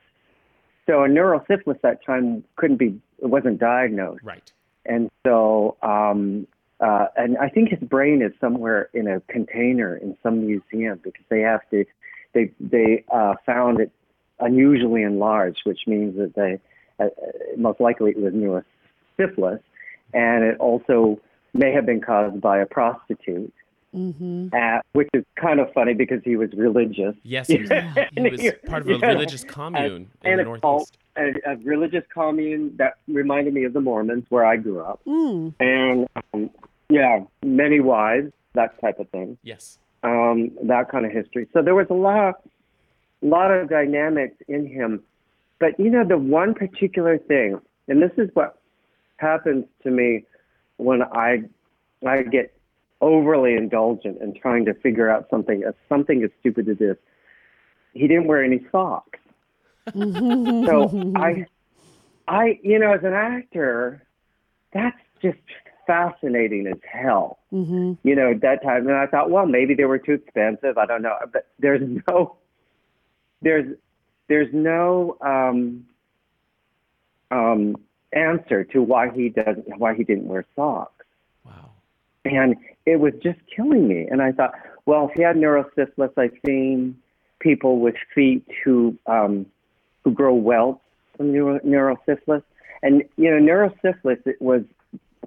so 0.86 1.04
a 1.04 1.08
neurosyphilis 1.08 1.80
that 1.82 2.04
time 2.04 2.44
couldn't 2.56 2.76
be 2.76 3.00
it 3.22 3.26
wasn't 3.26 3.58
diagnosed 3.58 4.22
right. 4.22 4.52
and 4.86 5.10
so 5.26 5.76
um 5.82 6.46
uh 6.80 7.06
and 7.16 7.38
i 7.38 7.48
think 7.48 7.70
his 7.70 7.80
brain 7.80 8.20
is 8.22 8.32
somewhere 8.40 8.90
in 8.92 9.06
a 9.06 9.20
container 9.22 9.96
in 9.96 10.16
some 10.22 10.46
museum 10.46 11.00
because 11.02 11.24
they 11.28 11.40
have 11.40 11.60
to 11.70 11.84
they 12.34 12.50
they 12.60 13.04
uh 13.10 13.34
found 13.46 13.80
it 13.80 13.90
unusually 14.40 15.02
enlarged, 15.02 15.62
which 15.64 15.80
means 15.86 16.16
that 16.16 16.34
they 16.34 16.60
uh, 17.00 17.06
uh, 17.06 17.30
most 17.56 17.80
likely 17.80 18.10
it 18.10 18.18
was 18.18 18.32
neurosyphilis, 18.32 19.60
and 20.12 20.44
it 20.44 20.58
also 20.58 21.20
may 21.54 21.72
have 21.72 21.86
been 21.86 22.00
caused 22.00 22.40
by 22.40 22.58
a 22.58 22.66
prostitute. 22.66 23.52
Mm-hmm. 23.98 24.48
Uh, 24.52 24.80
which 24.92 25.08
is 25.14 25.24
kind 25.36 25.58
of 25.60 25.72
funny 25.72 25.94
because 25.94 26.20
he 26.24 26.36
was 26.36 26.50
religious. 26.52 27.14
Yes, 27.24 27.48
he 27.48 27.58
was, 27.62 27.70
he 28.14 28.20
was 28.30 28.52
part 28.66 28.82
of 28.82 28.88
a 28.88 28.98
Yeah. 28.98 29.06
religious 29.06 29.42
commune 29.44 30.08
in 30.22 30.30
and 30.30 30.38
the 30.38 30.42
a 30.42 30.44
Northeast. 30.44 30.62
cult, 30.62 30.90
a, 31.16 31.52
a 31.52 31.56
religious 31.64 32.04
commune 32.12 32.76
that 32.76 32.94
reminded 33.08 33.52
me 33.54 33.64
of 33.64 33.72
the 33.72 33.80
Mormons 33.80 34.24
where 34.28 34.44
I 34.44 34.56
grew 34.56 34.80
up. 34.80 35.00
Mm. 35.06 35.54
And 35.60 36.06
um, 36.32 36.50
yeah, 36.90 37.20
many 37.44 37.80
wives, 37.80 38.32
that 38.54 38.80
type 38.80 38.98
of 39.00 39.08
thing, 39.10 39.36
Yes. 39.42 39.78
um, 40.04 40.52
that 40.64 40.88
kind 40.90 41.04
of 41.04 41.12
history. 41.12 41.48
So 41.52 41.60
there 41.62 41.74
was 41.74 41.86
a 41.90 41.94
lot, 41.94 42.42
lot 43.22 43.50
of 43.50 43.68
dynamics 43.68 44.36
in 44.48 44.66
him. 44.66 45.02
But 45.58 45.78
you 45.80 45.90
know, 45.90 46.04
the 46.06 46.18
one 46.18 46.54
particular 46.54 47.18
thing, 47.18 47.58
and 47.88 48.00
this 48.00 48.12
is 48.16 48.30
what 48.34 48.58
happens 49.16 49.64
to 49.82 49.90
me 49.90 50.24
when 50.76 51.02
I, 51.02 51.42
I 52.06 52.22
get 52.22 52.54
overly 53.00 53.54
indulgent 53.54 54.20
in 54.20 54.34
trying 54.34 54.64
to 54.64 54.74
figure 54.74 55.10
out 55.10 55.28
something 55.30 55.62
as 55.66 55.74
something 55.88 56.22
as 56.22 56.30
stupid 56.40 56.68
as 56.68 56.78
this. 56.78 56.96
He 57.94 58.06
didn't 58.08 58.26
wear 58.26 58.42
any 58.44 58.66
socks. 58.70 59.18
so 59.94 61.12
I, 61.16 61.46
I, 62.26 62.58
you 62.62 62.78
know, 62.78 62.92
as 62.92 63.02
an 63.04 63.14
actor, 63.14 64.02
that's 64.72 64.98
just 65.22 65.38
fascinating 65.86 66.66
as 66.66 66.78
hell. 66.84 67.38
Mm-hmm. 67.52 67.94
You 68.02 68.14
know, 68.14 68.32
at 68.32 68.42
that 68.42 68.62
time, 68.62 68.86
and 68.86 68.96
I 68.96 69.06
thought, 69.06 69.30
well, 69.30 69.46
maybe 69.46 69.74
they 69.74 69.86
were 69.86 69.98
too 69.98 70.12
expensive. 70.12 70.76
I 70.76 70.86
don't 70.86 71.02
know, 71.02 71.16
but 71.32 71.46
there's 71.58 71.82
no, 72.06 72.36
there's, 73.40 73.74
there's 74.28 74.52
no 74.52 75.16
um, 75.22 75.86
um, 77.30 77.76
answer 78.12 78.64
to 78.64 78.82
why 78.82 79.10
he 79.10 79.30
doesn't, 79.30 79.78
why 79.78 79.94
he 79.94 80.04
didn't 80.04 80.28
wear 80.28 80.44
socks 80.54 81.06
Wow. 81.44 81.70
and 82.24 82.56
it 82.88 83.00
was 83.00 83.12
just 83.22 83.38
killing 83.54 83.86
me. 83.86 84.06
And 84.10 84.22
I 84.22 84.32
thought, 84.32 84.54
well, 84.86 85.08
if 85.08 85.16
he 85.16 85.22
had 85.22 85.36
neurosyphilis, 85.36 86.12
I've 86.16 86.36
seen 86.46 86.96
people 87.40 87.78
with 87.80 87.94
feet 88.14 88.44
who 88.64 88.96
um, 89.06 89.46
who 90.04 90.12
grow 90.12 90.34
welts 90.34 90.80
from 91.16 91.32
neuro- 91.32 91.60
neurosyphilis, 91.60 92.42
and 92.82 93.02
you 93.16 93.30
know, 93.30 93.38
neurosyphilis 93.38 94.26
it 94.26 94.40
was 94.40 94.62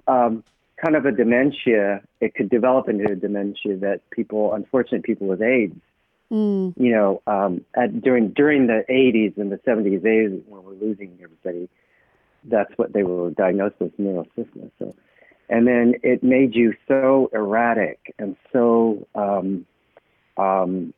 um, 0.08 0.42
kind 0.82 0.96
of 0.96 1.06
a 1.06 1.12
dementia. 1.12 2.02
It 2.20 2.34
could 2.34 2.50
develop 2.50 2.88
into 2.88 3.10
a 3.12 3.16
dementia 3.16 3.76
that 3.76 4.00
people, 4.10 4.52
unfortunate 4.54 5.04
people 5.04 5.26
with 5.28 5.42
AIDS, 5.42 5.78
Mm. 6.32 6.72
you 6.78 6.92
know, 6.92 7.20
um, 7.26 7.62
at, 7.76 8.00
during 8.00 8.30
during 8.30 8.66
the 8.66 8.84
80s 8.88 9.36
and 9.36 9.52
the 9.52 9.58
70s, 9.58 10.00
80s 10.00 10.42
when 10.48 10.64
we're 10.64 10.72
losing 10.72 11.18
everybody, 11.22 11.68
that's 12.44 12.72
what 12.76 12.94
they 12.94 13.02
were 13.02 13.30
diagnosed 13.32 13.74
with 13.78 13.94
neurosyphilis. 13.98 14.70
So, 14.78 14.94
and 15.52 15.66
then 15.66 15.94
it 16.02 16.22
made 16.22 16.54
you 16.54 16.74
so 16.88 17.30
erratic 17.34 18.14
and 18.18 18.36
so 18.52 19.06
um, 19.14 19.66
um, 20.38 20.94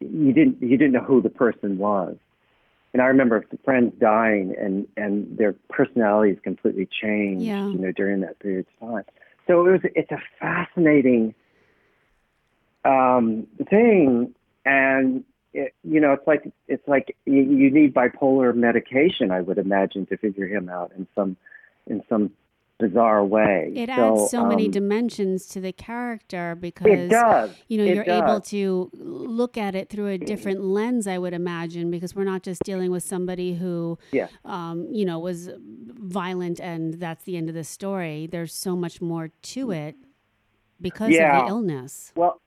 you 0.00 0.32
didn't 0.32 0.62
you 0.62 0.76
didn't 0.76 0.92
know 0.92 1.02
who 1.02 1.22
the 1.22 1.30
person 1.30 1.78
was. 1.78 2.16
And 2.92 3.02
I 3.02 3.06
remember 3.06 3.44
friends 3.64 3.94
dying 3.98 4.54
and 4.58 4.86
and 4.96 5.38
their 5.38 5.54
personalities 5.70 6.38
completely 6.42 6.86
changed, 6.86 7.44
Yeah. 7.44 7.66
you 7.66 7.78
know, 7.78 7.92
during 7.92 8.20
that 8.20 8.38
period 8.40 8.66
of 8.80 8.88
time. 8.88 9.04
So 9.46 9.66
it 9.66 9.70
was 9.72 9.80
it's 9.94 10.12
a 10.12 10.22
fascinating 10.38 11.34
um, 12.84 13.46
thing, 13.70 14.34
and 14.66 15.24
it, 15.54 15.74
you 15.82 16.00
know, 16.00 16.12
it's 16.12 16.26
like 16.26 16.50
it's 16.68 16.86
like 16.86 17.16
you, 17.24 17.40
you 17.40 17.70
need 17.70 17.94
bipolar 17.94 18.54
medication, 18.54 19.30
I 19.30 19.40
would 19.40 19.58
imagine, 19.58 20.04
to 20.06 20.16
figure 20.18 20.46
him 20.46 20.68
out 20.68 20.92
in 20.96 21.06
some 21.14 21.36
in 21.86 22.02
some 22.08 22.32
bizarre 22.78 23.24
way. 23.24 23.72
It 23.74 23.88
adds 23.88 24.30
so 24.30 24.46
many 24.46 24.66
um, 24.66 24.70
dimensions 24.70 25.46
to 25.48 25.60
the 25.60 25.72
character 25.72 26.54
because 26.54 27.10
does. 27.10 27.50
you 27.66 27.78
know 27.78 27.84
you're 27.84 28.04
able 28.04 28.40
to 28.42 28.90
look 28.94 29.56
at 29.56 29.74
it 29.74 29.90
through 29.90 30.08
a 30.08 30.18
different 30.18 30.62
lens. 30.62 31.06
I 31.06 31.18
would 31.18 31.34
imagine 31.34 31.90
because 31.90 32.14
we're 32.14 32.24
not 32.24 32.42
just 32.42 32.62
dealing 32.62 32.90
with 32.90 33.02
somebody 33.02 33.54
who, 33.54 33.98
Yeah. 34.12 34.28
um, 34.44 34.86
you 34.92 35.04
know, 35.04 35.18
was 35.18 35.50
violent 35.58 36.60
and 36.60 36.94
that's 36.94 37.24
the 37.24 37.36
end 37.36 37.48
of 37.48 37.54
the 37.54 37.64
story. 37.64 38.26
There's 38.26 38.54
so 38.54 38.76
much 38.76 39.00
more 39.00 39.30
to 39.42 39.70
it 39.72 39.96
because 40.80 41.08
of 41.08 41.14
the 41.14 41.44
illness. 41.48 42.12
Well, 42.14 42.40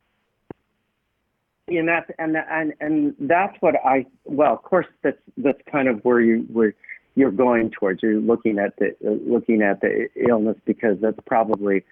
and 1.68 1.88
that's 1.88 2.10
and 2.20 2.36
and 2.38 2.74
and 2.80 3.16
that's 3.20 3.56
what 3.60 3.76
I 3.86 4.06
well, 4.26 4.54
of 4.54 4.64
course, 4.64 4.88
that's 5.04 5.20
that's 5.38 5.60
kind 5.72 5.88
of 5.88 6.04
where 6.04 6.22
you 6.22 6.46
where 6.52 6.74
you're 7.16 7.32
going 7.32 7.72
towards. 7.72 8.02
You're 8.04 8.20
looking 8.20 8.60
at 8.60 8.76
the 8.78 8.96
uh, 9.06 9.12
looking 9.30 9.62
at 9.62 9.82
the 9.82 10.10
illness 10.16 10.58
because 10.66 10.98
that's 11.02 11.20
probably 11.26 11.84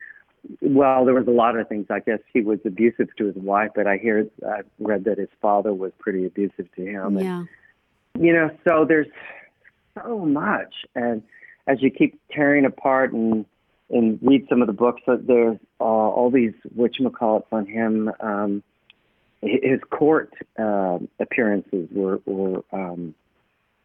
well, 0.61 1.05
there 1.05 1.13
was 1.13 1.27
a 1.27 1.31
lot 1.31 1.57
of 1.57 1.67
things. 1.67 1.87
I 1.89 1.99
guess 1.99 2.19
he 2.33 2.41
was 2.41 2.59
abusive 2.65 3.09
to 3.17 3.25
his 3.25 3.35
wife, 3.35 3.71
but 3.75 3.87
I 3.87 3.97
hear 3.97 4.27
I 4.45 4.61
read 4.79 5.03
that 5.05 5.17
his 5.17 5.29
father 5.41 5.73
was 5.73 5.91
pretty 5.99 6.25
abusive 6.25 6.73
to 6.75 6.85
him. 6.85 7.17
And, 7.17 7.25
Yeah. 7.25 7.43
you 8.17 8.33
know, 8.33 8.49
so 8.67 8.85
there's 8.85 9.07
so 9.95 10.19
much, 10.19 10.73
and 10.95 11.21
as 11.67 11.81
you 11.81 11.91
keep 11.91 12.19
tearing 12.31 12.65
apart 12.65 13.13
and 13.13 13.45
and 13.91 14.19
read 14.21 14.45
some 14.47 14.61
of 14.61 14.67
the 14.67 14.73
books, 14.73 15.01
that 15.07 15.25
there's 15.25 15.57
uh, 15.79 15.83
all 15.83 16.29
these 16.29 16.53
whatchamacallits 16.77 17.47
on 17.51 17.65
him. 17.65 18.11
Um, 18.19 18.63
his 19.41 19.79
court 19.89 20.33
uh, 20.57 20.99
appearances 21.19 21.87
were 21.91 22.19
were 22.25 22.63
um, 22.71 23.15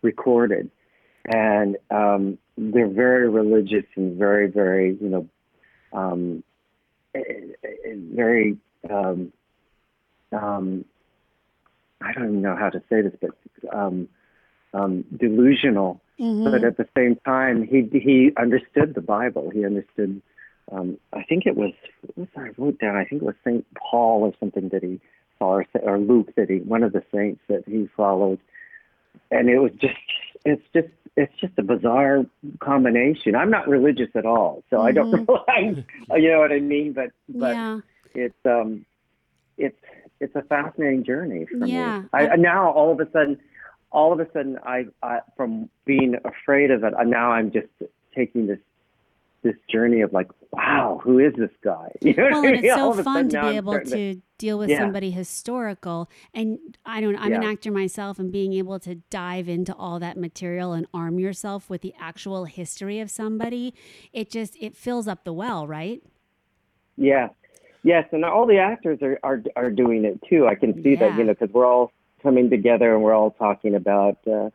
recorded, 0.03 0.70
and 1.26 1.76
um, 1.90 2.38
they're 2.56 2.88
very 2.88 3.28
religious 3.28 3.84
and 3.96 4.18
very 4.18 4.48
very 4.48 4.96
you 5.00 5.08
know 5.08 5.28
um, 5.92 6.42
very 8.14 8.58
um, 8.90 9.32
um, 10.32 10.84
I 12.00 12.12
don't 12.12 12.24
even 12.24 12.42
know 12.42 12.56
how 12.56 12.70
to 12.70 12.82
say 12.90 13.00
this, 13.02 13.14
but 13.20 13.30
um, 13.74 14.08
um, 14.72 15.04
delusional. 15.16 16.00
Mm-hmm. 16.20 16.44
But 16.44 16.64
at 16.64 16.76
the 16.76 16.87
same 16.96 17.16
time, 17.24 17.66
he 17.66 17.88
he 17.98 18.30
understood 18.37 18.94
the 18.94 19.00
Bible. 19.00 19.50
He 19.50 19.64
understood. 19.64 20.20
Um, 20.72 20.98
I 21.12 21.22
think 21.24 21.46
it 21.46 21.56
was 21.56 21.72
what 22.02 22.18
was 22.18 22.28
I 22.37 22.50
wrote 22.60 22.78
down. 22.78 22.96
I 22.96 23.04
think 23.04 23.22
it 23.22 23.24
was 23.24 23.34
Saint 23.44 23.66
Paul 23.74 24.22
or 24.22 24.32
something 24.38 24.68
that 24.70 24.82
he 24.82 25.00
saw, 25.38 25.58
or, 25.58 25.66
or 25.82 25.98
Luke 25.98 26.34
that 26.37 26.48
he 26.50 26.58
one 26.58 26.82
of 26.82 26.92
the 26.92 27.02
saints 27.12 27.40
that 27.48 27.64
he 27.66 27.88
followed, 27.96 28.38
and 29.30 29.48
it 29.48 29.58
was 29.58 29.72
just 29.72 29.96
it's 30.44 30.62
just 30.74 30.88
it's 31.16 31.33
just 31.40 31.52
a 31.59 31.62
bizarre 31.62 32.24
combination. 32.61 33.37
I'm 33.37 33.50
not 33.50 33.68
religious 33.68 34.11
at 34.14 34.26
all, 34.26 34.64
so 34.70 34.80
I 34.83 34.92
don't 34.92 35.11
realize 35.28 35.85
you 36.16 36.30
know 36.30 36.40
what 36.40 36.52
I 36.52 36.61
mean. 36.61 36.92
But 36.92 37.11
but 37.28 37.54
yeah. 37.54 37.80
it's 38.14 38.46
um 38.46 38.85
it's 39.57 39.78
it's 40.20 40.35
a 40.35 40.42
fascinating 40.42 41.04
journey 41.04 41.46
for 41.46 41.66
Yeah. 41.66 42.00
me. 42.02 42.09
I, 42.12 42.37
now 42.37 42.70
all 42.70 42.92
of 42.92 43.00
a 43.00 43.11
sudden, 43.11 43.38
all 43.90 44.12
of 44.12 44.20
a 44.20 44.30
sudden, 44.33 44.59
I, 44.64 44.87
I 45.02 45.20
from 45.37 45.68
being 45.85 46.16
afraid 46.24 46.70
of 46.70 46.85
it, 46.85 46.94
now 47.07 47.33
I'm 47.33 47.50
just 47.50 47.68
taking 48.14 48.46
this 48.46 48.59
this 49.44 49.54
journey 49.70 50.00
of 50.00 50.12
like, 50.12 50.26
wow, 50.50 51.00
who 51.04 51.20
is 51.20 51.33
this 51.38 51.50
guy? 51.62 51.92
You 52.02 52.14
know 52.14 52.24
Well, 52.30 52.42
I 52.42 52.46
and 52.48 52.57
mean? 52.57 52.64
it's 52.64 52.74
so 52.74 52.92
fun 52.94 53.28
to 53.28 53.30
be 53.33 53.37
I'm 53.38 53.54
able 53.57 53.72
starting 53.74 53.92
to 53.92 54.22
deal 54.38 54.59
with 54.59 54.70
Yeah. 54.70 54.80
somebody 54.80 55.11
historical. 55.12 56.11
And 56.33 56.59
I 56.85 57.00
don't. 57.00 57.14
I'm 57.16 57.33
an 57.33 57.44
actor 57.44 57.70
myself, 57.70 58.18
and 58.18 58.33
being 58.33 58.52
able 58.54 58.80
to 58.80 58.96
dive 59.11 59.48
into 59.48 59.72
all 59.76 60.00
that 60.00 60.16
material 60.16 60.72
and 60.72 60.87
arm 60.92 61.20
yourself 61.20 61.70
with 61.70 61.83
the 61.83 61.94
actual 62.00 62.46
history 62.46 62.98
of 62.98 63.11
somebody, 63.11 63.74
it 64.12 64.30
just 64.30 64.57
it 64.61 64.76
fills 64.76 65.07
up 65.07 65.22
the 65.24 65.33
well, 65.33 65.66
right? 65.68 66.02
Yeah, 66.96 67.28
yes, 67.83 68.07
and 68.12 68.24
all 68.24 68.46
the 68.46 68.59
actors 68.59 68.98
are 69.02 69.18
are, 69.22 69.42
are 69.57 69.70
doing 69.70 70.04
it 70.04 70.20
too. 70.28 70.46
I 70.46 70.54
can 70.57 70.83
see 70.83 70.96
that 70.96 71.16
you 71.18 71.24
know 71.24 71.35
because 71.35 71.50
we're 71.52 71.66
all 71.66 71.92
coming 72.22 72.48
together 72.50 72.94
and 72.94 73.02
we're 73.02 73.14
all 73.14 73.30
talking 73.33 73.74
about 73.74 74.16
uh, 74.26 74.50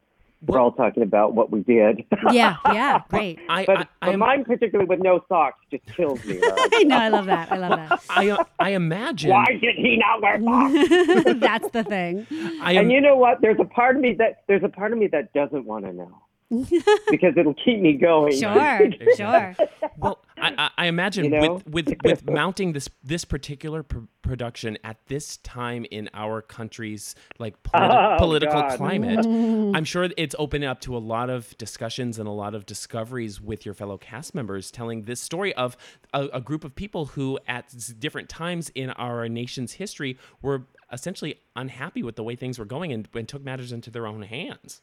we're 0.45 0.60
all 0.60 0.71
talking 0.71 1.04
about 1.04 1.34
what 1.34 1.52
we 1.52 1.62
did. 1.62 2.06
Yeah, 2.32 2.56
yeah, 2.65 3.02
great. 3.10 3.39
I, 3.49 3.65
but 3.65 3.78
I, 3.78 3.82
I 4.02 4.12
but 4.12 4.19
mine 4.19 4.45
particularly 4.45 4.88
with 4.88 4.99
no 4.99 5.23
socks 5.28 5.60
just 5.69 5.86
kills 5.95 6.23
me. 6.23 6.39
I 6.43 6.84
know. 6.84 6.97
I 6.97 7.10
love 7.10 7.25
that. 7.25 7.52
I 7.52 7.58
love 7.58 7.71
that. 7.71 8.04
I, 8.10 8.45
I 8.58 8.69
imagine. 8.71 9.32
Why 9.32 9.45
did 9.62 9.75
he 9.75 9.97
not 9.97 10.21
wear 10.21 10.41
socks? 10.41 11.39
That's 11.39 11.69
the 11.71 11.84
thing. 11.84 12.25
Am, 12.32 12.78
and 12.78 12.91
you 12.91 13.02
know 13.02 13.17
what? 13.17 13.41
There's 13.41 13.60
a 13.60 13.65
part 13.65 13.95
of 13.95 14.02
me 14.02 14.13
that 14.15 14.43
there's 14.47 14.63
a 14.63 14.69
part 14.69 14.93
of 14.93 14.97
me 14.97 15.08
that 15.08 15.34
doesn't 15.34 15.65
want 15.65 15.86
to 15.86 15.93
know 15.93 16.21
because 17.09 17.33
it'll 17.38 17.53
keep 17.53 17.79
me 17.79 17.93
going. 17.93 18.35
Sure, 18.38 18.89
sure. 19.15 19.55
well, 19.97 20.19
I, 20.38 20.53
I, 20.57 20.69
I 20.77 20.85
imagine 20.88 21.25
You 21.25 21.31
know? 21.31 21.53
with, 21.65 21.67
with 21.67 21.97
with 22.03 22.29
mounting 22.29 22.73
this 22.73 22.89
this 23.03 23.23
particular 23.25 23.83
pr- 23.83 23.99
production 24.21 24.77
at 24.83 24.97
this 25.07 25.38
time 25.38 25.85
in 25.91 26.09
our 26.13 26.41
country's 26.41 27.13
like 27.38 27.62
politi- 27.63 28.13
Oh, 28.13 28.17
political 28.17 28.62
God. 28.62 28.77
climate, 28.77 29.25
I'm 29.75 29.83
sure 29.83 30.09
it's 30.17 30.35
opened 30.39 30.63
up 30.63 30.81
to 30.81 30.95
a 30.95 30.99
lot 30.99 31.29
of 31.29 31.57
discussions 31.57 32.17
and 32.17 32.27
a 32.27 32.31
lot 32.31 32.55
of 32.55 32.65
discoveries 32.65 33.39
with 33.39 33.65
your 33.65 33.73
fellow 33.75 33.97
cast 33.97 34.33
members, 34.33 34.71
telling 34.71 35.03
this 35.03 35.19
story 35.21 35.53
of 35.55 35.77
a, 36.13 36.29
a 36.33 36.41
group 36.41 36.63
of 36.63 36.73
people 36.75 37.05
who, 37.07 37.38
at 37.47 37.73
different 37.99 38.29
times 38.29 38.69
in 38.73 38.89
our 38.91 39.27
nation's 39.29 39.73
history, 39.73 40.17
were 40.41 40.65
essentially 40.91 41.35
unhappy 41.55 42.01
with 42.01 42.15
the 42.15 42.23
way 42.23 42.35
things 42.35 42.57
were 42.57 42.65
going 42.65 42.91
and, 42.91 43.07
and 43.13 43.27
took 43.27 43.43
matters 43.43 43.71
into 43.71 43.91
their 43.91 44.07
own 44.07 44.23
hands. 44.23 44.81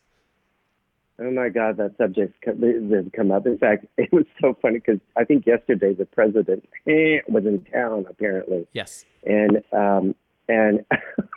Oh 1.18 1.31
my 1.31 1.48
God, 1.48 1.79
that 1.79 1.96
subject's 1.96 2.37
come, 2.44 2.61
has 2.61 3.05
come 3.14 3.33
up. 3.33 3.46
In 3.46 3.57
fact, 3.59 3.87
it 3.96 4.12
was 4.12 4.24
so 4.40 4.57
funny 4.61 4.79
because 4.81 5.00
I 5.16 5.24
think 5.24 5.46
yesterday 5.46 5.94
the 5.94 6.05
president 6.05 6.68
was 6.87 7.44
in 7.46 7.64
town 7.72 8.07
apparently, 8.09 8.66
Yes. 8.72 9.05
and 9.24 9.62
um, 9.72 10.14
and 10.48 10.85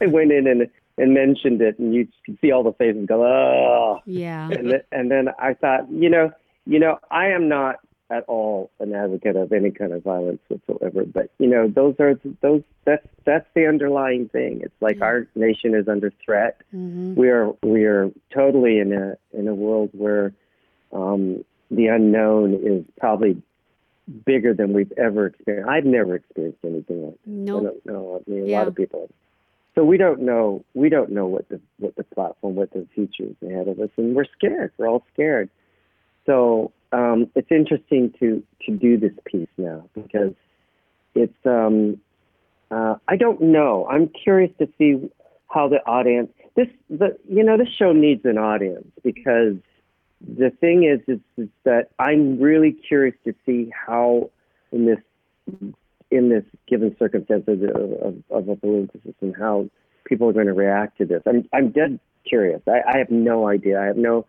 I 0.00 0.06
went 0.06 0.32
in 0.32 0.46
and 0.46 0.68
and 0.98 1.14
mentioned 1.14 1.60
it, 1.62 1.78
and 1.78 1.94
you 1.94 2.06
could 2.26 2.38
see 2.40 2.52
all 2.52 2.62
the 2.62 2.72
faces 2.74 3.06
go, 3.06 3.24
oh, 3.24 4.00
Yeah. 4.06 4.50
and 4.50 4.70
then, 4.70 4.80
and 4.92 5.10
then 5.10 5.28
I 5.38 5.54
thought, 5.54 5.90
you 5.90 6.10
know, 6.10 6.30
you 6.66 6.78
know, 6.78 6.98
I 7.10 7.28
am 7.28 7.48
not 7.48 7.76
at 8.12 8.24
all 8.28 8.70
an 8.78 8.94
advocate 8.94 9.36
of 9.36 9.52
any 9.52 9.70
kind 9.70 9.90
of 9.92 10.02
violence 10.02 10.40
whatsoever, 10.48 11.04
but 11.06 11.30
you 11.38 11.46
know, 11.46 11.66
those 11.66 11.94
are 11.98 12.20
those 12.42 12.62
that's 12.84 13.06
that's 13.24 13.46
the 13.54 13.66
underlying 13.66 14.28
thing. 14.28 14.60
It's 14.62 14.82
like 14.82 15.00
our 15.00 15.26
nation 15.34 15.74
is 15.74 15.88
under 15.88 16.12
threat. 16.24 16.60
We 16.72 17.30
are 17.30 17.52
we 17.62 17.84
are 17.84 18.10
totally 18.32 18.78
in 18.78 18.92
a 18.92 19.16
in 19.32 19.48
a 19.48 19.54
world 19.54 19.88
where 19.92 20.34
um, 20.92 21.42
the 21.70 21.86
unknown 21.86 22.54
is 22.62 22.84
probably 23.00 23.40
bigger 24.26 24.52
than 24.52 24.74
we've 24.74 24.92
ever 24.98 25.26
experienced. 25.28 25.70
I've 25.70 25.86
never 25.86 26.16
experienced 26.16 26.58
anything 26.64 27.04
like 27.06 27.14
this. 27.14 27.20
Nope. 27.26 27.60
I 27.60 27.64
don't 27.64 27.86
know. 27.86 28.20
I 28.26 28.30
mean, 28.30 28.44
a 28.44 28.46
Yeah. 28.46 28.58
lot 28.58 28.68
of 28.68 28.74
people. 28.74 29.08
So 29.74 29.84
we 29.84 29.96
don't 29.96 30.20
know. 30.20 30.62
We 30.74 30.90
don't 30.90 31.12
know 31.12 31.26
what 31.26 31.48
the 31.48 31.58
what 31.78 31.96
the 31.96 32.04
platform, 32.04 32.56
what 32.56 32.72
the 32.72 32.86
future 32.94 33.24
is 33.24 33.36
ahead 33.48 33.68
of 33.68 33.80
us, 33.80 33.88
and 33.96 34.14
we're 34.14 34.26
scared. 34.36 34.70
We're 34.76 34.88
all 34.88 35.02
scared. 35.14 35.48
So 36.26 36.72
um, 36.92 37.30
it's 37.34 37.50
interesting 37.50 38.12
to 38.20 38.42
to 38.66 38.72
do 38.76 38.98
this 38.98 39.12
piece 39.24 39.48
now 39.56 39.88
because 39.94 40.34
it's. 41.14 41.46
Um, 41.46 42.00
uh, 42.72 42.96
I 43.06 43.16
don't 43.16 43.40
know. 43.40 43.86
I'm 43.90 44.08
curious 44.08 44.50
to 44.58 44.66
see 44.78 45.10
how 45.48 45.68
the 45.68 45.84
audience. 45.86 46.30
This 46.56 46.68
the 46.88 47.18
you 47.28 47.44
know 47.44 47.58
this 47.58 47.68
show 47.68 47.92
needs 47.92 48.24
an 48.24 48.38
audience 48.38 48.86
because 49.04 49.56
the 50.26 50.50
thing 50.50 50.84
is 50.84 51.00
is, 51.06 51.20
is 51.36 51.48
that 51.64 51.90
I'm 51.98 52.40
really 52.40 52.72
curious 52.72 53.14
to 53.24 53.34
see 53.44 53.70
how 53.74 54.30
in 54.70 54.86
this 54.86 54.98
in 56.10 56.30
this 56.30 56.44
given 56.66 56.96
circumstance 56.98 57.44
of, 57.46 57.62
of, 57.62 58.14
of 58.30 58.48
a 58.48 58.56
political 58.56 59.00
system 59.04 59.34
how 59.38 59.68
people 60.04 60.28
are 60.28 60.32
going 60.32 60.46
to 60.46 60.54
react 60.54 60.98
to 60.98 61.04
this. 61.04 61.22
I'm 61.26 61.46
I'm 61.52 61.70
dead 61.72 62.00
curious. 62.26 62.62
I, 62.66 62.80
I 62.94 62.98
have 62.98 63.10
no 63.10 63.48
idea. 63.48 63.80
I 63.80 63.84
have 63.84 63.96
no 63.96 64.26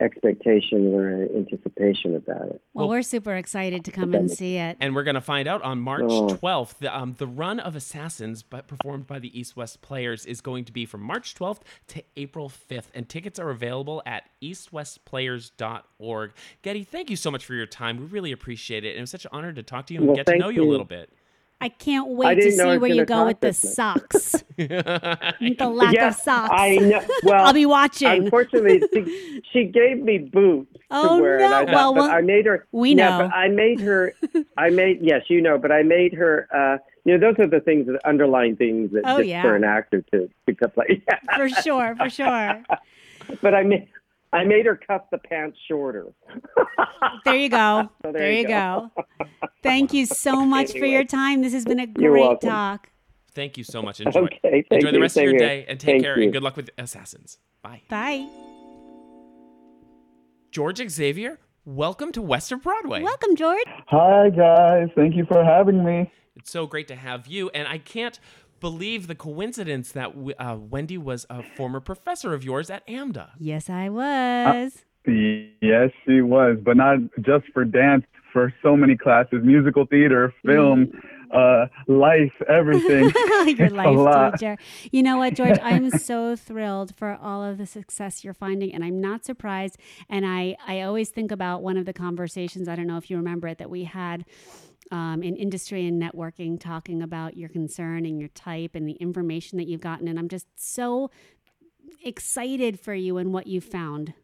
expectation 0.00 0.94
or 0.94 1.22
anticipation 1.36 2.16
about 2.16 2.46
it. 2.48 2.60
Well, 2.74 2.88
we're 2.88 3.02
super 3.02 3.34
excited 3.34 3.84
to 3.84 3.90
come 3.90 4.14
and 4.14 4.30
see 4.30 4.56
it. 4.56 4.76
And 4.80 4.94
we're 4.94 5.02
going 5.02 5.14
to 5.16 5.20
find 5.20 5.46
out 5.48 5.62
on 5.62 5.80
March 5.80 6.02
Oh. 6.04 6.28
12th. 6.28 6.78
The, 6.78 6.96
um, 6.96 7.14
the 7.18 7.26
run 7.26 7.60
of 7.60 7.76
Assassins, 7.76 8.42
but 8.42 8.66
performed 8.66 9.06
by 9.06 9.18
the 9.18 9.38
East 9.38 9.56
West 9.56 9.82
Players, 9.82 10.24
is 10.26 10.40
going 10.40 10.64
to 10.64 10.72
be 10.72 10.86
from 10.86 11.02
March 11.02 11.34
12th 11.34 11.60
to 11.88 12.02
April 12.16 12.48
5th. 12.48 12.86
And 12.94 13.08
tickets 13.08 13.38
are 13.38 13.50
available 13.50 14.02
at 14.06 14.24
eastwestplayers.org. 14.42 16.32
Gedde, 16.62 16.86
thank 16.86 17.10
you 17.10 17.16
so 17.16 17.30
much 17.30 17.44
for 17.44 17.54
your 17.54 17.66
time. 17.66 17.98
We 17.98 18.06
really 18.06 18.32
appreciate 18.32 18.84
it. 18.84 18.90
And 18.90 18.98
it 18.98 19.02
was 19.02 19.10
such 19.10 19.24
an 19.24 19.30
honor 19.32 19.52
to 19.52 19.62
talk 19.62 19.86
to 19.86 19.94
you 19.94 20.00
and 20.00 20.08
Well, 20.08 20.16
get 20.16 20.26
to 20.26 20.36
know 20.38 20.48
you 20.48 20.62
a 20.62 20.70
little 20.70 20.86
bit. 20.86 21.10
I 21.62 21.68
can't 21.68 22.08
wait 22.08 22.36
to 22.36 22.40
didn't 22.40 22.56
know 22.58 22.70
I 22.70 22.74
see 22.74 22.78
where 22.78 22.90
you 22.90 23.04
go 23.04 23.26
with 23.26 23.40
the 23.40 23.48
this 23.48 23.64
much. 23.64 23.74
socks. 23.74 24.44
the 24.56 25.70
lack 25.72 25.94
yeah, 25.94 26.08
of 26.08 26.14
socks. 26.14 26.50
I 26.56 26.76
know. 26.76 27.02
Well, 27.22 27.46
I'll 27.46 27.52
be 27.52 27.66
watching. 27.66 28.08
Unfortunately, 28.08 28.82
she, 28.94 29.42
she 29.52 29.64
gave 29.64 29.98
me 29.98 30.18
boots 30.18 30.74
Oh, 30.90 31.16
to 31.16 31.22
wear, 31.22 31.40
and 31.40 31.50
no. 31.50 31.56
I 31.56 31.64
Well, 31.74 31.94
but 31.94 32.00
well, 32.00 32.10
I 32.10 32.20
made 32.22 32.46
her. 32.46 32.66
we 32.72 32.94
yeah, 32.94 33.10
know. 33.10 33.18
but 33.28 33.34
I 33.36 33.48
made 33.48 33.80
her. 33.80 34.14
I 34.56 34.70
made 34.70 35.00
yes, 35.02 35.22
you 35.28 35.40
know, 35.42 35.58
but 35.58 35.70
I 35.70 35.82
made 35.82 36.14
her. 36.14 36.48
uh 36.54 36.78
You 37.04 37.18
know, 37.18 37.32
those 37.32 37.38
are 37.44 37.46
the 37.48 37.60
things, 37.60 37.86
the 37.86 38.00
underlying 38.08 38.56
things 38.56 38.92
that 38.92 39.02
Oh, 39.04 39.18
just 39.18 39.28
yeah. 39.28 39.42
for 39.42 39.54
an 39.54 39.64
actor 39.64 40.02
to 40.12 40.28
to 40.46 40.54
cut 40.54 40.74
play. 40.74 41.02
for 41.36 41.48
sure, 41.48 41.94
for 41.96 42.08
sure. 42.10 42.62
but 43.42 43.54
I 43.54 43.62
made 43.64 43.88
I 44.32 44.44
made 44.44 44.64
her 44.66 44.76
cut 44.86 45.06
the 45.10 45.18
pants 45.18 45.58
shorter. 45.68 46.06
There 47.24 47.34
you 47.36 47.48
go. 47.48 47.88
So 48.02 48.12
there, 48.12 48.22
there 48.22 48.32
you 48.32 48.40
you 48.42 48.46
go. 48.48 48.90
go. 48.96 49.26
Thank 49.62 49.92
you 49.92 50.06
so 50.06 50.44
much 50.46 50.72
for 50.72 50.84
your 50.86 51.04
time. 51.04 51.42
This 51.42 51.52
has 51.52 51.64
been 51.64 51.80
a 51.80 51.86
great 51.86 52.40
talk. 52.40 52.88
Thank 53.34 53.56
you 53.58 53.64
so 53.64 53.82
much. 53.82 54.00
Enjoy, 54.06 54.20
Okay, 54.20 54.38
thank 54.42 54.66
enjoy 54.70 54.90
the 54.90 54.96
you. 54.96 55.02
rest 55.02 55.16
of 55.16 55.22
your 55.24 55.32
here. 55.32 55.38
day 55.40 55.64
and 55.68 55.78
take 55.80 55.94
Thank 55.94 56.04
care 56.04 56.16
you. 56.18 56.24
and 56.24 56.32
good 56.32 56.42
luck 56.42 56.56
with 56.56 56.70
Assassins. 56.78 57.38
Bye. 57.62 57.82
Bye. 57.88 58.28
George 60.50 60.80
Xavier, 60.90 61.38
welcome 61.64 62.12
to 62.12 62.22
West 62.22 62.52
of 62.52 62.62
Broadway. 62.62 63.02
Welcome, 63.02 63.36
George. 63.36 63.64
Hi, 63.88 64.30
guys. 64.30 64.88
Thank 64.96 65.14
you 65.16 65.24
for 65.26 65.44
having 65.44 65.84
me. 65.84 66.10
It's 66.36 66.50
so 66.50 66.66
great 66.66 66.88
to 66.88 66.96
have 66.96 67.26
you. 67.26 67.50
And 67.50 67.68
I 67.68 67.78
can't 67.78 68.18
believe 68.60 69.06
the 69.06 69.14
coincidence 69.14 69.92
that 69.92 70.14
w- 70.14 70.34
uh, 70.38 70.56
Wendy 70.56 70.98
was 70.98 71.26
a 71.30 71.42
former 71.42 71.80
professor 71.80 72.34
of 72.34 72.44
yours 72.44 72.70
at 72.70 72.86
AMDA. 72.86 73.30
Yes, 73.38 73.68
I 73.70 73.88
was. 73.88 74.84
Yes, 75.06 75.90
she 76.06 76.20
was, 76.20 76.58
but 76.62 76.76
not 76.76 76.98
just 77.22 77.46
for 77.52 77.64
dance, 77.64 78.04
for 78.32 78.52
so 78.62 78.76
many 78.76 78.96
classes 78.96 79.40
musical 79.42 79.86
theater, 79.86 80.32
film, 80.44 80.92
uh, 81.32 81.66
life, 81.88 82.32
everything. 82.48 83.10
your 83.56 83.70
life 83.70 83.96
lot. 83.96 84.32
teacher. 84.32 84.56
You 84.90 85.02
know 85.02 85.18
what, 85.18 85.34
George? 85.34 85.58
I'm 85.62 85.90
so 85.90 86.36
thrilled 86.36 86.94
for 86.96 87.18
all 87.20 87.42
of 87.42 87.58
the 87.58 87.66
success 87.66 88.24
you're 88.24 88.34
finding, 88.34 88.74
and 88.74 88.84
I'm 88.84 89.00
not 89.00 89.24
surprised. 89.24 89.78
And 90.08 90.26
I, 90.26 90.56
I 90.66 90.82
always 90.82 91.10
think 91.10 91.32
about 91.32 91.62
one 91.62 91.76
of 91.76 91.86
the 91.86 91.92
conversations. 91.92 92.68
I 92.68 92.76
don't 92.76 92.86
know 92.86 92.96
if 92.96 93.10
you 93.10 93.16
remember 93.16 93.48
it 93.48 93.58
that 93.58 93.70
we 93.70 93.84
had 93.84 94.24
um, 94.90 95.22
in 95.22 95.36
industry 95.36 95.86
and 95.86 96.00
networking, 96.02 96.58
talking 96.60 97.02
about 97.02 97.36
your 97.36 97.48
concern 97.48 98.04
and 98.06 98.18
your 98.18 98.28
type 98.30 98.74
and 98.74 98.88
the 98.88 98.94
information 98.94 99.58
that 99.58 99.68
you've 99.68 99.80
gotten. 99.80 100.08
And 100.08 100.18
I'm 100.18 100.28
just 100.28 100.46
so 100.56 101.10
excited 102.04 102.78
for 102.80 102.94
you 102.94 103.18
and 103.18 103.32
what 103.32 103.46
you 103.46 103.60
found. 103.60 104.14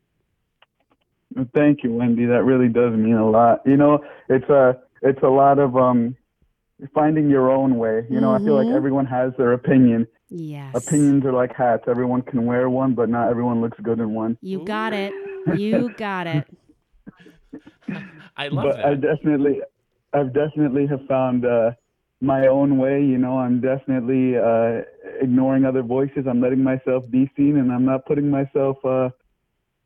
Thank 1.55 1.83
you, 1.85 1.92
Wendy. 1.92 2.24
That 2.24 2.44
really 2.44 2.68
does 2.68 2.94
mean 2.94 3.14
a 3.16 3.29
lot. 3.29 3.61
You 3.66 3.76
know, 3.76 4.02
it's 4.29 4.48
a 4.48 4.79
it's 5.02 5.22
a 5.22 5.29
lot 5.29 5.59
of 5.59 5.76
um 5.76 6.16
finding 6.94 7.29
your 7.29 7.50
own 7.50 7.76
way. 7.79 8.07
You 8.11 8.20
know, 8.20 8.33
I 8.35 8.38
feel 8.38 8.55
like 8.55 8.66
Mhm. 8.68 8.76
everyone 8.76 9.07
has 9.07 9.33
their 9.37 9.52
opinion. 9.52 10.07
Yes. 10.29 10.74
Opinions 10.74 11.24
are 11.24 11.33
like 11.33 11.55
hats. 11.55 11.85
Everyone 11.87 12.22
can 12.22 12.46
wear 12.46 12.68
one, 12.70 12.94
but 12.94 13.09
not 13.09 13.29
everyone 13.31 13.61
looks 13.61 13.79
good 13.81 13.98
in 14.00 14.14
one. 14.14 14.37
You 14.40 14.64
got 14.64 14.92
it. 14.92 15.12
You 15.57 15.90
got 15.96 16.26
it. 16.26 16.46
I 18.37 18.48
love 18.48 18.64
but 18.64 18.76
that. 18.76 18.87
I 18.87 18.94
definitely, 18.94 19.61
I've 20.16 20.33
definitely 20.33 20.87
have 20.87 21.00
found 21.07 21.44
uh, 21.44 21.72
my 22.20 22.46
own 22.46 22.79
way. 22.79 23.02
You 23.02 23.18
know, 23.18 23.38
I'm 23.38 23.61
definitely 23.61 24.37
uh, 24.37 24.83
ignoring 25.20 25.64
other 25.64 25.83
voices. 25.83 26.24
I'm 26.29 26.40
letting 26.40 26.62
myself 26.62 27.05
be 27.11 27.31
seen, 27.37 27.59
and 27.59 27.70
I'm 27.70 27.85
not 27.85 28.07
putting 28.07 28.31
myself. 28.31 28.79
Uh, 28.85 29.11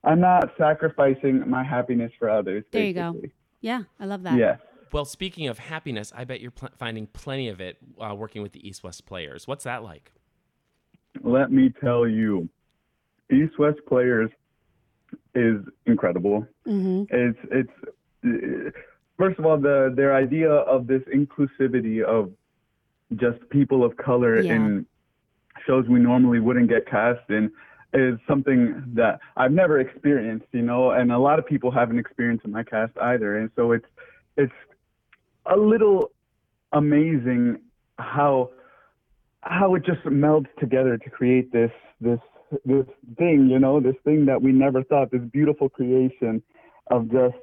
I'm 0.05 0.21
not 0.21 0.51
sacrificing 0.57 1.49
my 1.49 1.65
happiness 1.65 2.13
for 2.19 2.31
others. 2.31 2.65
There 2.71 2.85
you 2.85 2.95
go. 2.95 3.21
Yeah, 3.61 3.83
I 3.99 4.07
love 4.07 4.23
that. 4.23 4.39
Yeah. 4.39 4.57
well, 4.93 5.05
speaking 5.05 5.49
of 5.49 5.59
happiness, 5.59 6.13
I 6.17 6.25
bet 6.25 6.41
you're 6.41 6.53
pl- 6.53 6.71
finding 6.79 7.07
plenty 7.09 7.49
of 7.49 7.61
it 7.61 7.77
uh, 8.01 8.15
working 8.15 8.41
with 8.43 8.53
the 8.53 8.67
East 8.67 8.83
West 8.85 9.05
players. 9.05 9.49
What's 9.49 9.65
that 9.65 9.83
like? 9.83 10.13
Let 11.23 11.51
me 11.51 11.73
tell 11.83 12.07
you, 12.07 12.49
East 13.31 13.59
West 13.59 13.81
Players 13.89 14.31
is 15.35 15.57
incredible. 15.87 16.47
hmm 16.65 17.03
It's 17.11 17.39
it's 17.51 17.71
uh, 18.25 18.71
first 19.21 19.39
of 19.39 19.45
all 19.47 19.59
the 19.59 19.79
their 20.01 20.13
idea 20.25 20.51
of 20.75 20.81
this 20.93 21.03
inclusivity 21.21 21.99
of 22.17 22.23
just 23.25 23.39
people 23.51 23.81
of 23.85 23.93
color 23.97 24.35
Yeah. 24.41 24.55
in 24.55 24.87
shows 25.67 25.85
we 25.97 26.01
normally 26.11 26.41
wouldn't 26.47 26.69
get 26.75 26.83
cast 26.87 27.27
in 27.29 27.45
is 27.93 28.15
something 28.31 28.61
that 29.01 29.15
I've 29.37 29.53
never 29.63 29.77
experienced, 29.87 30.47
you 30.53 30.63
know, 30.63 30.83
and 30.99 31.07
a 31.13 31.19
lot 31.19 31.37
of 31.41 31.45
people 31.53 31.71
haven't 31.81 31.99
experienced 31.99 32.45
in 32.45 32.53
my 32.53 32.63
cast 32.63 32.93
either. 33.13 33.31
And 33.39 33.51
so 33.57 33.63
it's 33.77 33.91
it's 34.43 34.59
a 35.47 35.57
little 35.73 35.99
amazing 36.73 37.43
how 37.99 38.51
how 39.43 39.75
it 39.77 39.83
just 39.85 40.03
melds 40.05 40.51
together 40.65 40.97
to 41.05 41.09
create 41.19 41.47
this 41.59 41.73
this 42.01 42.21
this 42.65 42.87
thing, 43.19 43.49
you 43.53 43.59
know, 43.65 43.75
this 43.81 43.99
thing 44.07 44.21
that 44.27 44.41
we 44.41 44.51
never 44.53 44.81
thought, 44.91 45.11
this 45.11 45.27
beautiful 45.39 45.69
creation 45.69 46.43
of 46.91 47.01
just 47.11 47.37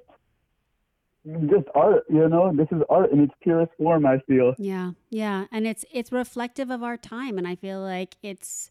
just 1.49 1.67
art, 1.75 2.03
you 2.09 2.27
know. 2.27 2.51
This 2.55 2.67
is 2.71 2.81
art 2.89 3.11
in 3.11 3.19
its 3.19 3.33
purest 3.41 3.71
form, 3.77 4.05
I 4.05 4.19
feel. 4.27 4.53
Yeah, 4.57 4.91
yeah, 5.09 5.45
and 5.51 5.67
it's 5.67 5.85
it's 5.91 6.11
reflective 6.11 6.69
of 6.69 6.83
our 6.83 6.97
time, 6.97 7.37
and 7.37 7.47
I 7.47 7.55
feel 7.55 7.81
like 7.81 8.15
it's 8.23 8.69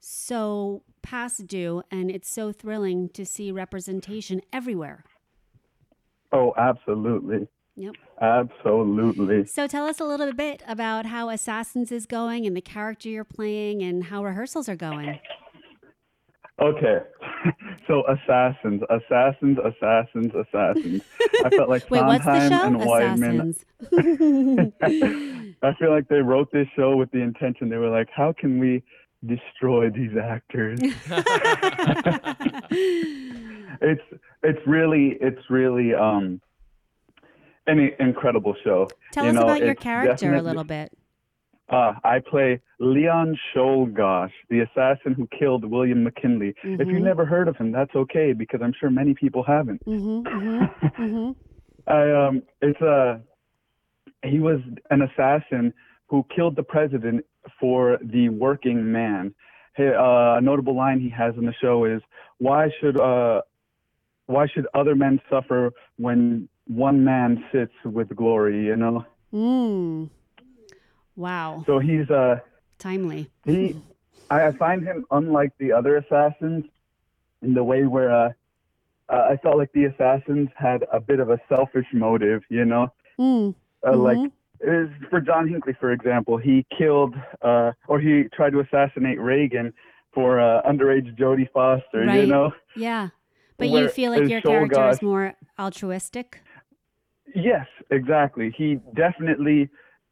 so 0.00 0.82
past 1.02 1.46
due, 1.46 1.82
and 1.90 2.10
it's 2.10 2.30
so 2.30 2.52
thrilling 2.52 3.08
to 3.10 3.24
see 3.24 3.52
representation 3.52 4.40
everywhere. 4.52 5.04
Oh, 6.32 6.52
absolutely. 6.56 7.48
Yep. 7.76 7.94
Absolutely. 8.20 9.46
So 9.46 9.68
tell 9.68 9.86
us 9.86 10.00
a 10.00 10.04
little 10.04 10.32
bit 10.32 10.62
about 10.66 11.06
how 11.06 11.28
Assassins 11.28 11.92
is 11.92 12.06
going, 12.06 12.46
and 12.46 12.56
the 12.56 12.60
character 12.60 13.08
you're 13.08 13.24
playing, 13.24 13.82
and 13.82 14.04
how 14.04 14.24
rehearsals 14.24 14.68
are 14.68 14.76
going. 14.76 15.20
Okay. 16.60 16.98
So 17.86 18.02
assassins, 18.06 18.82
assassins, 18.90 19.56
assassins, 19.64 20.32
assassins. 20.34 21.02
I 21.42 21.48
felt 21.48 21.70
like 21.70 21.88
Wait, 21.90 22.00
Sondheim 22.00 22.74
and 22.74 22.82
Weidman. 22.82 23.54
I 25.62 25.74
feel 25.78 25.90
like 25.90 26.06
they 26.08 26.18
wrote 26.20 26.52
this 26.52 26.66
show 26.76 26.96
with 26.96 27.10
the 27.12 27.20
intention. 27.20 27.70
They 27.70 27.78
were 27.78 27.88
like, 27.88 28.08
how 28.14 28.34
can 28.38 28.58
we 28.58 28.82
destroy 29.24 29.88
these 29.88 30.10
actors? 30.22 30.80
it's 33.80 34.02
it's 34.42 34.66
really 34.66 35.16
it's 35.20 35.40
really 35.48 35.94
um 35.94 36.42
an 37.66 37.90
incredible 38.00 38.54
show. 38.64 38.88
Tell 39.12 39.24
You 39.24 39.30
us 39.30 39.34
know, 39.36 39.44
about 39.44 39.62
your 39.62 39.74
character 39.76 40.34
a 40.34 40.42
little 40.42 40.64
bit. 40.64 40.92
Uh, 41.70 41.92
I 42.02 42.20
play 42.20 42.60
Leon 42.80 43.36
Czolgosz, 43.54 44.30
the 44.48 44.60
assassin 44.60 45.12
who 45.12 45.28
killed 45.38 45.64
William 45.64 46.02
McKinley. 46.02 46.54
If 46.62 46.80
Mm-hmm. 46.80 46.90
you've 46.90 47.02
never 47.02 47.26
heard 47.26 47.46
of 47.46 47.56
him, 47.56 47.72
that's 47.72 47.94
okay 47.94 48.32
because 48.32 48.60
I'm 48.62 48.72
sure 48.78 48.88
many 48.90 49.12
people 49.14 49.42
haven't. 49.42 49.84
Mm-hmm, 49.84 50.26
mm-hmm, 50.26 50.86
mm-hmm. 51.02 51.90
I 51.90 52.26
um, 52.26 52.42
it's 52.62 52.80
a 52.80 53.20
he 54.24 54.40
was 54.40 54.60
an 54.90 55.02
assassin 55.02 55.72
who 56.06 56.24
killed 56.34 56.56
the 56.56 56.62
president 56.62 57.24
for 57.60 57.98
the 58.02 58.28
working 58.30 58.90
man. 58.90 59.34
He, 59.76 59.84
uh, 59.86 60.36
a 60.36 60.40
notable 60.40 60.74
line 60.74 61.00
he 61.00 61.10
has 61.10 61.34
in 61.36 61.44
the 61.44 61.54
show 61.60 61.84
is, 61.84 62.00
"Why 62.38 62.68
should 62.80 62.98
uh, 62.98 63.42
why 64.26 64.46
should 64.46 64.66
other 64.74 64.94
men 64.94 65.20
suffer 65.30 65.72
when 65.96 66.48
one 66.66 67.04
man 67.04 67.44
sits 67.52 67.74
with 67.84 68.14
glory?" 68.16 68.64
You 68.64 68.76
know. 68.76 69.04
Mm. 69.32 70.10
Wow. 71.18 71.64
So 71.66 71.80
he's 71.80 72.08
uh 72.08 72.36
Timely. 72.78 73.28
he 73.44 73.74
I, 74.30 74.52
find 74.52 74.84
him 74.84 75.04
unlike 75.10 75.52
the 75.58 75.72
other 75.72 75.96
assassins 75.96 76.64
in 77.42 77.54
the 77.54 77.64
way 77.64 77.84
where 77.84 78.10
uh, 78.14 78.32
uh, 79.08 79.28
I 79.30 79.36
felt 79.38 79.56
like 79.56 79.72
the 79.72 79.86
assassins 79.86 80.48
had 80.54 80.84
a 80.92 81.00
bit 81.00 81.18
of 81.18 81.30
a 81.30 81.40
selfish 81.48 81.86
motive, 81.92 82.42
you 82.48 82.64
know, 82.64 82.92
Mm. 83.18 83.54
uh, 83.86 83.96
like 83.96 84.18
Mhm. 84.18 84.30
is 84.60 84.90
for 85.10 85.20
John 85.20 85.48
Hinckley, 85.48 85.72
for 85.80 85.90
example, 85.92 86.36
he 86.36 86.64
killed 86.76 87.14
uh, 87.42 87.72
or 87.88 87.98
he 87.98 88.24
tried 88.32 88.50
to 88.50 88.60
assassinate 88.60 89.18
Reagan 89.18 89.72
for 90.12 90.38
uh, 90.40 90.62
underage 90.62 91.16
Jodie 91.18 91.50
Foster, 91.52 92.04
Right. 92.06 92.20
you 92.20 92.26
know. 92.26 92.52
Yeah. 92.76 93.08
But 93.56 93.70
you 93.70 93.88
feel 93.88 94.12
like 94.12 94.28
your 94.28 94.40
character 94.40 94.88
is 94.88 95.02
more 95.02 95.34
altruistic? 95.58 96.42
Yes, 97.34 97.66
exactly. 97.90 98.50
He 98.56 98.78
definitely 98.94 99.68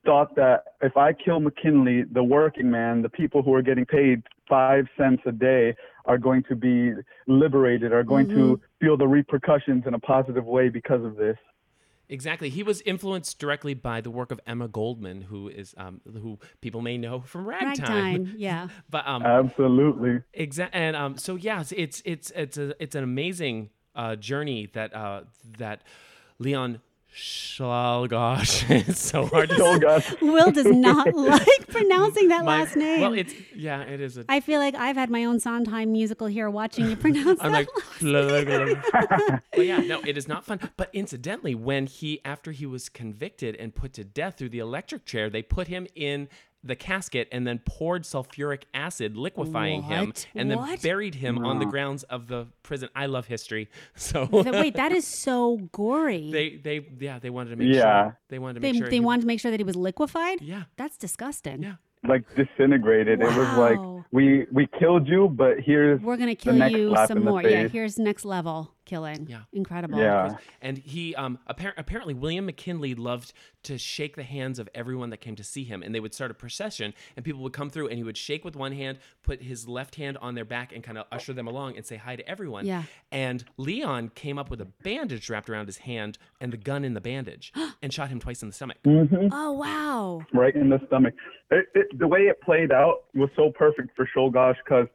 thought 0.07 0.35
that 0.37 0.65
if 0.81 0.97
I 0.97 1.13
kill 1.13 1.41
McKinley, 1.41 2.05
the 2.11 2.25
working 2.25 2.71
man, 2.71 3.03
the 3.03 3.11
people 3.11 3.43
who 3.43 3.53
are 3.53 3.63
getting 3.63 3.85
paid 3.85 4.23
five 4.49 4.87
cents 4.97 5.23
a 5.27 5.33
day 5.33 5.75
are 6.07 6.17
going 6.17 6.45
to 6.49 6.57
be 6.57 6.93
liberated, 7.27 7.93
are 7.93 8.05
going 8.05 8.29
to 8.29 8.61
feel 8.81 8.97
the 8.97 9.07
repercussions 9.07 9.85
in 9.87 9.95
a 9.95 9.99
positive 9.99 10.47
way 10.47 10.69
because 10.69 11.05
of 11.05 11.17
this. 11.17 11.37
Exactly. 12.09 12.49
He 12.49 12.63
was 12.63 12.81
influenced 12.83 13.39
directly 13.39 13.75
by 13.75 14.01
the 14.01 14.11
work 14.11 14.31
of 14.31 14.41
Emma 14.47 14.69
Goldman, 14.69 15.23
who 15.23 15.49
is 15.49 15.75
um, 15.77 16.01
who 16.05 16.39
people 16.61 16.81
may 16.81 16.97
know 16.97 17.21
from 17.21 17.49
Ragtime. 17.49 17.75
Ragtime. 17.77 18.35
Yeah. 18.37 18.69
But 18.91 19.07
um, 19.09 19.23
Absolutely. 19.25 20.21
Exactly. 20.33 20.81
and 20.81 20.95
um, 20.95 21.19
so 21.19 21.35
yeah, 21.35 21.61
it's 21.61 21.73
it's 21.73 22.03
it's 22.05 22.31
it's, 22.31 22.59
a, 22.59 22.83
it's 22.83 22.95
an 22.95 23.03
amazing 23.03 23.71
uh, 23.97 24.15
journey 24.15 24.71
that 24.75 24.95
uh, 24.95 25.23
that 25.59 25.83
Leon 26.39 26.81
Czolgosz. 27.17 28.65
it's 28.89 29.01
so 29.01 29.27
hard 29.27 29.49
to 29.49 29.57
say. 29.57 29.79
gosh. 29.79 30.15
Will 30.21 30.51
does 30.53 30.67
not 30.67 31.15
like 31.15 31.67
pronouncing 31.69 32.29
that 32.29 32.45
My- 32.45 32.59
last 32.61 32.77
name. 32.77 33.01
Well, 33.01 33.15
it's 33.15 33.33
yeah, 33.55 33.81
it 33.83 34.01
is. 34.01 34.19
A, 34.19 34.25
I 34.29 34.41
feel 34.41 34.61
like 34.61 34.75
I've 34.75 34.97
had 34.97 35.09
my 35.11 35.25
own 35.25 35.41
Sondheim 35.41 35.93
musical 35.93 36.27
here 36.27 36.51
watching 36.51 36.91
you 36.91 36.97
pronounce 36.97 37.41
I'm 37.43 37.53
that. 37.53 37.69
like, 38.01 39.41
but 39.53 39.67
yeah, 39.67 39.79
no, 39.79 40.01
it 40.07 40.19
is 40.19 40.29
not 40.29 40.45
fun. 40.45 40.61
But 40.77 40.91
incidentally, 40.93 41.55
when 41.55 41.87
he 41.87 42.21
after 42.25 42.53
he 42.53 42.67
was 42.67 42.89
convicted 42.89 43.57
and 43.57 43.75
put 43.75 43.95
to 43.95 44.05
death 44.05 44.37
through 44.37 44.51
the 44.51 44.59
electric 44.59 45.05
chair, 45.07 45.31
they 45.31 45.43
put 45.43 45.69
him 45.69 45.87
in 45.95 46.29
the 46.65 46.75
casket 46.77 47.29
and 47.31 47.47
then 47.47 47.61
poured 47.65 48.03
sulfuric 48.03 48.63
acid, 48.75 49.17
liquefying 49.17 49.83
him, 49.83 50.07
What? 50.07 50.27
and 50.35 50.51
then 50.51 50.59
What? 50.59 50.83
buried 50.83 51.15
him 51.15 51.45
on 51.45 51.59
the 51.61 51.67
grounds 51.67 52.03
of 52.05 52.27
the 52.27 52.49
prison. 52.63 52.89
I 52.97 53.07
love 53.07 53.27
history, 53.27 53.69
so 53.95 54.29
Wait, 54.33 54.75
that 54.75 54.93
is 54.93 55.07
so 55.07 55.59
gory. 55.73 56.31
they 56.33 56.57
they 56.57 56.87
yeah 56.99 57.19
they 57.19 57.31
wanted 57.31 57.51
to 57.51 57.57
make 57.57 57.75
Yeah. 57.75 57.83
sure 58.05 58.19
they 58.29 58.39
wanted 58.39 58.55
to 58.55 58.61
they, 58.61 58.73
make 58.73 58.81
sure 58.83 58.89
they 58.91 58.97
he- 58.97 59.01
wanted 59.01 59.21
to 59.23 59.27
make 59.29 59.41
sure 59.41 59.51
that 59.51 59.61
he 59.61 59.65
was 59.65 59.77
liquefied? 59.77 60.41
yeah 60.43 60.65
That's 60.77 60.97
disgusting. 60.97 61.63
yeah 61.63 61.75
Like 62.07 62.25
disintegrated. 62.35 63.21
It 63.21 63.27
was 63.37 63.59
like 63.59 63.79
we 64.13 64.47
we 64.53 64.67
killed 64.79 65.07
you, 65.09 65.29
but 65.29 65.61
here's 65.61 66.01
We're 66.01 66.17
going 66.17 66.29
to 66.29 66.35
kill 66.37 66.57
you 66.69 66.95
some 67.07 67.25
more. 67.25 67.43
Yeah, 67.43 67.69
here's 67.69 67.99
next 67.99 68.25
level 68.25 68.73
killing. 68.87 69.27
Yeah. 69.29 69.41
Incredible. 69.53 69.99
Yeah. 69.99 70.37
and 70.63 70.79
he 70.79 71.15
um 71.17 71.39
appar- 71.51 71.75
apparently 71.77 72.15
William 72.15 72.47
McKinley 72.47 72.95
loved 72.95 73.33
to 73.65 73.77
shake 73.77 74.17
the 74.17 74.23
hands 74.23 74.59
of 74.59 74.69
everyone 74.75 75.11
that 75.11 75.19
came 75.19 75.37
to 75.37 75.45
see 75.45 75.65
him 75.65 75.83
and 75.83 75.95
they 75.95 76.01
would 76.01 76.15
start 76.15 76.31
a 76.31 76.35
procession 76.35 76.95
and 77.17 77.25
people 77.25 77.43
would 77.43 77.53
come 77.53 77.69
through 77.69 77.89
and 77.89 77.99
he 77.99 78.05
would 78.05 78.17
shake 78.17 78.45
with 78.45 78.57
one 78.57 78.73
hand 78.73 78.99
put 79.23 79.43
his 79.43 79.67
left 79.69 79.97
hand 79.97 80.17
on 80.23 80.35
their 80.37 80.45
back 80.45 80.73
and 80.73 80.83
kind 80.85 80.97
of 80.97 81.05
usher 81.13 81.33
them 81.33 81.47
along 81.49 81.77
and 81.77 81.85
say 81.85 81.97
hi 81.97 82.15
to 82.17 82.27
everyone 82.29 82.65
Yeah. 82.65 82.85
and 83.11 83.45
Leon 83.57 84.13
came 84.15 84.39
up 84.39 84.51
with 84.51 84.61
a 84.61 84.67
bandage 84.85 85.29
wrapped 85.29 85.51
around 85.51 85.67
his 85.67 85.79
hand 85.79 86.17
and 86.41 86.53
the 86.53 86.57
gun 86.57 86.85
in 86.85 86.95
the 86.95 87.01
bandage 87.01 87.53
and 87.83 87.93
shot 87.93 88.09
him 88.09 88.21
twice 88.21 88.41
in 88.43 88.49
the 88.49 88.55
stomach 88.55 88.79
Oh, 88.87 89.53
wow. 89.53 90.23
right 90.33 90.55
in 90.55 90.69
the 90.71 90.81
stomach. 90.87 91.15
It, 91.51 91.67
it, 91.75 91.99
the 91.99 92.07
way 92.09 92.21
it 92.23 92.41
played 92.41 92.71
out 92.73 93.05
was 93.15 93.31
so 93.37 93.51
perfect 93.51 93.91
for 93.97 94.09
Czolgosz 94.17 94.55
because 94.65 94.87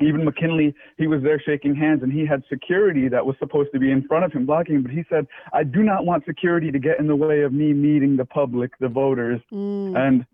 even 0.00 0.24
McKinley, 0.24 0.74
he 0.98 1.06
was 1.06 1.22
there 1.22 1.40
shaking 1.40 1.74
hands 1.74 2.02
and 2.02 2.12
he 2.12 2.26
had 2.26 2.42
security 2.48 3.08
that 3.08 3.24
was 3.24 3.34
supposed 3.38 3.70
to 3.72 3.78
be 3.78 3.90
in 3.90 4.06
front 4.06 4.24
of 4.24 4.32
him 4.32 4.44
blocking 4.46 4.76
him. 4.76 4.82
But 4.82 4.92
he 4.92 5.04
said, 5.08 5.26
I 5.52 5.64
do 5.64 5.82
not 5.82 6.04
want 6.04 6.24
security 6.26 6.70
to 6.70 6.78
get 6.78 6.98
in 6.98 7.06
the 7.06 7.16
way 7.16 7.42
of 7.42 7.52
me 7.52 7.72
meeting 7.72 8.16
the 8.16 8.24
public, 8.26 8.72
the 8.78 8.88
voters. 8.88 9.40
Mm. 9.52 9.96
And 9.96 10.26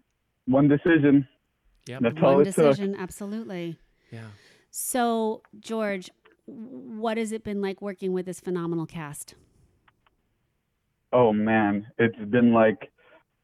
one 0.46 0.68
decision, 0.68 1.26
Yep. 1.86 2.00
that's 2.02 2.16
all 2.22 2.32
One 2.34 2.42
it 2.42 2.44
took. 2.46 2.54
decision, 2.56 2.94
absolutely. 2.96 3.76
yeah 4.10 4.28
So, 4.70 5.42
George, 5.60 6.10
what 6.46 7.16
has 7.18 7.30
it 7.32 7.44
been 7.44 7.60
like 7.60 7.80
working 7.80 8.12
with 8.12 8.26
this 8.26 8.40
phenomenal 8.40 8.86
cast? 8.86 9.34
Oh 11.12 11.32
man, 11.32 11.86
it's 11.98 12.18
been 12.30 12.52
like 12.52 12.90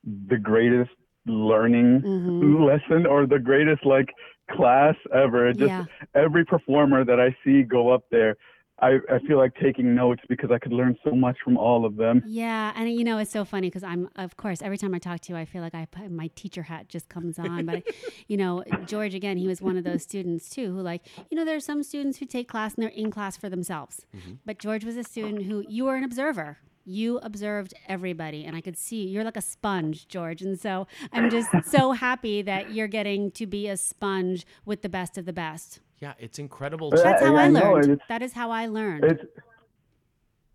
the 0.04 0.38
greatest 0.38 0.90
learning 1.26 2.00
Mhm. 2.00 2.66
lesson 2.66 3.06
or 3.06 3.26
the 3.26 3.38
greatest 3.38 3.84
like 3.84 4.08
class 4.48 4.94
ever. 5.14 5.52
Just 5.52 5.68
Yeah. 5.68 5.84
every 6.14 6.44
performer 6.44 7.04
that 7.04 7.20
I 7.20 7.36
see 7.44 7.62
go 7.62 7.90
up 7.90 8.04
there, 8.10 8.36
I, 8.80 8.98
I 9.10 9.18
feel 9.26 9.38
like 9.38 9.54
taking 9.60 9.94
notes 9.94 10.22
because 10.28 10.52
I 10.52 10.58
could 10.58 10.72
learn 10.72 10.96
so 11.02 11.10
much 11.10 11.36
from 11.42 11.56
all 11.56 11.84
of 11.84 11.96
them. 11.96 12.22
Yeah, 12.26 12.72
and 12.76 12.88
you 12.92 13.02
know 13.02 13.18
it's 13.18 13.30
so 13.30 13.44
funny 13.44 13.68
because 13.68 13.82
I'm, 13.82 14.08
of 14.14 14.36
course, 14.36 14.62
every 14.62 14.78
time 14.78 14.94
I 14.94 15.00
talk 15.00 15.20
to 15.22 15.32
you, 15.32 15.38
I 15.38 15.44
feel 15.46 15.62
like 15.62 15.74
I 15.74 15.86
put, 15.86 16.10
my 16.12 16.30
teacher 16.36 16.62
hat 16.62 16.88
just 16.88 17.08
comes 17.08 17.38
on. 17.40 17.66
But 17.66 17.82
you 18.28 18.36
know, 18.36 18.62
George 18.86 19.14
again, 19.14 19.36
he 19.36 19.48
was 19.48 19.60
one 19.60 19.76
of 19.76 19.82
those 19.84 20.02
students 20.04 20.48
too 20.48 20.72
who, 20.72 20.80
like, 20.80 21.02
you 21.28 21.36
know, 21.36 21.44
there 21.44 21.56
are 21.56 21.60
some 21.60 21.82
students 21.82 22.18
who 22.18 22.26
take 22.26 22.48
class 22.48 22.74
and 22.74 22.82
they're 22.84 22.90
in 22.90 23.10
class 23.10 23.36
for 23.36 23.48
themselves. 23.48 24.06
Mm-hmm. 24.16 24.34
But 24.46 24.58
George 24.58 24.84
was 24.84 24.96
a 24.96 25.02
student 25.02 25.44
who 25.44 25.64
you 25.68 25.84
were 25.86 25.96
an 25.96 26.04
observer. 26.04 26.58
You 26.88 27.18
observed 27.18 27.74
everybody, 27.86 28.44
and 28.46 28.56
I 28.56 28.62
could 28.62 28.78
see 28.78 29.06
you're 29.06 29.22
like 29.24 29.36
a 29.36 29.42
sponge, 29.42 30.08
George. 30.08 30.40
And 30.40 30.58
so 30.58 30.86
I'm 31.12 31.28
just 31.28 31.50
so 31.66 31.92
happy 31.92 32.40
that 32.42 32.72
you're 32.72 32.88
getting 32.88 33.30
to 33.32 33.46
be 33.46 33.68
a 33.68 33.76
sponge 33.76 34.46
with 34.64 34.80
the 34.80 34.88
best 34.88 35.18
of 35.18 35.26
the 35.26 35.34
best. 35.34 35.80
yeah 36.00 36.14
it's 36.18 36.38
incredible 36.38 36.88
Yeah, 36.96 37.02
That's 37.02 37.22
how 37.22 37.36
I 37.36 37.44
I 37.44 37.48
learned. 37.48 37.84
it's- 37.92 38.08
That 38.08 38.22
is 38.22 38.32
how 38.32 38.50
I 38.50 38.64
learned. 38.68 39.04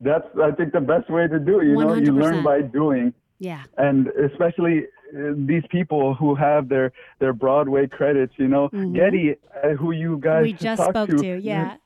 That's 0.01 0.25
I 0.41 0.51
think 0.51 0.73
the 0.73 0.81
best 0.81 1.09
way 1.09 1.27
to 1.27 1.39
do 1.39 1.59
it. 1.59 1.65
You 1.67 1.75
know, 1.75 1.93
you 1.95 2.11
learn 2.11 2.43
by 2.43 2.61
doing, 2.61 3.13
yeah. 3.39 3.63
and 3.77 4.07
especially 4.31 4.77
uh, 5.15 5.33
these 5.51 5.63
people 5.69 6.13
who 6.15 6.35
have 6.35 6.67
their 6.67 6.91
their 7.19 7.31
Broadway 7.33 7.87
credits. 7.87 8.33
You 8.37 8.47
know, 8.49 8.69
Gedde, 8.73 9.37
uh, 9.63 9.69
who 9.79 9.91
you 9.91 10.17
guys 10.17 10.33
Mm-hmm. 10.33 10.43
We 10.43 10.53
just 10.53 10.81
talked 10.81 10.95
spoke 10.97 11.09
to, 11.21 11.39
yeah. 11.39 11.77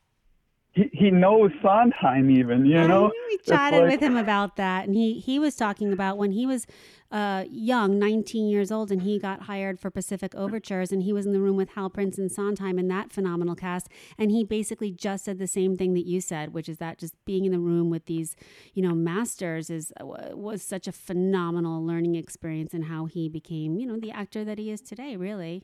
He 0.77 0.89
he 0.93 1.09
knows 1.11 1.51
Sondheim 1.63 2.29
even. 2.29 2.65
You 2.65 2.77
I 2.79 2.87
know, 2.87 3.07
know, 3.07 3.11
we 3.29 3.37
chatted 3.39 3.81
like- 3.81 3.91
with 3.93 3.99
him 4.01 4.15
about 4.15 4.57
that, 4.57 4.85
and 4.85 4.95
he 4.95 5.19
he 5.19 5.39
was 5.39 5.55
talking 5.55 5.91
about 5.91 6.17
when 6.19 6.31
he 6.31 6.45
was 6.45 6.67
uh, 7.09 7.45
young, 7.49 7.97
19 7.97 8.49
years 8.49 8.69
old, 8.71 8.91
and 8.91 9.01
he 9.01 9.17
got 9.17 9.43
hired 9.43 9.79
for 9.79 9.89
Pacific 9.89 10.35
Overtures, 10.35 10.91
and 10.91 11.01
he 11.03 11.13
was 11.13 11.25
in 11.25 11.31
the 11.31 11.39
room 11.39 11.55
with 11.55 11.69
Hal 11.69 11.89
Prince 11.89 12.17
and 12.17 12.29
Sondheim 12.29 12.77
in 12.77 12.89
that 12.89 13.11
phenomenal 13.13 13.55
cast, 13.55 13.87
and 14.19 14.29
he 14.29 14.43
basically 14.43 14.91
just 14.91 15.23
said 15.25 15.39
the 15.39 15.47
same 15.47 15.77
thing 15.77 15.93
that 15.95 16.05
you 16.05 16.19
said, 16.21 16.53
which 16.53 16.67
is 16.69 16.77
that 16.79 16.97
just 16.99 17.15
being 17.25 17.45
in 17.45 17.51
the 17.53 17.59
room 17.59 17.89
with 17.89 18.05
these, 18.07 18.35
you 18.73 18.83
know, 18.83 18.93
masters 18.93 19.69
is 19.69 19.91
was 20.01 20.61
such 20.61 20.85
a 20.87 20.91
phenomenal 20.91 21.83
learning 21.83 22.15
experience, 22.15 22.73
and 22.73 22.85
how 22.85 23.05
he 23.05 23.29
became, 23.29 23.79
you 23.79 23.87
know, 23.87 23.97
the 23.99 24.11
actor 24.11 24.43
that 24.45 24.57
he 24.59 24.69
is 24.69 24.81
today. 24.81 25.15
Really, 25.15 25.63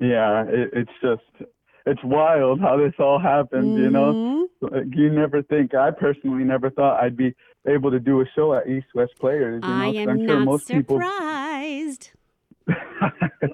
Yeah, 0.00 0.44
it, 0.48 0.70
it's 0.72 0.90
just 1.00 1.48
it's 1.86 2.00
wild 2.04 2.60
how 2.60 2.76
this 2.76 2.94
all 2.98 3.18
happened. 3.18 3.76
You 3.76 3.90
know, 3.90 4.12
Mhm. 4.14 4.44
Like, 4.60 4.84
you 4.96 5.10
never 5.10 5.42
think. 5.42 5.74
I 5.74 5.90
personally 5.90 6.44
never 6.44 6.70
thought 6.70 7.02
I'd 7.02 7.16
be 7.16 7.34
able 7.66 7.90
to 7.90 8.00
do 8.00 8.20
a 8.22 8.24
show 8.34 8.54
at 8.54 8.66
East 8.68 8.86
West 8.94 9.12
Players. 9.20 9.62
You 9.62 9.68
know, 9.68 9.74
I 9.74 9.86
'cause 9.92 9.96
am 9.96 10.08
I'm 10.08 10.18
sure 10.26 10.36
not 10.38 10.44
most 10.44 10.68
people. 10.68 10.96
surprised. 10.96 12.10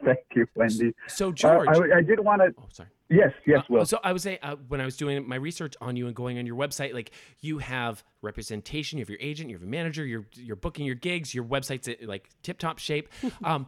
Thank 0.05 0.21
you, 0.37 0.47
Wendy. 0.55 0.95
So 1.09 1.31
Uh, 1.31 1.33
George, 1.33 1.69
I, 1.69 1.99
I 1.99 2.03
did 2.03 2.21
want 2.21 2.43
to. 2.43 2.55
oh 2.59 2.67
sorry. 2.71 2.91
Yes, 3.09 3.33
yes, 3.45 3.59
Uh, 3.61 3.63
Will. 3.71 3.85
So 3.87 3.99
I 4.05 4.13
was 4.13 4.23
saying 4.23 4.39
uh, 4.41 4.55
when 4.69 4.81
I 4.81 4.85
was 4.85 4.97
doing 4.97 5.27
my 5.29 5.35
research 5.35 5.75
on 5.81 5.97
you 5.97 6.07
and 6.07 6.15
going 6.15 6.39
on 6.39 6.47
your 6.47 6.55
website, 6.55 6.95
like 6.95 7.11
you 7.41 7.59
have 7.59 8.05
representation, 8.23 8.99
you 8.99 9.03
have 9.03 9.11
your 9.11 9.19
agent, 9.21 9.51
you 9.51 9.57
have 9.57 9.65
a 9.65 9.67
manager, 9.67 10.07
you're 10.07 10.27
you're 10.35 10.55
booking 10.55 10.87
your 10.87 10.95
gigs, 10.95 11.35
your 11.35 11.43
website's 11.45 11.89
uh, 11.89 11.95
like 12.03 12.29
tip 12.45 12.59
top 12.61 12.79
shape. 12.79 13.09
um, 13.45 13.67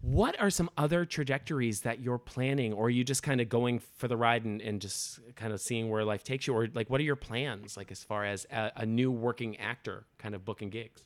what 0.00 0.38
are 0.40 0.50
some 0.50 0.70
other 0.76 1.04
trajectories 1.04 1.80
that 1.80 2.00
you're 2.00 2.18
planning, 2.18 2.72
or 2.72 2.86
are 2.86 2.90
you 2.90 3.04
just 3.04 3.22
kind 3.22 3.40
of 3.40 3.48
going 3.48 3.80
for 3.96 4.08
the 4.08 4.16
ride 4.16 4.44
and, 4.44 4.60
and 4.60 4.80
just 4.80 5.20
kind 5.34 5.52
of 5.52 5.60
seeing 5.60 5.88
where 5.88 6.04
life 6.04 6.22
takes 6.22 6.46
you, 6.46 6.54
or 6.54 6.68
like 6.74 6.88
what 6.90 7.00
are 7.00 7.04
your 7.04 7.16
plans, 7.16 7.76
like 7.76 7.90
as 7.90 8.04
far 8.04 8.24
as 8.24 8.46
a, 8.52 8.72
a 8.76 8.86
new 8.86 9.10
working 9.10 9.56
actor, 9.58 10.06
kind 10.18 10.34
of 10.34 10.44
booking 10.44 10.70
gigs? 10.70 11.02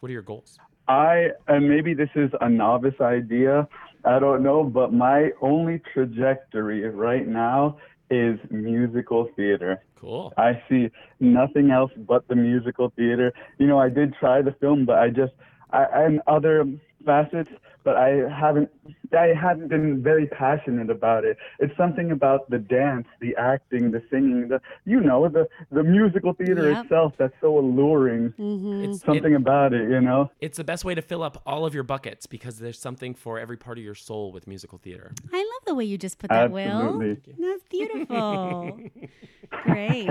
What 0.00 0.10
are 0.10 0.12
your 0.12 0.22
goals? 0.22 0.58
I 0.86 1.28
and 1.48 1.68
maybe 1.68 1.94
this 1.94 2.10
is 2.14 2.30
a 2.40 2.48
novice 2.48 3.00
idea. 3.00 3.68
I 4.04 4.18
don't 4.18 4.42
know, 4.42 4.64
but 4.64 4.92
my 4.92 5.30
only 5.40 5.80
trajectory 5.92 6.88
right 6.88 7.26
now 7.26 7.78
is 8.10 8.38
musical 8.50 9.28
theater. 9.34 9.82
Cool. 9.98 10.32
I 10.36 10.62
see 10.68 10.90
nothing 11.20 11.70
else 11.70 11.90
but 11.96 12.28
the 12.28 12.36
musical 12.36 12.92
theater. 12.96 13.32
You 13.58 13.66
know, 13.66 13.78
I 13.78 13.88
did 13.88 14.14
try 14.20 14.42
the 14.42 14.52
film, 14.60 14.84
but 14.84 14.98
I 14.98 15.08
just 15.08 15.32
I 15.70 15.86
and 16.04 16.20
other 16.26 16.66
facets, 17.04 17.50
but 17.84 17.96
I 17.96 18.28
haven't 18.34 18.70
I 19.16 19.26
haven't 19.40 19.68
been 19.68 20.02
very 20.02 20.26
passionate 20.26 20.90
about 20.90 21.24
it. 21.24 21.36
It's 21.60 21.76
something 21.76 22.10
about 22.10 22.48
the 22.50 22.58
dance, 22.58 23.06
the 23.20 23.36
acting, 23.36 23.90
the 23.90 24.02
singing, 24.10 24.48
the 24.48 24.60
you 24.84 25.00
know, 25.00 25.28
the 25.28 25.46
the 25.70 25.82
musical 25.82 26.32
theater 26.32 26.70
Yep. 26.70 26.84
itself 26.84 27.12
that's 27.18 27.34
so 27.40 27.58
alluring. 27.58 28.32
Mm-hmm. 28.38 28.84
It's 28.90 29.02
Something 29.04 29.32
it- 29.34 29.36
about 29.36 29.72
it, 29.74 29.88
you 29.90 30.00
know. 30.00 30.30
it's 30.40 30.56
the 30.56 30.64
best 30.64 30.84
way 30.84 30.94
to 30.94 31.02
fill 31.02 31.22
up 31.22 31.42
all 31.46 31.66
of 31.66 31.74
your 31.74 31.84
buckets 31.84 32.26
because 32.26 32.58
there's 32.58 32.78
something 32.78 33.14
for 33.14 33.38
every 33.38 33.56
part 33.56 33.78
of 33.78 33.84
your 33.84 33.94
soul 33.94 34.32
with 34.32 34.46
musical 34.46 34.78
theater. 34.78 35.12
I 35.32 35.36
love 35.38 35.64
the 35.66 35.74
way 35.74 35.84
you 35.84 35.98
just 35.98 36.18
put 36.18 36.30
that, 36.30 36.50
Will. 36.50 36.98
That's 36.98 37.64
beautiful. 37.70 38.80
Great. 39.64 40.10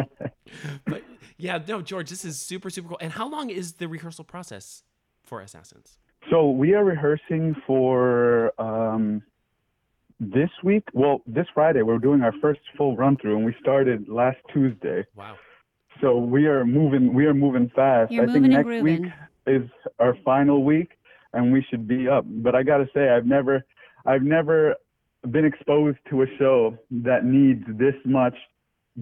But 0.86 1.04
yeah, 1.38 1.60
no, 1.68 1.82
George, 1.82 2.10
this 2.10 2.24
is 2.24 2.40
super, 2.40 2.70
super 2.70 2.88
cool. 2.90 2.98
And 3.02 3.12
how 3.14 3.28
long 3.30 3.50
is 3.50 3.74
the 3.74 3.88
rehearsal 3.88 4.24
process 4.24 4.84
for 5.24 5.42
Assassins? 5.42 5.98
So 6.30 6.50
we 6.50 6.74
are 6.74 6.84
rehearsing 6.84 7.56
for 7.68 8.54
um, 8.60 9.22
this 10.20 10.50
week. 10.64 10.84
Well, 10.94 11.22
this 11.28 11.46
Friday 11.54 11.82
we're 11.82 11.98
doing 11.98 12.22
our 12.22 12.34
first 12.42 12.62
full 12.78 12.96
run 12.96 13.18
through, 13.18 13.38
and 13.38 13.46
we 13.46 13.56
started 13.60 14.08
last 14.08 14.38
Tuesday. 14.54 15.06
Wow. 15.16 15.36
So 16.02 16.18
we 16.18 16.48
are 16.48 16.66
moving. 16.66 17.14
We 17.14 17.26
are 17.26 17.34
moving 17.34 17.72
fast. 17.76 18.12
You're 18.12 18.24
I 18.24 18.26
think 18.28 18.44
moving 18.44 18.56
and 18.56 18.68
next 18.68 18.84
week 18.84 19.04
is 19.48 19.70
our 20.00 20.18
final 20.24 20.64
week, 20.64 20.92
and 21.34 21.52
we 21.52 21.66
should 21.70 21.88
be 21.88 22.08
up. 22.08 22.26
But 22.28 22.56
I 22.56 22.64
gotta 22.64 22.88
say, 22.94 23.10
I've 23.10 23.26
never, 23.26 23.64
I've 24.06 24.24
never 24.24 24.76
been 25.30 25.46
exposed 25.46 25.98
to 26.10 26.24
a 26.24 26.26
show 26.38 26.78
that 26.92 27.26
needs 27.26 27.64
this 27.68 27.96
much 28.06 28.36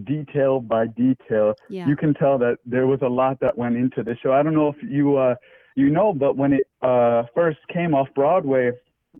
detail 0.03 0.59
by 0.59 0.87
detail. 0.87 1.53
Yeah. 1.69 1.87
You 1.87 1.95
can 1.95 2.13
tell 2.13 2.37
that 2.39 2.57
there 2.65 2.87
was 2.87 2.99
a 3.01 3.07
lot 3.07 3.39
that 3.41 3.57
went 3.57 3.75
into 3.75 4.03
this 4.03 4.17
show. 4.21 4.31
I 4.31 4.43
don't 4.43 4.53
know 4.53 4.69
if 4.69 4.77
you, 4.83 5.17
uh, 5.17 5.35
you 5.75 5.89
know, 5.89 6.13
but 6.13 6.37
when 6.37 6.53
it 6.53 6.67
uh, 6.81 7.23
first 7.33 7.59
came 7.69 7.93
off 7.93 8.07
Broadway, 8.15 8.71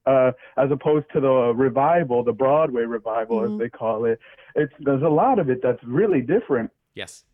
uh, 0.06 0.32
as 0.58 0.72
opposed 0.72 1.06
to 1.14 1.20
the 1.20 1.54
revival, 1.56 2.24
the 2.24 2.32
Broadway 2.34 2.84
revival 2.84 3.42
Mhm. 3.42 3.54
as 3.54 3.60
they 3.60 3.70
call 3.70 4.06
it, 4.06 4.20
it's 4.56 4.74
there's 4.80 5.04
a 5.04 5.10
lot 5.10 5.40
of 5.40 5.50
it 5.50 5.62
that's 5.62 5.84
really 5.84 6.22
different. 6.22 6.72
Yes. 6.96 7.26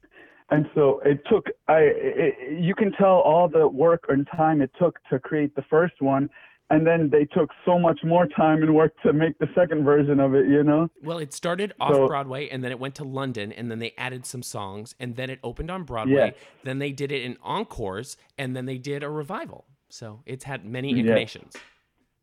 And 0.49 0.69
so 0.73 0.99
it 1.03 1.19
took, 1.29 1.47
I, 1.67 1.79
it, 1.79 2.59
you 2.59 2.73
can 2.73 2.93
tell 2.93 3.19
all 3.19 3.49
the 3.49 3.67
work 3.67 4.05
and 4.07 4.25
time 4.27 4.61
it 4.61 4.71
took 4.79 4.97
to 5.09 5.19
create 5.19 5.53
the 5.55 5.61
first 5.63 6.01
one. 6.01 6.29
And 6.69 6.85
then 6.85 7.09
they 7.09 7.23
took 7.25 7.49
so 7.65 7.79
much 7.79 7.99
more 8.03 8.27
time 8.27 8.61
and 8.61 8.75
work 8.75 8.91
to 9.03 9.13
make 9.13 9.37
the 9.39 9.47
second 9.55 9.85
version 9.85 10.19
of 10.19 10.35
it, 10.35 10.47
you 10.47 10.63
know? 10.63 10.89
Well, 11.01 11.17
it 11.17 11.31
started 11.33 11.73
off 11.79 11.93
So- 11.93 12.07
Broadway 12.07 12.49
and 12.49 12.61
then 12.63 12.71
it 12.71 12.79
went 12.79 12.95
to 12.95 13.05
London 13.05 13.53
and 13.53 13.71
then 13.71 13.79
they 13.79 13.93
added 13.97 14.25
some 14.25 14.43
songs 14.43 14.93
and 14.99 15.15
then 15.15 15.29
it 15.29 15.39
opened 15.43 15.71
on 15.71 15.83
Broadway. 15.83 16.13
Yes. 16.15 16.33
Then 16.65 16.79
they 16.79 16.91
did 16.91 17.11
it 17.11 17.21
in 17.23 17.37
encores 17.41 18.17
and 18.37 18.53
then 18.55 18.65
they 18.65 18.77
did 18.77 19.01
a 19.01 19.09
revival. 19.09 19.65
So 19.89 20.21
it's 20.25 20.43
had 20.43 20.65
many 20.65 20.89
Yes. 20.89 20.99
incarnations. 20.99 21.55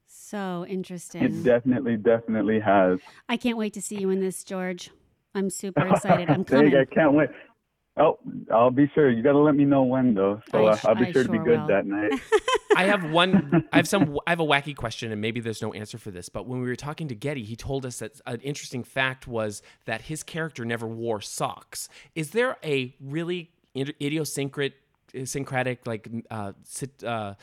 So 0.07 0.67
interesting. 0.69 1.23
It 1.23 1.43
definitely, 1.45 1.97
definitely 1.97 2.61
has. 2.61 2.99
I 3.29 3.37
can't 3.39 3.57
wait 3.57 3.73
to 3.75 3.83
see 3.83 3.97
you 3.97 4.11
in 4.11 4.21
this, 4.21 4.45
George. 4.45 4.91
I'm 5.35 5.49
super 5.49 5.87
excited. 5.89 6.29
I'm 6.29 6.43
Dang, 6.43 6.71
coming. 6.71 6.77
I 6.77 6.85
can't 6.85 7.15
wait. 7.15 7.31
Oh, 7.97 8.19
I'll 8.53 8.73
be 8.73 8.91
sure. 8.93 9.09
You 9.09 9.23
got 9.23 9.33
to 9.33 9.39
let 9.39 9.55
me 9.55 9.65
know 9.65 9.85
when, 9.85 10.15
though. 10.15 10.43
So 10.51 10.67
I 10.67 10.73
uh, 10.73 10.77
sh- 10.77 10.85
I'll 10.85 10.95
be 10.97 11.07
I 11.07 11.13
sure 11.13 11.23
to 11.23 11.31
be 11.31 11.39
good 11.39 11.61
will. 11.61 11.67
that 11.69 11.87
night. 11.87 12.13
I 12.77 12.85
have 12.85 13.09
one. 13.09 13.69
I 13.73 13.77
have 13.77 13.87
some. 13.87 14.19
I 14.27 14.31
have 14.31 14.41
a 14.41 14.45
wacky 14.45 14.75
question, 14.75 15.13
and 15.13 15.21
maybe 15.21 15.39
there's 15.39 15.63
no 15.63 15.73
answer 15.73 15.97
for 15.97 16.11
this. 16.11 16.29
But 16.29 16.47
when 16.47 16.61
we 16.61 16.67
were 16.67 16.75
talking 16.75 17.07
to 17.09 17.15
Gedde, 17.15 17.45
he 17.45 17.55
told 17.55 17.87
us 17.87 18.01
that 18.01 18.21
an 18.27 18.41
interesting 18.41 18.83
fact 18.83 19.29
was 19.29 19.63
that 19.85 20.03
his 20.03 20.25
character 20.25 20.65
never 20.65 20.89
wore 20.89 21.21
socks. 21.21 21.89
Is 22.17 22.31
there 22.31 22.57
a 22.65 22.97
really 23.01 23.53
id- 23.75 23.95
idiosyncratic, 24.03 25.87
like 25.87 26.09
uh, 26.33 26.53
sit, 26.65 27.05
uh, 27.05 27.35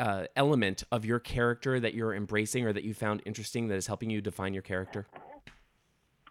uh, 0.00 0.24
element 0.34 0.82
of 0.90 1.04
your 1.04 1.20
character 1.20 1.78
that 1.78 1.94
you're 1.94 2.14
embracing 2.14 2.66
or 2.66 2.72
that 2.72 2.82
you 2.82 2.94
found 2.94 3.22
interesting 3.26 3.68
that 3.68 3.76
is 3.76 3.86
helping 3.86 4.10
you 4.10 4.20
define 4.20 4.54
your 4.54 4.62
character? 4.62 5.06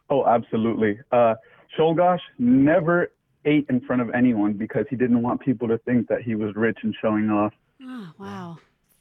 Oh, 0.09 0.25
absolutely. 0.25 0.99
Uh, 1.13 1.35
Czolgosz 1.77 2.19
never 2.39 3.11
ate 3.49 3.65
in 3.69 3.81
front 3.81 4.01
of 4.01 4.09
anyone 4.11 4.53
because 4.53 4.85
he 4.89 4.95
didn't 4.95 5.21
want 5.21 5.41
people 5.41 5.67
to 5.67 5.77
think 5.79 6.07
that 6.07 6.21
he 6.21 6.35
was 6.35 6.55
rich 6.55 6.77
and 6.83 6.95
showing 7.01 7.29
off. 7.29 7.53
Oh, 7.81 8.09
wow. 8.17 8.57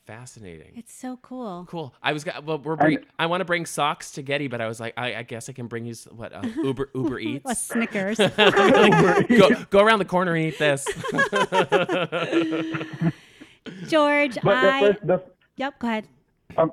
Fascinating. 0.07 0.73
It's 0.75 0.95
so 0.95 1.19
cool. 1.21 1.67
Cool. 1.69 1.95
I 2.03 2.15
was 2.15 2.25
well. 2.45 2.59
We're 2.59 2.77
bring, 2.77 3.01
I 3.19 3.27
want 3.27 3.43
to 3.43 3.45
bring 3.45 3.67
socks 3.67 4.13
to 4.13 4.23
Gedde, 4.23 4.49
but 4.51 4.63
I 4.63 4.67
was 4.67 4.81
like, 4.81 4.95
I, 4.97 5.17
I 5.17 5.23
guess 5.23 5.51
I 5.51 5.53
can 5.53 5.67
bring 5.67 5.85
you 5.85 5.91
s- 5.91 6.09
what 6.11 6.33
uh, 6.33 6.41
Uber 6.65 6.89
Uber 6.95 7.19
A 7.19 7.23
Eats. 7.23 7.61
Snickers. 7.61 8.19
Like, 8.19 8.35
go 9.29 9.51
go 9.69 9.81
around 9.85 9.99
the 9.99 10.07
corner 10.07 10.35
and 10.35 10.47
eat 10.47 10.59
this. 10.59 10.87
George, 13.89 14.39
But 14.43 14.63
the 14.63 14.73
I. 14.73 14.81
first, 14.81 15.07
the, 15.07 15.23
Yep, 15.57 15.79
go 15.79 15.89
ahead. 15.89 16.09
Um, 16.57 16.73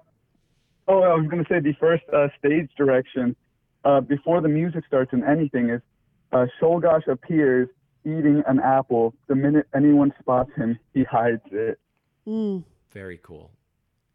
oh, 0.87 1.01
I 1.01 1.13
was 1.15 1.27
going 1.27 1.43
to 1.43 1.49
say 1.53 1.59
the 1.59 1.73
first 1.73 2.03
uh, 2.13 2.29
stage 2.39 2.69
direction 2.77 3.35
uh, 3.83 3.99
before 3.99 4.39
the 4.41 4.47
music 4.47 4.85
starts 4.87 5.11
and 5.11 5.23
anything 5.25 5.69
is 5.71 5.81
uh, 6.35 6.45
Czolgosz 6.59 7.07
appears 7.07 7.69
eating 8.05 8.43
an 8.47 8.59
apple. 8.59 9.13
The 9.27 9.35
minute 9.35 9.67
anyone 9.73 10.13
spots 10.19 10.51
him, 10.55 10.77
he 10.93 11.03
hides 11.03 11.41
it. 11.51 11.79
Mm. 12.27 12.63
Very 12.91 13.19
cool. 13.23 13.51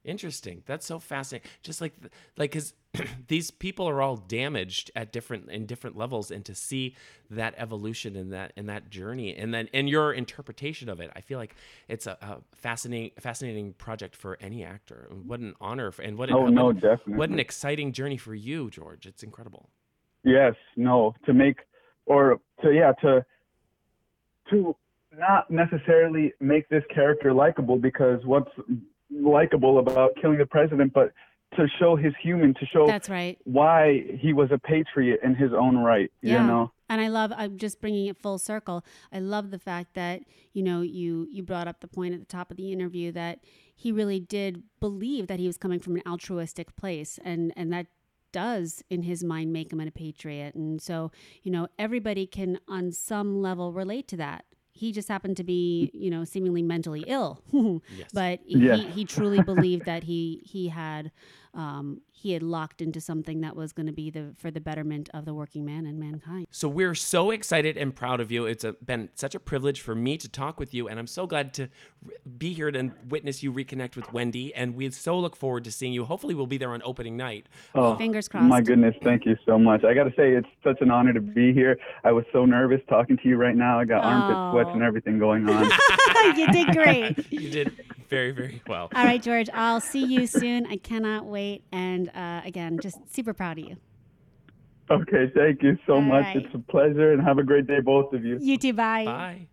Interesting. 0.04 0.62
That's 0.66 0.86
so 0.86 0.98
fascinating. 0.98 1.50
Just 1.62 1.80
like 1.80 1.92
like 2.38 2.52
cuz 2.52 2.72
these 3.28 3.50
people 3.50 3.86
are 3.88 4.00
all 4.00 4.16
damaged 4.16 4.90
at 4.96 5.12
different 5.12 5.50
in 5.50 5.66
different 5.66 5.96
levels 5.96 6.30
and 6.30 6.42
to 6.46 6.54
see 6.54 6.96
that 7.30 7.54
evolution 7.58 8.16
and 8.16 8.32
that 8.32 8.52
and 8.56 8.66
that 8.68 8.88
journey 8.88 9.36
and 9.36 9.52
then 9.52 9.68
and 9.74 9.90
your 9.90 10.12
interpretation 10.12 10.88
of 10.88 11.00
it. 11.00 11.10
I 11.14 11.20
feel 11.20 11.38
like 11.38 11.54
it's 11.86 12.06
a, 12.06 12.16
a 12.22 12.38
fascinating 12.56 13.10
fascinating 13.18 13.74
project 13.74 14.16
for 14.16 14.38
any 14.40 14.64
actor. 14.64 15.08
What 15.26 15.40
an 15.40 15.54
honor 15.60 15.90
for, 15.90 16.02
and 16.02 16.16
what 16.16 16.30
an, 16.30 16.34
Oh, 16.34 16.46
no, 16.46 16.66
what, 16.66 16.76
definitely. 16.80 17.14
what 17.16 17.28
an 17.30 17.38
exciting 17.38 17.92
journey 17.92 18.16
for 18.16 18.34
you, 18.34 18.70
George. 18.70 19.06
It's 19.06 19.22
incredible. 19.22 19.68
Yes, 20.24 20.54
no, 20.76 21.14
to 21.26 21.34
make 21.34 21.58
or 22.06 22.40
to 22.62 22.72
yeah, 22.72 22.92
to 23.02 23.24
to 24.50 24.76
not 25.16 25.50
necessarily 25.50 26.32
make 26.40 26.68
this 26.68 26.84
character 26.94 27.32
likable 27.32 27.76
because 27.78 28.20
what's 28.24 28.50
likable 29.10 29.78
about 29.78 30.12
killing 30.20 30.38
the 30.38 30.46
president, 30.46 30.92
but 30.92 31.12
to 31.56 31.66
show 31.80 31.96
his 31.96 32.12
human, 32.22 32.54
to 32.54 32.66
show 32.66 32.86
That's 32.86 33.08
right. 33.08 33.36
why 33.42 34.04
he 34.20 34.32
was 34.32 34.50
a 34.52 34.58
patriot 34.58 35.18
in 35.24 35.34
his 35.34 35.50
own 35.52 35.76
right, 35.78 36.10
Yeah. 36.22 36.42
you 36.42 36.46
know. 36.46 36.70
And 36.88 37.00
I 37.00 37.08
love 37.08 37.32
I'm 37.36 37.58
just 37.58 37.80
bringing 37.80 38.06
it 38.06 38.16
full 38.16 38.38
circle. 38.38 38.84
I 39.12 39.18
love 39.18 39.50
the 39.50 39.58
fact 39.58 39.94
that, 39.94 40.22
you 40.52 40.62
know, 40.62 40.80
you 40.82 41.26
you 41.30 41.42
brought 41.42 41.66
up 41.66 41.80
the 41.80 41.88
point 41.88 42.14
at 42.14 42.20
the 42.20 42.26
top 42.26 42.50
of 42.52 42.56
the 42.56 42.72
interview 42.72 43.10
that 43.12 43.40
he 43.74 43.90
really 43.90 44.20
did 44.20 44.62
believe 44.78 45.26
that 45.26 45.40
he 45.40 45.46
was 45.46 45.56
coming 45.56 45.80
from 45.80 45.96
an 45.96 46.02
altruistic 46.06 46.74
place 46.76 47.18
and 47.24 47.52
and 47.56 47.72
that 47.72 47.86
does 48.32 48.82
in 48.90 49.02
his 49.02 49.22
mind 49.24 49.52
make 49.52 49.72
him 49.72 49.80
a 49.80 49.90
patriot. 49.90 50.54
And 50.54 50.80
so, 50.80 51.10
you 51.42 51.50
know, 51.50 51.68
everybody 51.78 52.26
can 52.26 52.58
on 52.68 52.92
some 52.92 53.40
level 53.42 53.72
relate 53.72 54.08
to 54.08 54.16
that. 54.18 54.44
He 54.72 54.92
just 54.92 55.08
happened 55.08 55.36
to 55.36 55.44
be, 55.44 55.90
you 55.92 56.10
know, 56.10 56.24
seemingly 56.24 56.62
mentally 56.62 57.04
ill. 57.06 57.42
But 58.14 58.40
Yes. 58.46 58.82
he, 58.84 58.86
he 58.90 59.04
truly 59.04 59.42
believed 59.42 59.84
that 59.84 60.04
he 60.04 60.42
he 60.44 60.68
had 60.68 61.10
um, 61.54 62.00
he 62.12 62.32
had 62.32 62.42
locked 62.42 62.80
into 62.80 63.00
something 63.00 63.40
that 63.40 63.56
was 63.56 63.72
going 63.72 63.86
to 63.86 63.92
be 63.92 64.10
the 64.10 64.34
for 64.38 64.50
the 64.50 64.60
betterment 64.60 65.08
of 65.14 65.24
the 65.24 65.34
working 65.34 65.64
man 65.64 65.86
and 65.86 65.98
mankind. 65.98 66.46
So 66.50 66.68
we're 66.68 66.94
so 66.94 67.30
excited 67.30 67.76
and 67.76 67.94
proud 67.94 68.20
of 68.20 68.30
you. 68.30 68.46
It's 68.46 68.62
a, 68.62 68.74
been 68.74 69.08
such 69.14 69.34
a 69.34 69.40
privilege 69.40 69.80
for 69.80 69.94
me 69.94 70.16
to 70.18 70.28
talk 70.28 70.60
with 70.60 70.72
you, 70.74 70.86
and 70.88 70.98
I'm 70.98 71.06
so 71.06 71.26
glad 71.26 71.52
to 71.54 71.68
re- 72.04 72.14
be 72.38 72.52
here 72.52 72.68
and 72.68 72.92
witness 73.08 73.42
you 73.42 73.52
reconnect 73.52 73.96
with 73.96 74.12
Wendy. 74.12 74.54
And 74.54 74.74
we 74.76 74.90
so 74.90 75.18
look 75.18 75.34
forward 75.34 75.64
to 75.64 75.72
seeing 75.72 75.92
you. 75.92 76.04
Hopefully, 76.04 76.34
we'll 76.34 76.46
be 76.46 76.58
there 76.58 76.70
on 76.72 76.82
opening 76.84 77.16
night. 77.16 77.48
Oh, 77.74 77.96
Fingers 77.96 78.28
crossed. 78.28 78.46
My 78.46 78.60
goodness, 78.60 78.94
thank 79.02 79.26
you 79.26 79.36
so 79.44 79.58
much. 79.58 79.82
I 79.84 79.94
got 79.94 80.04
to 80.04 80.10
say, 80.16 80.32
it's 80.32 80.48
such 80.62 80.80
an 80.80 80.90
honor 80.90 81.12
to 81.12 81.20
be 81.20 81.52
here. 81.52 81.78
I 82.04 82.12
was 82.12 82.24
so 82.32 82.44
nervous 82.44 82.80
talking 82.88 83.16
to 83.16 83.28
you 83.28 83.36
right 83.36 83.56
now. 83.56 83.80
I 83.80 83.84
got 83.84 84.04
armpit 84.04 84.52
sweats 84.52 84.70
and 84.74 84.82
Oh. 84.82 84.86
everything 84.86 85.18
going 85.18 85.48
on. 85.48 85.70
you 86.36 86.46
did 86.52 86.68
great. 86.68 87.32
You 87.32 87.50
did 87.50 87.72
very, 88.10 88.32
very 88.32 88.60
well. 88.66 88.88
All 88.94 89.04
right, 89.04 89.22
George, 89.22 89.48
I'll 89.54 89.80
see 89.80 90.04
you 90.04 90.26
soon. 90.26 90.66
I 90.66 90.76
cannot 90.76 91.24
wait. 91.26 91.64
And 91.72 92.10
uh, 92.14 92.42
again, 92.44 92.78
just 92.82 92.98
super 93.14 93.32
proud 93.32 93.58
of 93.58 93.64
you. 93.66 93.76
Okay, 94.90 95.30
thank 95.34 95.62
you 95.62 95.78
so 95.86 95.94
All 95.94 96.00
much. 96.02 96.24
right. 96.24 96.36
It's 96.36 96.54
a 96.54 96.58
pleasure, 96.58 97.12
and 97.12 97.22
have 97.22 97.38
a 97.38 97.44
great 97.44 97.66
day, 97.68 97.80
both 97.80 98.12
of 98.12 98.24
you. 98.24 98.38
You 98.40 98.58
too. 98.58 98.72
Bye. 98.72 99.04
Bye. 99.04 99.46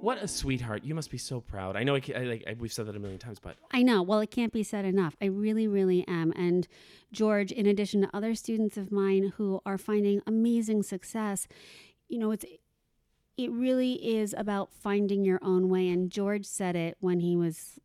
What 0.00 0.22
a 0.22 0.28
sweetheart! 0.28 0.84
You 0.84 0.94
must 0.94 1.10
be 1.10 1.16
so 1.16 1.40
proud. 1.40 1.76
I 1.76 1.82
know 1.82 1.94
I, 1.94 2.00
ca- 2.00 2.14
I, 2.14 2.24
like 2.24 2.44
I, 2.46 2.54
we've 2.58 2.70
said 2.72 2.84
that 2.86 2.94
a 2.94 2.98
million 2.98 3.18
times, 3.18 3.38
but 3.40 3.56
I 3.72 3.82
know. 3.82 4.02
Well, 4.02 4.20
it 4.20 4.30
can't 4.30 4.52
be 4.52 4.62
said 4.62 4.84
enough. 4.84 5.16
I 5.22 5.24
really, 5.26 5.66
really 5.66 6.06
am. 6.06 6.30
And 6.36 6.68
George, 7.10 7.50
in 7.50 7.64
addition 7.64 8.02
to 8.02 8.10
other 8.14 8.34
students 8.34 8.76
of 8.76 8.92
mine 8.92 9.32
who 9.36 9.62
are 9.64 9.78
finding 9.78 10.20
amazing 10.26 10.82
success, 10.82 11.48
you 12.06 12.18
know, 12.18 12.32
it's 12.32 12.44
it 13.36 13.50
really 13.50 13.94
is 14.16 14.34
about 14.36 14.72
finding 14.72 15.24
your 15.24 15.40
own 15.42 15.68
way. 15.68 15.88
And 15.88 16.10
George 16.10 16.46
said 16.46 16.76
it 16.76 16.96
when 17.00 17.20
he 17.20 17.36
was 17.36 17.78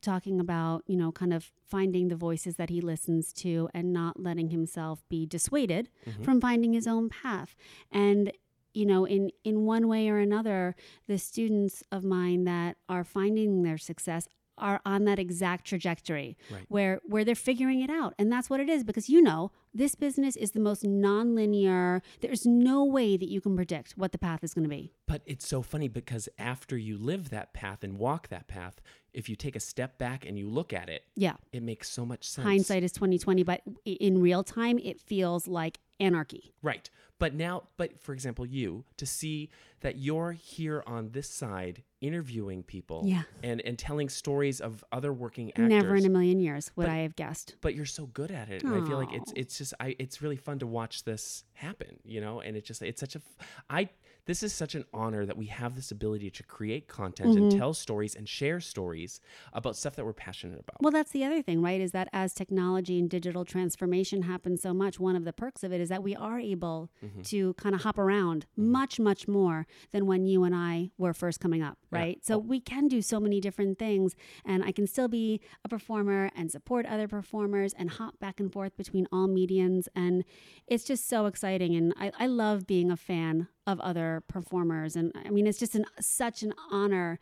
talking 0.00 0.38
about, 0.38 0.82
you 0.86 0.96
know, 0.96 1.10
kind 1.10 1.32
of 1.32 1.50
finding 1.66 2.08
the 2.08 2.16
voices 2.16 2.56
that 2.56 2.70
he 2.70 2.80
listens 2.80 3.32
to 3.32 3.68
and 3.74 3.92
not 3.92 4.20
letting 4.20 4.50
himself 4.50 5.02
be 5.08 5.26
dissuaded 5.26 5.88
mm-hmm. 6.06 6.22
from 6.22 6.40
finding 6.40 6.72
his 6.72 6.86
own 6.86 7.08
path. 7.08 7.56
And 7.90 8.32
you 8.74 8.84
know, 8.84 9.04
in 9.04 9.30
in 9.44 9.64
one 9.64 9.86
way 9.86 10.08
or 10.08 10.18
another, 10.18 10.74
the 11.06 11.16
students 11.16 11.84
of 11.92 12.02
mine 12.04 12.44
that 12.44 12.76
are 12.88 13.04
finding 13.04 13.62
their 13.62 13.78
success 13.78 14.28
are 14.58 14.80
on 14.86 15.04
that 15.04 15.18
exact 15.18 15.66
trajectory 15.66 16.36
Right. 16.50 16.64
where 16.68 17.00
where 17.04 17.24
they're 17.24 17.34
figuring 17.34 17.80
it 17.80 17.90
out 17.90 18.14
and 18.18 18.30
that's 18.30 18.48
what 18.48 18.60
it 18.60 18.68
is 18.68 18.84
because 18.84 19.08
you 19.08 19.20
know 19.22 19.50
this 19.72 19.94
business 19.94 20.36
is 20.36 20.52
the 20.52 20.60
most 20.60 20.84
nonlinear 20.84 22.00
there's 22.20 22.46
no 22.46 22.84
way 22.84 23.16
that 23.16 23.28
you 23.28 23.40
can 23.40 23.56
predict 23.56 23.92
what 23.96 24.12
the 24.12 24.18
path 24.18 24.44
is 24.44 24.54
going 24.54 24.62
to 24.64 24.68
be 24.68 24.92
but 25.06 25.22
it's 25.26 25.46
so 25.46 25.62
funny 25.62 25.88
because 25.88 26.28
after 26.38 26.76
you 26.76 26.96
live 26.98 27.30
that 27.30 27.52
path 27.52 27.84
and 27.84 27.98
walk 27.98 28.28
that 28.28 28.48
path, 28.48 28.80
if 29.12 29.28
you 29.28 29.36
take 29.36 29.54
a 29.54 29.60
step 29.60 29.98
back 29.98 30.24
and 30.26 30.38
you 30.38 30.48
look 30.48 30.72
at 30.72 30.88
it, 30.88 31.02
yeah 31.14 31.34
it 31.52 31.62
makes 31.62 31.88
so 31.90 32.04
much 32.06 32.28
sense. 32.28 32.46
hindsight 32.46 32.82
is 32.82 32.92
2020 32.92 33.42
but 33.42 33.60
in 33.84 34.20
real 34.20 34.42
time 34.44 34.78
it 34.78 35.00
feels 35.00 35.46
like 35.48 35.78
anarchy 36.00 36.52
Right. 36.62 36.88
But 37.24 37.32
now, 37.32 37.62
but 37.78 37.98
for 38.02 38.12
example, 38.12 38.44
you 38.44 38.84
to 38.98 39.06
see 39.06 39.48
that 39.80 39.96
you're 39.96 40.32
here 40.32 40.82
on 40.86 41.08
this 41.12 41.26
side 41.26 41.82
interviewing 42.02 42.62
people 42.62 43.04
Yeah. 43.06 43.22
and, 43.42 43.62
and 43.62 43.78
telling 43.78 44.10
stories 44.10 44.60
of 44.60 44.84
other 44.92 45.10
working 45.10 45.48
actors. 45.52 45.68
never 45.70 45.94
in 45.96 46.04
a 46.04 46.10
million 46.10 46.38
years 46.38 46.70
would 46.76 46.84
But- 46.84 46.92
i 46.92 46.98
have 46.98 47.16
guessed 47.16 47.56
but 47.62 47.74
you're 47.74 47.86
so 47.86 48.04
good 48.06 48.30
at 48.30 48.50
it 48.50 48.62
and 48.62 48.74
i 48.74 48.82
feel 48.86 48.98
like 48.98 49.10
it's 49.10 49.32
it's 49.34 49.56
just 49.56 49.72
i 49.80 49.96
it's 49.98 50.20
really 50.20 50.36
fun 50.36 50.58
to 50.58 50.66
watch 50.66 51.04
this 51.04 51.44
happen 51.54 51.98
you 52.04 52.20
know 52.20 52.40
and 52.42 52.58
it 52.58 52.64
just 52.66 52.82
it's 52.82 53.00
such 53.00 53.16
a 53.16 53.22
i 53.70 53.88
this 54.26 54.42
is 54.42 54.52
such 54.52 54.74
an 54.74 54.84
honor 54.92 55.24
that 55.24 55.36
we 55.38 55.46
have 55.46 55.74
this 55.76 55.90
ability 55.90 56.30
to 56.30 56.42
create 56.42 56.86
content 56.88 57.36
and 57.36 57.48
Mm-hmm. 57.48 57.58
tell 57.58 57.72
stories 57.72 58.14
and 58.14 58.28
share 58.28 58.60
stories 58.60 59.20
about 59.54 59.74
stuff 59.76 59.96
that 59.96 60.04
we're 60.04 60.12
passionate 60.12 60.60
about 60.60 60.76
Well, 60.82 60.92
that's 60.92 61.12
the 61.12 61.24
other 61.24 61.42
thing, 61.42 61.60
right? 61.62 61.80
Is 61.80 61.92
that 61.92 62.08
as 62.12 62.32
technology 62.34 62.98
and 62.98 63.08
digital 63.10 63.44
transformation 63.44 64.22
happens 64.22 64.62
so 64.62 64.72
much, 64.74 64.98
one 64.98 65.14
of 65.16 65.24
the 65.24 65.32
perks 65.32 65.62
of 65.62 65.72
it 65.72 65.80
is 65.80 65.88
that 65.90 66.02
we 66.02 66.14
are 66.16 66.38
able 66.38 66.90
Mm-hmm. 67.04 67.13
Mm-hmm. 67.14 67.22
to 67.22 67.54
kind 67.54 67.76
of 67.76 67.82
hop 67.82 67.96
around 67.96 68.46
mm-hmm. 68.58 68.72
much, 68.72 68.98
much 68.98 69.28
more 69.28 69.68
than 69.92 70.06
when 70.06 70.26
you 70.26 70.42
and 70.42 70.52
I 70.52 70.90
were 70.98 71.14
first 71.14 71.38
coming 71.38 71.62
up, 71.62 71.78
right? 71.90 72.18
So 72.24 72.38
we 72.38 72.58
can 72.58 72.88
do 72.88 73.00
so 73.02 73.20
many 73.20 73.40
different 73.40 73.78
things, 73.78 74.16
and 74.44 74.64
I 74.64 74.72
can 74.72 74.88
still 74.88 75.06
be 75.06 75.40
a 75.64 75.68
performer 75.68 76.30
and 76.34 76.50
support 76.50 76.86
other 76.86 77.06
performers 77.06 77.72
and 77.78 77.88
hop 77.88 78.18
back 78.18 78.40
and 78.40 78.52
forth 78.52 78.76
between 78.76 79.06
all 79.12 79.28
mediums. 79.28 79.88
And 79.94 80.24
it's 80.66 80.82
just 80.82 81.08
so 81.08 81.26
exciting. 81.26 81.76
And 81.76 81.94
I, 81.96 82.10
I 82.18 82.26
love 82.26 82.66
being 82.66 82.90
a 82.90 82.96
fan 82.96 83.46
of 83.64 83.78
other 83.80 84.24
performers. 84.26 84.96
And 84.96 85.12
I 85.14 85.30
mean, 85.30 85.46
it's 85.46 85.58
just 85.58 85.76
an, 85.76 85.84
such 86.00 86.42
an 86.42 86.52
honor 86.70 87.20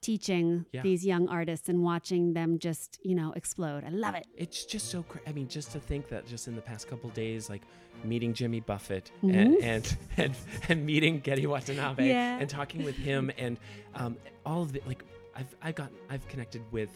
teaching 0.00 0.64
Yeah. 0.72 0.82
these 0.82 1.04
young 1.04 1.28
artists 1.28 1.68
and 1.68 1.82
watching 1.82 2.32
them 2.32 2.58
just, 2.58 2.98
you 3.02 3.14
know, 3.14 3.32
explode. 3.32 3.84
I 3.84 3.90
love 3.90 4.14
it. 4.14 4.26
it's 4.36 4.64
just 4.64 4.88
so 4.90 5.02
cra- 5.02 5.20
i 5.26 5.32
mean 5.32 5.48
just 5.48 5.72
to 5.72 5.80
think 5.80 6.08
that 6.08 6.26
just 6.26 6.46
in 6.48 6.54
the 6.54 6.60
past 6.62 6.86
couple 6.88 7.10
days 7.10 7.50
like 7.50 7.62
meeting 8.04 8.32
jimmy 8.32 8.60
buffett 8.60 9.10
Mhm. 9.22 9.34
and, 9.34 9.56
and 9.62 9.96
and 10.16 10.34
and 10.68 10.86
meeting 10.86 11.20
gedde 11.20 11.46
watanabe 11.46 12.08
Yeah. 12.08 12.38
and 12.40 12.48
talking 12.48 12.84
with 12.84 12.96
him 12.96 13.30
and 13.38 13.58
um, 13.96 14.16
all 14.46 14.62
of 14.62 14.72
the 14.72 14.80
like 14.86 15.02
i've 15.34 15.52
i 15.62 15.72
got 15.72 15.90
i've 16.10 16.26
connected 16.28 16.62
with 16.70 16.90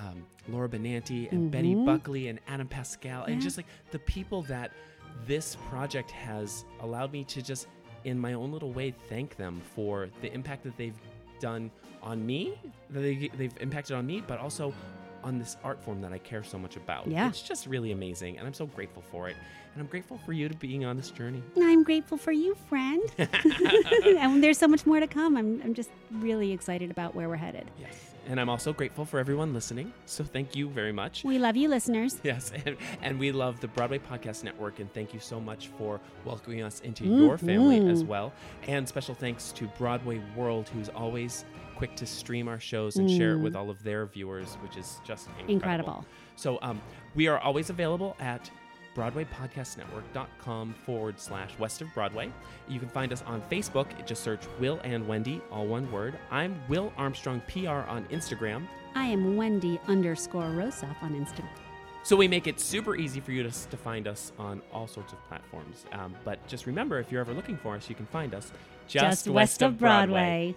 um, 0.00 0.24
laura 0.48 0.68
benanti 0.68 1.30
and 1.32 1.50
betty 1.50 1.74
Mhm. 1.74 1.84
buckley 1.84 2.28
and 2.28 2.40
adam 2.48 2.66
pascal 2.68 3.24
and 3.24 3.40
just 3.42 3.56
like 3.58 3.66
the 3.90 3.98
people 4.00 4.42
that 4.42 4.72
this 5.26 5.56
project 5.68 6.10
has 6.10 6.64
allowed 6.80 7.12
me 7.12 7.24
to 7.24 7.42
just 7.42 7.66
in 8.04 8.18
my 8.18 8.32
own 8.32 8.50
little 8.52 8.72
way 8.72 8.94
thank 9.08 9.36
them 9.36 9.60
for 9.74 10.08
the 10.22 10.32
impact 10.32 10.62
that 10.64 10.76
they've 10.78 10.98
done 11.40 11.70
on 12.02 12.24
me 12.24 12.58
that 12.90 13.00
they, 13.00 13.30
they've 13.36 13.56
impacted 13.60 13.96
on 13.96 14.06
me 14.06 14.22
but 14.26 14.38
also 14.38 14.72
on 15.24 15.38
this 15.38 15.56
art 15.64 15.82
form 15.82 16.00
that 16.00 16.12
I 16.12 16.18
care 16.18 16.44
so 16.44 16.58
much 16.58 16.76
about. 16.76 17.08
Yeah. 17.08 17.28
It's 17.28 17.42
just 17.42 17.66
really 17.66 17.92
amazing 17.92 18.38
and 18.38 18.46
I'm 18.46 18.54
so 18.54 18.66
grateful 18.66 19.02
for 19.10 19.28
it. 19.28 19.36
And 19.74 19.82
I'm 19.82 19.88
grateful 19.88 20.18
for 20.24 20.32
you 20.32 20.48
to 20.48 20.56
being 20.56 20.84
on 20.84 20.96
this 20.96 21.10
journey. 21.10 21.42
I'm 21.60 21.82
grateful 21.84 22.16
for 22.18 22.32
you, 22.32 22.56
friend. 22.68 23.02
and 23.18 24.42
there's 24.42 24.58
so 24.58 24.66
much 24.66 24.86
more 24.86 25.00
to 25.00 25.06
come. 25.06 25.36
I'm, 25.36 25.60
I'm 25.62 25.74
just 25.74 25.90
really 26.12 26.52
excited 26.52 26.90
about 26.90 27.14
where 27.14 27.28
we're 27.28 27.36
headed. 27.36 27.70
Yes. 27.78 28.07
And 28.28 28.38
I'm 28.38 28.50
also 28.50 28.74
grateful 28.74 29.06
for 29.06 29.18
everyone 29.18 29.54
listening. 29.54 29.90
So 30.04 30.22
thank 30.22 30.54
you 30.54 30.68
very 30.68 30.92
much. 30.92 31.24
We 31.24 31.38
love 31.38 31.56
you, 31.56 31.68
listeners. 31.68 32.20
Yes, 32.28 32.52
and, 32.66 32.76
and 33.00 33.18
we 33.18 33.32
love 33.32 33.58
the 33.60 33.68
Broadway 33.68 33.98
Podcast 33.98 34.44
Network, 34.44 34.80
and 34.80 34.92
thank 34.92 35.14
you 35.14 35.20
so 35.20 35.40
much 35.40 35.68
for 35.78 35.98
welcoming 36.26 36.62
us 36.62 36.80
into 36.80 37.04
your 37.04 37.38
family 37.38 37.88
as 37.88 38.04
well. 38.04 38.34
And 38.66 38.86
special 38.86 39.14
thanks 39.14 39.50
to 39.52 39.66
Broadway 39.78 40.20
World, 40.36 40.68
who's 40.68 40.90
always 40.90 41.46
quick 41.76 41.96
to 41.96 42.04
stream 42.06 42.48
our 42.48 42.60
shows 42.60 42.96
and 42.96 43.10
share 43.10 43.32
it 43.32 43.38
with 43.38 43.56
all 43.56 43.70
of 43.70 43.82
their 43.82 44.04
viewers, 44.04 44.54
which 44.56 44.76
is 44.76 45.00
just 45.06 45.28
incredible. 45.28 45.54
Incredible. 45.54 46.04
So 46.36 46.58
um, 46.60 46.82
we 47.14 47.28
are 47.28 47.38
always 47.38 47.70
available 47.70 48.14
at 48.20 48.50
BroadwayPodcastNetwork.com 48.96 50.74
forward 50.84 51.20
slash 51.20 51.50
West 51.58 51.80
of 51.82 51.92
Broadway. 51.94 52.32
You 52.68 52.80
can 52.80 52.88
find 52.88 53.12
us 53.12 53.22
on 53.26 53.42
Facebook. 53.50 53.86
Just 54.06 54.22
search 54.22 54.44
Will 54.58 54.80
and 54.84 55.06
Wendy, 55.06 55.40
all 55.50 55.66
one 55.66 55.90
word. 55.90 56.18
I'm 56.30 56.60
Will 56.68 56.92
Armstrong 56.96 57.42
PR 57.48 57.88
on 57.88 58.04
Instagram. 58.10 58.66
I 58.94 59.04
am 59.04 59.36
Wendy 59.36 59.80
underscore 59.86 60.44
Rosoff 60.44 61.02
on 61.02 61.14
Instagram. 61.14 61.48
So 62.02 62.16
we 62.16 62.26
make 62.26 62.46
it 62.46 62.58
super 62.58 62.96
easy 62.96 63.20
for 63.20 63.32
you 63.32 63.42
to, 63.42 63.50
to 63.50 63.76
find 63.76 64.08
us 64.08 64.32
on 64.38 64.62
all 64.72 64.86
sorts 64.86 65.12
of 65.12 65.22
platforms. 65.28 65.84
Um, 65.92 66.14
but 66.24 66.44
just 66.46 66.66
remember, 66.66 66.98
if 66.98 67.12
you're 67.12 67.20
ever 67.20 67.34
looking 67.34 67.56
for 67.58 67.76
us, 67.76 67.88
you 67.88 67.94
can 67.94 68.06
find 68.06 68.34
us 68.34 68.50
just, 68.86 69.28
west 69.28 69.62
of 69.62 69.78
Broadway. 69.78 70.56